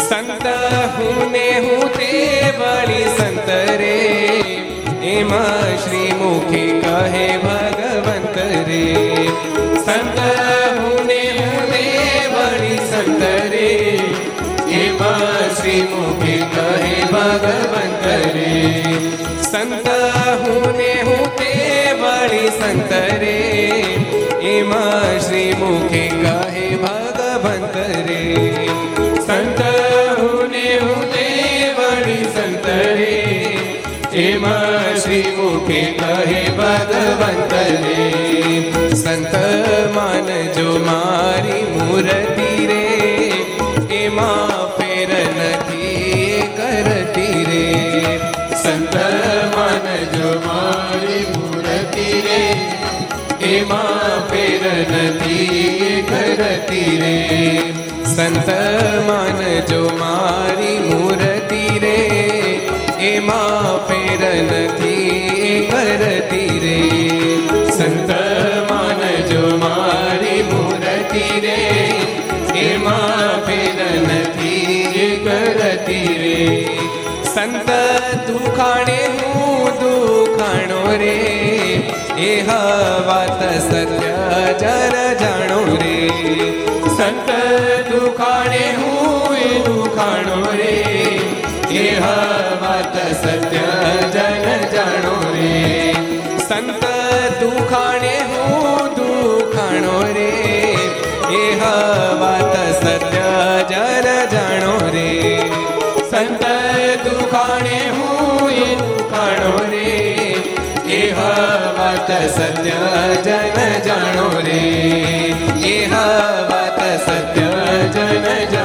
સંત 0.03 0.55
હું 0.95 1.25
ને 1.31 1.47
હું 1.59 1.89
તે 1.97 2.13
વળી 2.59 3.11
સંત 3.11 3.49
રે 3.79 3.95
એમાં 5.05 5.71
શ્રી 5.77 6.13
મુખી 6.13 6.69
કહે 6.83 7.25
ભગવંત 7.41 8.37
રે 8.67 8.85
સંત 9.79 10.19
હુને 10.77 11.19
હુને 11.39 11.83
વળી 12.31 12.79
સંત 12.83 13.21
રે 13.51 13.67
એમાં 14.77 15.43
શ્રી 15.57 15.83
મુખી 15.91 16.39
કહે 16.53 16.95
ભગવંત 17.11 18.05
રે 18.35 18.53
સંત 19.43 19.89
હુને 20.41 20.91
હું 21.03 21.23
તે 21.37 21.51
વળી 22.01 22.49
સંત 22.51 23.01
રે 23.21 23.37
એમાં 24.53 25.19
શ્રી 25.21 25.51
મુખી 25.55 26.09
કહે 26.17 26.67
ભગવંત 26.83 27.77
રે 28.07 28.21
સંત 29.21 29.61
હુને 30.17 30.67
હું 30.79 31.05
વળી 31.77 32.23
સંત 32.31 32.67
રે 32.93 33.54
એમાં 34.15 34.95
શ્રી 34.95 35.31
મુખે 35.37 35.79
કહે 35.95 36.41
ભગવંત 36.57 37.53
રે 37.53 38.03
સંત 38.95 39.33
માનજો 39.95 40.69
મારી 40.85 41.63
મૂર્તિ 41.71 42.51
રે 42.69 42.85
એમાં 43.97 44.61
ફેર 44.77 45.11
નથી 45.31 46.45
કરતી 46.59 47.41
રે 47.49 47.65
સંત 48.61 48.95
માનજો 49.55 50.31
મારી 50.45 51.25
મૂર્તિ 51.33 52.07
રે 52.27 52.39
એમાં 53.51 54.15
ફેર 54.31 54.63
નથી 54.85 55.91
કરતી 56.05 56.95
રે 57.03 57.17
સંત 58.13 58.49
માનજો 59.09 59.83
મારી 59.99 60.79
મૂર્તિ 60.87 61.63
રે 61.79 62.34
એમાં 63.05 63.71
ફેર 63.87 64.21
નથી 64.41 65.55
કરતી 65.69 66.59
રે. 66.63 66.79
સંત 67.77 68.11
માનજો 68.69 69.43
મારી 69.63 70.41
મૂર્તિ 70.49 71.25
રે 71.45 71.59
એમાં 72.63 73.33
ફેર 73.47 73.79
નથી 74.07 75.09
કરતી 75.25 76.15
રે. 76.21 76.39
સંત 77.33 77.69
દુખાણે 78.27 79.01
હું 79.17 79.65
દુખાણો 79.81 80.81
રે, 81.01 81.17
એ 82.29 82.31
વાત 83.09 83.41
સત્ય 83.67 84.45
જર 84.61 84.95
જાણો 85.23 85.59
રે. 85.81 85.99
સંત 86.97 87.29
દુખાણે 87.91 88.65
હું 88.79 89.35
દુખાણો 89.67 90.39
રે 90.59 90.75
એ 91.75 91.87
વાત 92.61 92.95
સત્ય 93.13 93.69
જન 94.13 94.61
જાણો 94.73 95.15
રે 95.33 95.55
સંત 96.39 96.83
દુખાણે 97.39 98.13
હું 98.29 98.93
દુખાણો 98.97 99.95
રે 100.15 100.29
એ 101.33 101.43
વાત 102.21 102.53
સત્ય 102.77 103.33
જન 103.71 104.07
જાણો 104.33 104.75
રે 104.93 105.09
સંત 106.11 106.43
દુખાણે 107.03 107.79
હું 107.89 108.53
એ 108.59 108.69
દુખાણો 108.81 109.53
રે 109.73 109.91
એ 110.91 111.01
વાત 111.17 112.13
સત્ય 112.37 112.79
જન 113.25 113.59
જાણો 113.87 114.29
રે 114.47 114.63
એ 115.65 115.77
વાત 115.91 116.79
સત્ય 117.03 117.51
જન 117.89 118.31
જાણો 118.53 118.64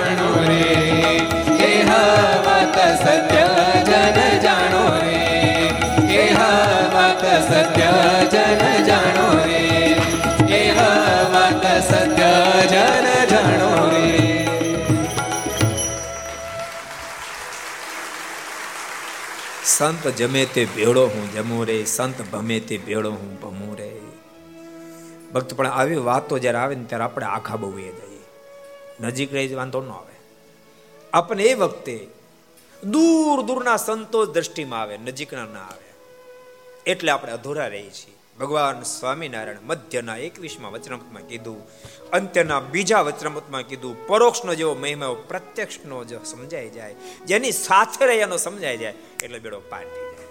જન 8.31 8.85
જાણો 8.85 9.45
રે 9.45 9.65
એ 10.59 10.73
વાત 10.73 11.67
સત્ય 11.89 12.33
જન 12.67 13.27
જાણો 13.27 13.91
રે. 13.91 14.07
સંત 19.65 20.09
જમે 20.09 20.45
તે 20.45 20.65
ભેળો 20.65 21.07
હું 21.07 21.33
જમું 21.33 21.67
રે, 21.67 21.85
સંત 21.85 22.23
ભમે 22.23 22.61
તે 22.61 22.79
ભેળો 22.79 23.11
હું 23.11 23.41
ભમું 23.41 23.77
રે. 23.79 24.01
ભક્ત 25.35 25.55
પણ 25.55 25.67
આવી 25.67 25.97
વાતો 25.97 26.39
જ્યારે 26.39 26.59
આવે 26.59 26.75
ને 26.75 26.85
ત્યારે 26.85 27.05
આપણે 27.05 27.27
આખા 27.27 27.57
બહુ 27.57 27.79
એ 27.79 27.93
જઈએ. 27.93 28.25
નજીક 29.01 29.35
રહી 29.35 29.55
વાંધો 29.55 29.81
ન 29.81 29.91
આવે. 29.91 30.17
આપણને 31.13 31.43
એ 31.43 31.55
વખતે 31.55 32.07
દૂર 32.85 33.43
દૂરના 33.43 33.77
સંતો 33.77 34.27
દ્રષ્ટિમાં 34.27 34.81
આવે, 34.81 34.99
નજીકના 34.99 35.45
ના 35.45 35.61
આવે. 35.61 35.91
એટલે 36.87 37.11
આપણે 37.11 37.33
અધૂરા 37.33 37.67
રહીએ 37.67 37.91
છીએ. 37.91 38.20
ભગવાન 38.41 38.83
સ્વામિનારાયણ 38.83 39.59
મધ્યના 39.67 40.17
એકવીસમાં 40.17 40.73
વચનામૃતમાં 40.73 41.23
કીધું, 41.23 41.61
અંત્યના 42.13 42.61
બીજા 42.61 43.03
વચનામૃતમાં 43.03 43.63
કીધું, 43.63 44.07
પરોક્ષનો 44.07 44.55
જેવો 44.55 44.75
મહિમા 44.75 45.15
પ્રત્યક્ષનો 45.29 46.05
જો 46.05 46.21
સમજાઈ 46.25 46.71
જાય. 46.71 46.95
જેની 47.27 47.53
સાથે 47.53 48.07
રહ્યાનો 48.07 48.37
સમજાઈ 48.37 48.77
જાય, 48.77 48.95
એટલે 49.23 49.39
બેડો 49.39 49.61
પાર 49.61 49.85
થઈ 49.85 50.09
જાય. 50.11 50.29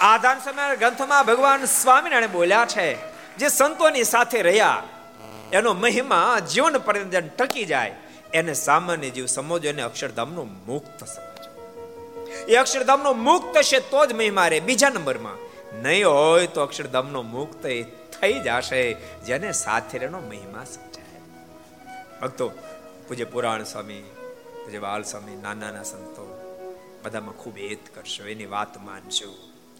આધાન 0.00 0.38
સમય 0.38 0.76
ગ્રંથમાં 0.76 1.26
ભગવાન 1.26 1.64
સ્વામિનારાયણ 1.64 2.32
બોલ્યા 2.32 2.66
છે, 2.66 2.88
જે 3.38 3.48
સંતોની 3.48 4.04
સાથે 4.04 4.42
રહ્યા, 4.42 4.82
એનો 5.52 5.74
મહિમા 5.74 6.40
જીવન 6.40 6.78
પર્યંત 6.78 7.36
ટકી 7.38 7.64
જાય. 7.64 7.94
એને 8.32 8.54
સામાન્ય 8.54 9.10
જીવ 9.10 9.26
સમજો 9.26 9.68
એને 9.68 9.82
અક્ષરધામનો 9.82 10.44
મુક્ત 10.44 11.04
સમજો 11.04 11.50
એ 12.48 12.56
અક્ષરધામનો 12.56 13.12
મુક્ત 13.12 13.54
છે 13.62 13.80
તો 13.90 14.06
જ 14.06 14.12
મહિમા 14.12 14.48
રહે 14.48 14.60
બીજા 14.60 14.88
નંબરમાં. 14.88 15.45
નહીં 15.86 16.06
હોય 16.08 16.46
તો 16.46 16.60
અક્ષરધામનો 16.60 17.22
મુક્ત 17.22 17.62
થઈ 18.14 18.36
જશે, 18.40 18.80
જેને 19.26 19.52
સાથે 19.52 19.98
રહેનો 19.98 20.20
મહિમા 20.20 20.64
સમજાય. 20.64 21.20
ભક્તો, 22.22 22.46
પૂજ્ય 23.08 23.24
પુરાણ 23.24 23.64
સ્વામી, 23.64 24.02
પૂજ્ય 24.64 24.78
બાલ 24.78 25.02
સ્વામી 25.02 25.36
નાના 25.36 25.66
નાના 25.66 25.82
સંતો, 25.82 26.24
બધામાં 27.04 27.36
ખૂબ 27.36 27.56
હેત 27.56 27.84
કરશો, 27.94 28.24
એની 28.24 28.46
વાત 28.46 28.78
માનશો, 28.78 29.30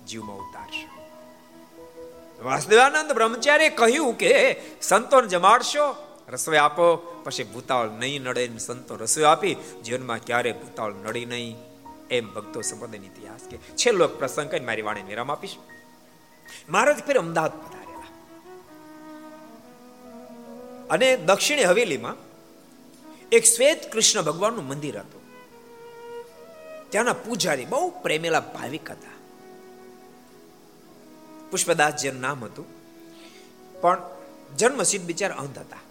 જીવમાં 0.06 0.36
ઉતારશો. 0.36 0.88
વાસુદેવાનંદ 2.42 3.12
બ્રહ્મચાર્ય 3.12 3.70
કહ્યું 3.70 4.12
કે 4.18 4.32
સંતોને 4.82 5.28
જમાડશો, 5.28 5.86
રસોઈ 6.28 6.56
આપો, 6.56 6.86
પછી 7.24 7.44
ભૂતાવળ 7.44 7.88
નહીં 7.88 8.22
નડે 8.22 8.44
સંતો 8.58 8.96
રસોઈ 8.96 9.24
આપી, 9.24 9.54
જીવનમાં 9.84 10.18
ક્યારે 10.18 10.52
ભૂતાવળ 10.52 11.00
નડી 11.04 11.26
નહીં? 11.26 11.56
એમ 12.10 12.26
ભક્તો 12.34 12.60
સંબંધની 12.60 13.06
ઇતિહાસ 13.06 13.44
કે 13.50 13.56
છેલ્લો 13.76 14.08
પ્રસંગ 14.08 14.50
કરીને 14.50 14.66
મારી 14.66 14.82
વાણી 14.82 15.02
વિરામ 15.02 15.30
આપીશ. 15.32 15.56
મહારાજ 16.68 16.98
ફેર 17.06 17.18
અમદાવાદ 17.18 17.54
પધારેલા 17.62 18.12
અને 20.90 21.08
દક્ષિણે 21.16 21.64
હવેલીમાં 21.64 22.18
એક 23.32 23.44
શ્વેત 23.44 23.80
કૃષ્ણ 23.92 24.22
ભગવાનનું 24.22 24.66
મંદિર 24.68 24.96
હતું. 24.98 25.24
ત્યાંના 26.90 27.20
પૂજારી 27.24 27.64
બહુ 27.64 27.88
પ્રેમેલા 28.02 28.44
ભાવિક 28.54 28.90
હતા. 28.90 29.16
પુષ્પદાસ 31.50 31.94
જેનું 32.02 32.20
નામ 32.20 32.44
હતું, 32.44 32.68
પણ 33.80 33.98
જન્મસિદ્ધ 34.58 35.06
બિચાર 35.06 35.32
અંધ 35.32 35.58
હતા. 35.58 35.82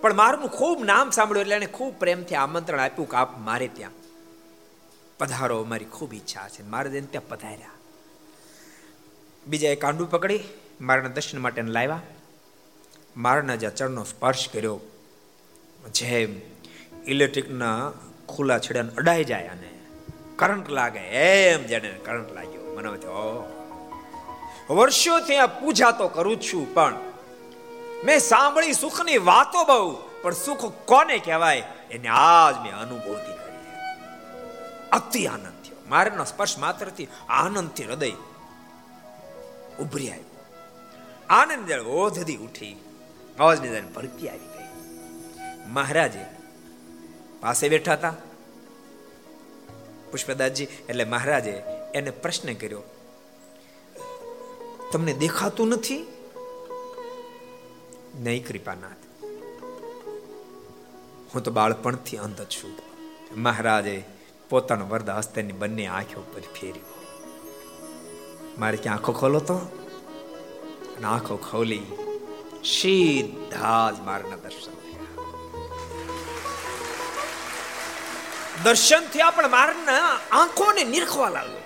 પણ 0.00 0.14
મારું 0.14 0.50
ખૂબ 0.50 0.84
નામ 0.84 1.10
સાંભળ્યું 1.10 1.42
એટલે 1.42 1.56
એને 1.56 1.68
ખૂબ 1.78 1.92
પ્રેમથી 1.98 2.34
આમંત્રણ 2.34 2.80
આપ્યું 2.80 3.08
કે 3.10 3.16
આપ 3.16 3.30
મારે 3.38 3.68
ત્યાં 3.68 3.96
પધારો, 5.18 5.58
મારી 5.64 5.90
ખૂબ 5.96 6.14
ઈચ્છા 6.14 6.48
છે 6.48 6.62
મારે 6.62 6.88
ત્યાં 7.00 7.28
પધાર્યા. 7.28 7.77
બીજા 9.46 9.68
એક 9.68 9.80
કાંડું 9.80 10.10
પકડી, 10.10 10.40
મારાના 10.80 11.08
દર્શન 11.08 11.38
માટે 11.38 11.62
લાવ્યા. 11.62 12.00
મારાના 13.16 13.56
જ્યાં 13.56 13.74
ચરણનો 13.74 14.04
સ્પર્શ 14.04 14.48
કર્યો, 14.52 14.80
જેમ 15.94 16.30
ઇલેક્ટ્રિકના 17.06 17.92
ખુલ્લા 18.28 18.58
છેડાને 18.58 18.92
અડાઈ 18.96 19.24
જાય 19.24 19.48
અને 19.48 19.70
કરંટ 20.36 20.68
લાગે 20.68 21.00
એમ 21.00 21.62
જેને 21.62 21.90
કરંટ 22.04 22.30
લાગ્યો. 22.32 22.64
મને 22.76 22.90
વર્ષોથી 24.70 25.36
આ 25.36 25.46
પૂજા 25.46 25.90
તો 25.90 26.08
કરું 26.08 26.38
છું, 26.40 26.74
પણ 26.74 26.94
મેં 28.04 28.18
સાંભળી 28.20 28.72
સુખની 28.72 29.18
વાતો 29.18 29.64
બહુ, 29.64 29.96
પણ 30.22 30.34
સુખ 30.34 30.64
કોને 30.84 31.18
કહેવાય 31.18 31.62
એને 31.90 32.08
આજ 32.08 32.56
મેં 32.64 32.74
અનુભૂતિ 32.76 33.32
કરી. 33.32 33.58
અતિ 34.92 35.26
આનંદ 35.26 35.58
થયો. 35.64 35.78
મારાનો 35.88 36.24
સ્પર્શ 36.24 36.58
માત્રથી 36.58 37.08
આનંદથી 37.28 37.84
હૃદય 37.84 38.12
ઉભરી 39.80 40.10
આવ્યું 40.10 40.28
આનંદ 41.30 41.70
ઓધધી 41.72 42.36
ઉઠી 42.36 42.76
અવાજની 43.38 43.68
જાણે 43.68 43.88
ભરતી 43.88 44.28
આવી 44.28 44.38
ગઈ. 44.38 44.68
મહારાજે 45.66 46.24
પાસે 47.40 47.68
બેઠા 47.68 47.92
હતા. 47.92 48.14
પુષ્પદાસજી, 50.10 50.64
એટલે 50.64 51.04
મહારાજે 51.04 51.62
એને 51.94 52.10
પ્રશ્ન 52.10 52.54
કર્યો, 52.54 52.82
તમને 54.92 55.12
દેખાતું 55.12 55.68
નથી? 55.68 56.06
નહીં, 58.14 58.46
કૃપાનાથ. 58.46 59.24
હું 61.34 61.42
તો 61.42 61.50
બાળપણથી 61.50 62.16
અંધ 62.16 62.44
છું. 62.44 62.76
મહારાજે 63.36 64.04
પોતાનો 64.48 64.88
વરદ 64.88 65.10
હસ્તની 65.10 65.52
બંને 65.52 65.86
આંખો 65.86 66.20
ઉપર 66.20 66.40
ફેર્યો 66.40 66.97
મારે 68.58 68.76
ક્યાં 68.76 68.96
આંખો 68.96 69.12
ખોલો 69.12 69.40
તો? 69.40 69.56
આંખો 71.04 71.36
ખોલી 71.36 71.86
સીધા 72.64 73.90
જ 73.90 74.00
મારના 74.00 74.36
દર્શન 74.36 74.74
દર્શન 78.64 79.04
થયા 79.12 79.30
પણ 79.30 79.50
મારના 79.50 80.08
આંખોને 80.32 80.84
નિરખવા 80.84 81.28
લાગ્યો. 81.28 81.62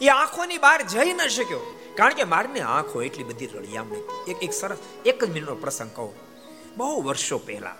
એ 0.00 0.08
આંખોની 0.08 0.58
બહાર 0.58 0.80
જઈ 0.82 1.12
ન 1.12 1.20
શક્યો. 1.28 1.62
કારણ 1.96 2.14
કે 2.14 2.24
મારની 2.24 2.60
આંખો 2.60 3.02
એટલી 3.02 3.24
બધી 3.24 3.46
રળિયામણી 3.46 4.04
એક 4.28 4.38
એક 4.42 4.52
સરસ 4.52 4.78
એક 5.06 5.24
જ 5.24 5.28
મિનિટનો 5.28 5.56
પ્રસંગ 5.56 5.90
કહું. 5.96 6.12
બહુ 6.76 7.02
વર્ષો 7.02 7.38
પહેલા, 7.38 7.76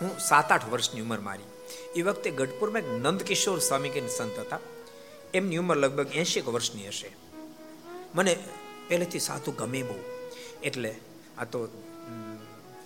હું 0.00 0.12
સાત 0.18 0.52
આઠ 0.52 0.68
વર્ષની 0.68 1.00
ઉંમર 1.00 1.20
મારી. 1.20 1.48
એ 1.96 2.02
વખતે 2.02 2.28
ગઢપુરમાં 2.30 2.82
એક 2.82 2.88
નંદકિશોર 3.02 3.58
સ્વામી 3.58 3.88
કે 3.88 4.00
સંત 4.08 4.38
હતા. 4.38 4.60
એમની 5.34 5.56
ઉંમર 5.56 5.76
લગભગ 5.76 6.08
એંશી 6.14 6.40
વર્ષની 6.40 6.88
હશે. 6.88 7.10
મને 8.14 8.32
પહેલેથી 8.88 9.18
સાધુ 9.18 9.52
ગમે 9.52 9.82
બહુ. 9.82 9.98
એટલે 10.62 10.94
આ 11.38 11.44
તો 11.44 11.58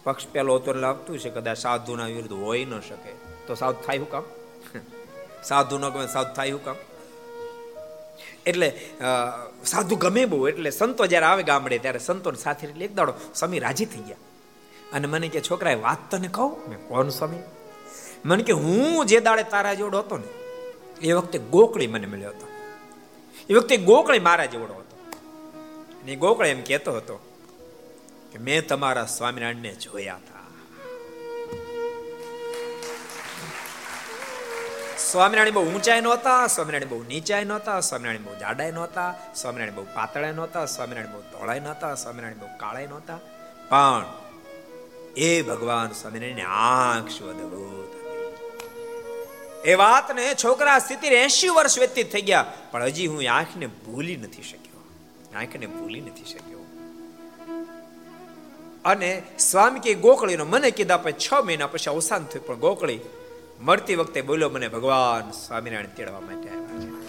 પક્ષ 0.05 0.26
પહેલો 0.32 0.57
હતો 0.57 0.72
લાગતું 0.72 1.18
છે 1.18 1.30
કદાચ 1.30 1.59
સાધુના 1.59 2.07
વિરુદ્ધ 2.07 2.32
હોઈ 2.32 2.64
ન 2.64 2.80
શકે. 2.80 3.12
તો 3.47 3.55
સાધુ 3.55 3.82
થાય 3.86 3.99
હું 3.99 4.11
કામ 4.11 4.24
સાધુ 5.44 5.78
ન 5.78 5.88
ગમે 5.88 6.07
સાધુ 6.07 6.34
થાય 6.34 6.51
હું 6.51 6.64
કામ 6.64 6.76
એટલે 8.47 8.68
સાધુ 9.64 9.97
ગમે 9.97 10.24
બહુ, 10.24 10.49
એટલે 10.49 10.70
સંતો 10.70 11.07
જ્યારે 11.07 11.26
આવે 11.26 11.42
ગામડે 11.42 11.78
ત્યારે 11.78 11.99
સંતોને 11.99 12.38
સાથે 12.38 12.66
એક 12.84 12.94
દાડો 12.94 13.12
સ્વામી 13.34 13.59
રાજી 13.59 13.84
થઈ 13.84 14.03
ગયા. 14.03 14.16
અને 14.92 15.07
મને 15.07 15.28
કે, 15.28 15.40
છોકરાએ 15.40 15.74
વાત 15.74 16.11
તને 16.11 16.28
કહું? 16.28 16.68
મેં 16.70 16.78
કોણ 16.88 17.09
સ્વામી? 17.09 17.42
મને 18.24 18.42
કે, 18.42 18.53
હું 18.53 19.07
જે 19.07 19.20
દાડે 19.20 19.42
તારા 19.42 19.74
જોડો 19.74 19.99
હતો 19.99 20.16
ને 20.16 20.28
એ 21.01 21.12
વખતે 21.12 21.38
ગોકળી 21.38 21.86
મને 21.86 22.07
મળ્યો 22.07 22.28
હતો. 22.28 22.49
એ 23.51 23.55
વખતે 23.55 23.76
ગોકળી 23.76 24.18
મારા 24.18 24.44
જેવડો 24.44 24.74
હતો. 24.74 24.97
અને 26.03 26.16
ગોકળી 26.16 26.49
એમ 26.49 26.62
કહેતો 26.62 26.92
હતો 26.92 27.16
કે 28.32 28.38
મેં 28.38 28.66
તમારા 28.66 29.07
સ્વામિનારાયણને 29.07 29.74
જોયા 29.74 30.14
હતા 30.14 30.36
સ્વામિનારાયણ 35.12 35.55
બહુ 35.55 35.64
ઊંચાઈ 35.64 36.01
નહોતા, 36.01 36.47
સ્વામિનારાયણ 36.47 36.88
બહુ 36.88 37.05
નીચાઈ 37.09 37.44
નહોતા, 37.44 37.80
સ્વામિનારાયણ 37.80 38.22
બહુ 38.22 38.38
જાડાઈ 38.40 38.72
નહોતા, 38.72 39.14
સ્વામિનારાયણ 39.34 39.74
બહુ 39.74 39.84
પાતળા 39.84 40.32
નહોતા, 40.32 40.66
સ્વામિનારાયણ 40.66 41.12
બહુ 41.12 41.20
ધોળાઈ 41.20 41.61
નહોતા, 41.61 41.94
સ્વામિનારાયણ 41.94 42.38
બહુ 42.38 42.47
કાળાઈ 42.59 42.86
નહોતા. 42.86 43.16
પણ 43.68 44.05
એ 45.16 45.42
ભગવાન 45.42 45.92
સ્વામિનારાયણ 45.92 46.49
આંખ 46.49 47.09
શું 47.09 47.95
એ 49.66 49.74
વાતને 49.74 50.34
છોકરા 50.44 50.78
સ્થિતિ 50.78 51.06
એસી 51.06 51.48
વર્ષ 51.48 51.78
વ્યતીત 51.78 52.12
થઈ 52.12 52.22
ગયા. 52.22 52.52
પણ 52.70 52.82
હજી 52.82 53.06
હું 53.06 53.22
આંખને 53.30 53.66
ભૂલી 53.66 54.16
નથી 54.16 54.42
શક્યો. 54.42 54.82
આંખને 55.38 55.66
ભૂલી 55.66 56.00
નથી 56.00 56.24
શક્યો. 56.24 56.58
અને 58.84 59.22
સ્વામી 59.38 59.80
કે 59.80 59.94
ગોકળીનો 59.94 60.44
મને 60.44 60.70
કીધા 60.70 60.96
પછી 60.96 61.12
છ 61.12 61.32
મહિના 61.44 61.66
પછી 61.66 61.90
અવસાન 61.90 62.24
થયું. 62.24 62.46
પણ 62.46 62.54
ગોકળી 62.54 63.00
મળતી 63.60 63.94
વખતે 63.94 64.22
બોલ્યો 64.22 64.50
મને, 64.50 64.68
ભગવાન, 64.68 65.30
સ્વામિનારાયણ 65.30 65.86
તેડવા 65.86 66.20
માટે 66.20 66.48
આવ્યા 66.48 66.80
છે. 66.80 67.06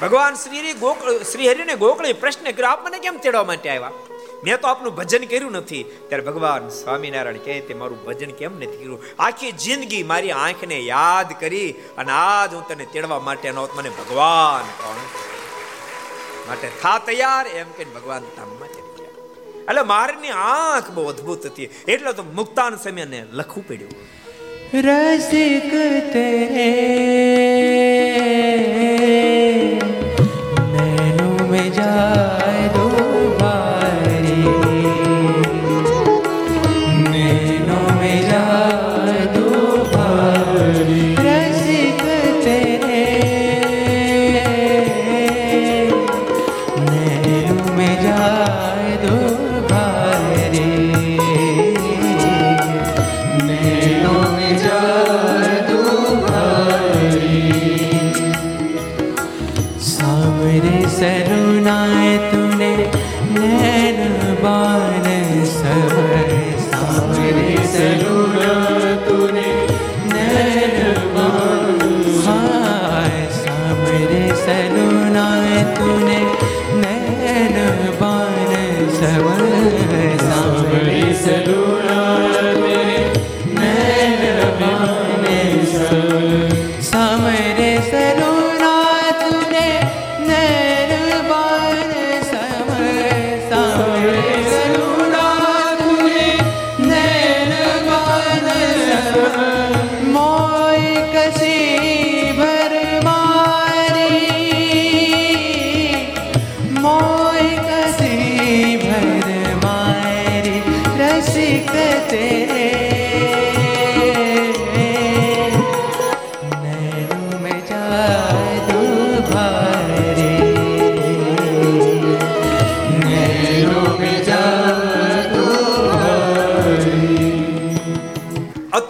ભગવાન 0.00 0.34
શ્રી 0.34 0.72
ગોકળ 0.72 1.22
શ્રી 1.22 1.50
હરિને 1.50 1.74
ગોકળી 1.74 2.12
પ્રશ્ન 2.12 2.50
કર્યો, 2.50 2.66
આપ 2.66 2.86
મને 2.86 2.98
કેમ 2.98 3.16
તેડવા 3.16 3.44
માટે 3.44 3.68
આવ્યા? 3.70 3.92
મેં 4.44 4.60
તો 4.60 4.68
આપનું 4.68 4.94
ભજન 4.94 5.24
કર્યું 5.24 5.52
નથી. 5.52 5.82
ત્યારે 6.08 6.24
ભગવાન 6.24 6.68
સ્વામિનારાયણ 6.68 7.44
કહે 7.44 7.60
તે 7.60 7.74
મારું 7.74 7.98
ભજન 8.04 8.30
કેમ 8.30 8.56
નથી 8.56 8.76
કર્યું? 8.76 9.04
આખી 9.18 9.52
જિંદગી 9.64 10.02
મારી 10.02 10.32
આંખને 10.32 10.78
યાદ 10.80 11.30
કરી 11.40 11.68
અને 11.98 12.12
આજ 12.12 12.54
હું 12.54 12.64
તને 12.68 12.86
તેડવા 12.92 13.20
માટે 13.20 13.50
મને 13.50 13.90
ભગવાન 13.90 14.66
કોણ 14.82 15.00
માટે 16.48 16.68
થા 16.82 16.98
તૈયાર 16.98 17.46
એમ 17.46 17.68
કે 17.76 17.84
ભગવાન 17.84 18.22
ધામમાં 18.36 18.72
એટલે 19.64 19.82
મારની 19.82 20.28
આંખ 20.28 20.90
બહુ 20.90 21.04
અદ્ભુત 21.04 21.46
હતી. 21.46 21.68
એટલે 21.88 22.12
તો 22.12 22.22
મુક્તાન 22.34 22.76
સમયને 22.76 23.20
લખવું 23.32 23.68
પડ્યું. 23.68 23.92
રસિક 24.86 25.72
તેરે 26.12 26.68
નૈનો 30.74 31.28
મેં 31.50 31.68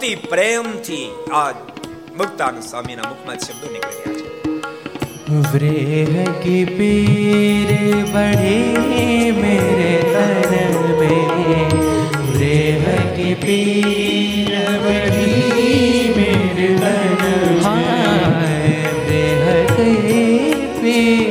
અતિ 0.05 0.15
પ્રેમથી 0.29 1.05
આ 1.33 1.51
ભક્તાન 2.17 2.57
સ્વામીના 2.61 3.07
મુખમાં 3.09 3.39
શબ્દો 3.39 3.67
નીકળી 3.73 4.01
રહ્યા 4.01 4.17
છે. 4.17 5.39
વ્રેહ 5.53 6.13
કે 6.43 6.57
પીર 6.77 7.71
બઢે 8.11 8.57
મેરે 9.39 9.93
તન 10.13 10.75
મેં. 10.99 11.73
વ્રેહ 12.29 12.83
કે 13.17 13.29
પીર 13.45 14.53
બઢે 14.85 15.29
મેરે 16.17 16.69
તન 16.83 17.25
મેં. 18.37 18.93
વ્રેહ 19.07 19.45
કે 19.75 19.89
પીર 20.81 21.24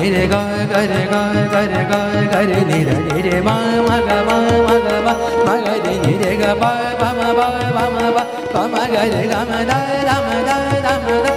ni 0.00 0.08
re 0.14 0.24
ga 0.32 0.40
ga 0.70 0.80
re 0.92 1.00
ga 1.12 1.20
ga 1.52 1.60
re 1.72 1.82
ga 1.90 2.00
ga 2.32 2.40
re 2.50 2.58
ni 2.70 2.78
da 2.88 2.96
ni 3.06 3.18
re 3.26 3.36
ma 3.46 3.54
ma 3.88 3.96
ga 4.08 4.18
ma 4.28 4.36
ma 4.66 4.74
ga 4.86 4.96
ma 5.06 5.12
ma 5.46 5.54
ga 5.64 5.74
re 5.84 5.94
ni 6.04 6.12
re 6.22 6.32
ga 6.42 6.50
pa 6.62 6.70
pa 7.00 7.08
ma 7.18 7.28
ba 7.38 7.46
pa 7.76 7.84
ma 7.94 8.04
ba 8.16 8.22
pa 8.52 8.62
ma 8.72 8.82
ga 8.94 9.02
re 9.12 9.22
ga 9.32 9.40
ma 9.50 9.58
da 9.70 9.78
da 10.08 10.16
ma 10.26 10.36
da 10.48 10.56
da 10.86 10.92
ma 11.04 11.14
da 11.26 11.32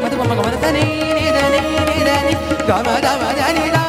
ma 0.00 0.08
da 0.10 0.16
ma 0.18 0.34
ga 0.36 0.42
ma 0.46 0.50
da 0.64 0.70
ni 0.76 0.84
ni 1.16 1.26
da 1.36 1.44
ni 1.54 1.60
ni 1.88 1.98
da 2.08 2.16
ni 2.26 2.34
ga 2.68 2.76
ma 2.86 2.94
da 3.06 3.12
ma 3.22 3.30
da 3.40 3.46
ni 3.58 3.66
da 3.76 3.82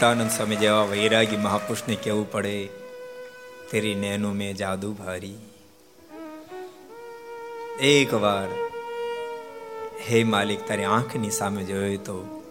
Muktanand 0.00 0.30
Swami 0.30 0.56
જેવા 0.56 0.84
વૈરાગી 0.84 1.36
મહાપુરુષને 1.36 1.94
કહેવું 1.94 2.32
પડે? 2.32 2.66
તેરી 3.70 3.94
nano 3.94 4.32
મેં 4.32 4.56
જાદુ 4.56 4.92
ભારી. 4.92 5.38
એક 7.80 8.14
વાર 8.14 8.48
હે 10.08 10.24
માલિક, 10.24 10.68
તારી 10.68 10.84
આંખની 10.84 11.30
સામે 11.30 11.64
જોયો 11.64 11.96
તો 11.96 12.44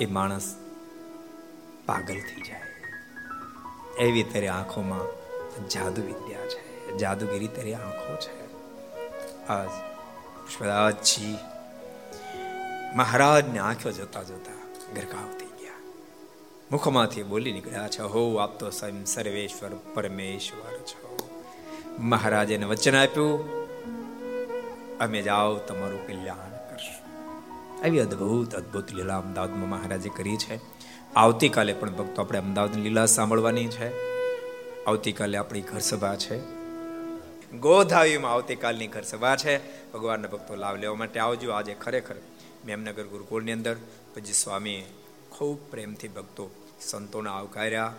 એ 0.00 0.06
માણસ 0.06 0.56
પાગલ 1.86 2.14
થઈ 2.14 2.42
જાય. 2.42 2.60
એવી 3.98 4.22
તારી 4.22 4.46
આંખોમાં 4.46 5.68
જાદુ 5.68 6.02
વિદ્યા 6.02 6.46
છે. 6.46 6.96
જાદુગીરી 6.96 7.48
તારી 7.48 7.74
આંખો 7.74 8.16
છે. 8.16 8.44
આજ 9.46 9.68
પુષ્પરાજજી 10.40 11.38
મહારાજને 12.94 13.58
આંખો 13.58 13.90
જોતા 13.90 14.22
જોતા 14.22 14.52
ગરકાવ 14.94 15.32
થઈ 15.32 15.38
ગયા 15.38 15.43
મુખમાંથી 16.72 17.22
બોલી 17.22 17.52
નીકળ્યા 17.52 17.88
છે. 17.88 18.02
હો, 18.02 18.36
આપ 18.36 18.58
તો 18.60 18.70
સ્વયં 18.70 19.04
સર્વેશ્વર, 19.04 19.70
પરમેશ્વર 19.94 20.78
છો. 20.78 21.28
મહારાજે 21.98 22.56
વચન 22.56 22.96
આપ્યું. 22.96 23.64
અમે 24.98 25.22
જાઓ, 25.22 25.54
તમારું 25.54 26.06
કલ્યાણ 26.06 26.70
કરશું. 26.70 27.04
આવી 27.84 27.98
અદ્ભુત 27.98 28.54
અદ્ભુત 28.54 28.92
લીલા 28.92 29.18
અમદાવાદમાં 29.18 29.68
મહારાજે 29.68 30.10
કરી 30.16 30.36
છે. 30.36 30.60
આવતીકાલે 31.16 31.72
પણ 31.72 31.90
ભક્તો 31.90 32.22
આપણે 32.22 32.38
અમદાવાદની 32.38 32.82
લીલા 32.82 33.06
સાંભળવાની 33.06 33.66
છે. 33.66 34.14
આવતીકાલે 34.84 35.38
આપણી 35.38 35.60
ઘર 35.60 35.78
સભા 35.78 36.16
છે. 36.16 36.40
ગોધાવીમાં 37.52 38.32
આવતીકાલની 38.32 38.86
ઘર 38.86 39.02
સભા 39.02 39.36
છે. 39.36 39.90
ભગવાનના 39.92 40.28
ભક્તો 40.28 40.54
લાભ 40.54 40.76
લેવા 40.76 40.94
માટે 40.94 41.20
આવજો. 41.20 41.50
આજે 41.50 41.74
ખરેખર 41.74 42.14
મેમનગર 42.66 43.04
ગુરુકુળની 43.04 43.52
અંદર. 43.52 43.76
પછી 44.14 44.32
સ્વામીએ 44.32 44.86
ખૂબ 45.38 45.70
પ્રેમથી 45.70 46.08
ભક્તો 46.08 46.50
સંતોને 46.80 47.30
આવકાર્યા 47.30 47.94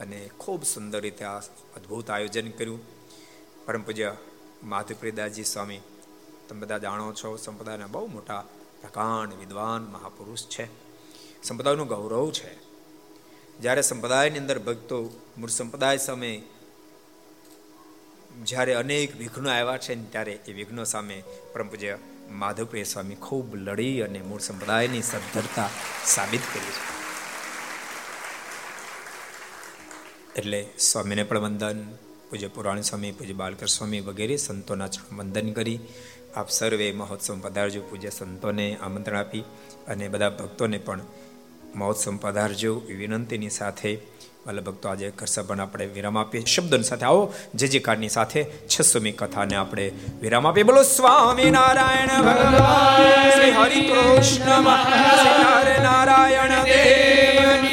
અને 0.00 0.30
ખૂબ 0.38 0.64
સુંદર 0.64 1.00
રીતે 1.00 1.24
આ 1.24 1.38
અદ્ભુત 1.76 2.10
આયોજન 2.10 2.50
કર્યું. 2.50 2.80
પરમ 3.66 3.82
પૂજ્ય 3.82 4.16
માધુપ્રિદાસજી 4.62 5.44
સ્વામી, 5.44 5.80
તમે 6.48 6.60
બધા 6.60 6.78
જાણો 6.78 7.12
છો, 7.12 7.36
સંપ્રદાયના 7.36 7.86
બહુ 7.86 8.06
મોટા 8.06 8.48
પ્રકાંડ 8.80 9.34
વિદ્વાન 9.34 9.84
મહાપુરુષ 9.84 10.44
છે. 10.46 10.68
સંપ્રદાયનું 11.42 11.86
ગૌરવ 11.86 12.30
છે. 12.30 12.54
જ્યારે 13.60 13.82
સંપ્રદાયની 13.82 14.38
અંદર 14.38 14.58
ભક્તો 14.58 15.20
મૂળ 15.38 15.48
સંપ્રદાય 15.48 15.96
સામે 15.96 16.42
જ્યારે 18.42 18.74
અનેક 18.74 19.16
વિઘ્નો 19.16 19.50
આવ્યા 19.50 19.78
છે 19.78 20.10
ત્યારે 20.10 20.32
એ 20.32 20.52
વિઘ્નો 20.52 20.84
સામે 20.84 21.22
પરમ 21.52 21.68
પૂજ્ય 21.68 21.98
માધવપ્રિય 22.30 22.84
સ્વામી 22.84 23.14
ખૂબ 23.14 23.56
લડી 23.56 24.00
અને 24.00 24.20
મૂળ 24.20 24.40
સંપ્રદાયની 24.40 25.02
સદ્ધરતા 25.02 25.68
સાબિત 26.06 26.40
કરી 26.54 26.60
છે. 26.60 26.94
એટલે 30.38 30.66
સ્વામીને 30.78 31.22
પણ 31.22 31.38
વંદન, 31.38 31.84
પૂજ્ય 32.30 32.48
પુરાણી 32.48 32.82
સ્વામી, 32.82 33.12
પૂજ્ય 33.12 33.32
બાલકર 33.32 33.66
સ્વામી 33.66 34.00
વગેરે 34.00 34.36
સંતોના 34.36 34.88
વંદન 35.12 35.52
કરી, 35.52 35.80
આપ 36.36 36.50
સર્વે 36.50 36.92
મહોત્સવ 36.92 37.40
પધારજો, 37.40 37.82
પૂજ્ય 37.82 38.10
સંતોને 38.10 38.76
આમંત્રણ 38.76 39.18
આપી 39.18 39.40
અને 39.88 40.08
બધા 40.08 40.30
ભક્તોને 40.30 40.78
પણ 40.78 41.00
મહોત્સવ 41.74 42.16
પધારજો 42.16 42.82
વિનંતીની 42.86 43.50
સાથે 43.50 43.98
વાલા 44.46 44.62
ભક્તો, 44.62 44.88
આજે 44.88 45.10
કરસભાને 45.10 45.62
આપણે 45.62 45.86
વિરામ 45.86 46.18
આપીએ 46.18 46.44
શબ્દોની 46.44 46.82
સાથે 46.82 47.06
આવો, 47.06 47.34
જે 47.54 47.66
જે 47.66 47.78
કાર્ડની 47.78 48.08
સાથે 48.08 48.44
છસોમી 48.44 49.12
કથાને 49.12 49.56
આપણે 49.56 49.92
વિરામ 50.20 50.46
આપીએ. 50.46 50.62
બોલો, 50.62 50.82
સ્વામી 50.82 51.50
નારાયણ 51.50 52.22
ભગવાન, 52.22 53.30
શ્રી 53.30 53.50
હરિ 53.50 53.80
કૃષ્ણ 53.80 54.62
નારાયણ 55.82 56.48
દેવ 56.48 57.64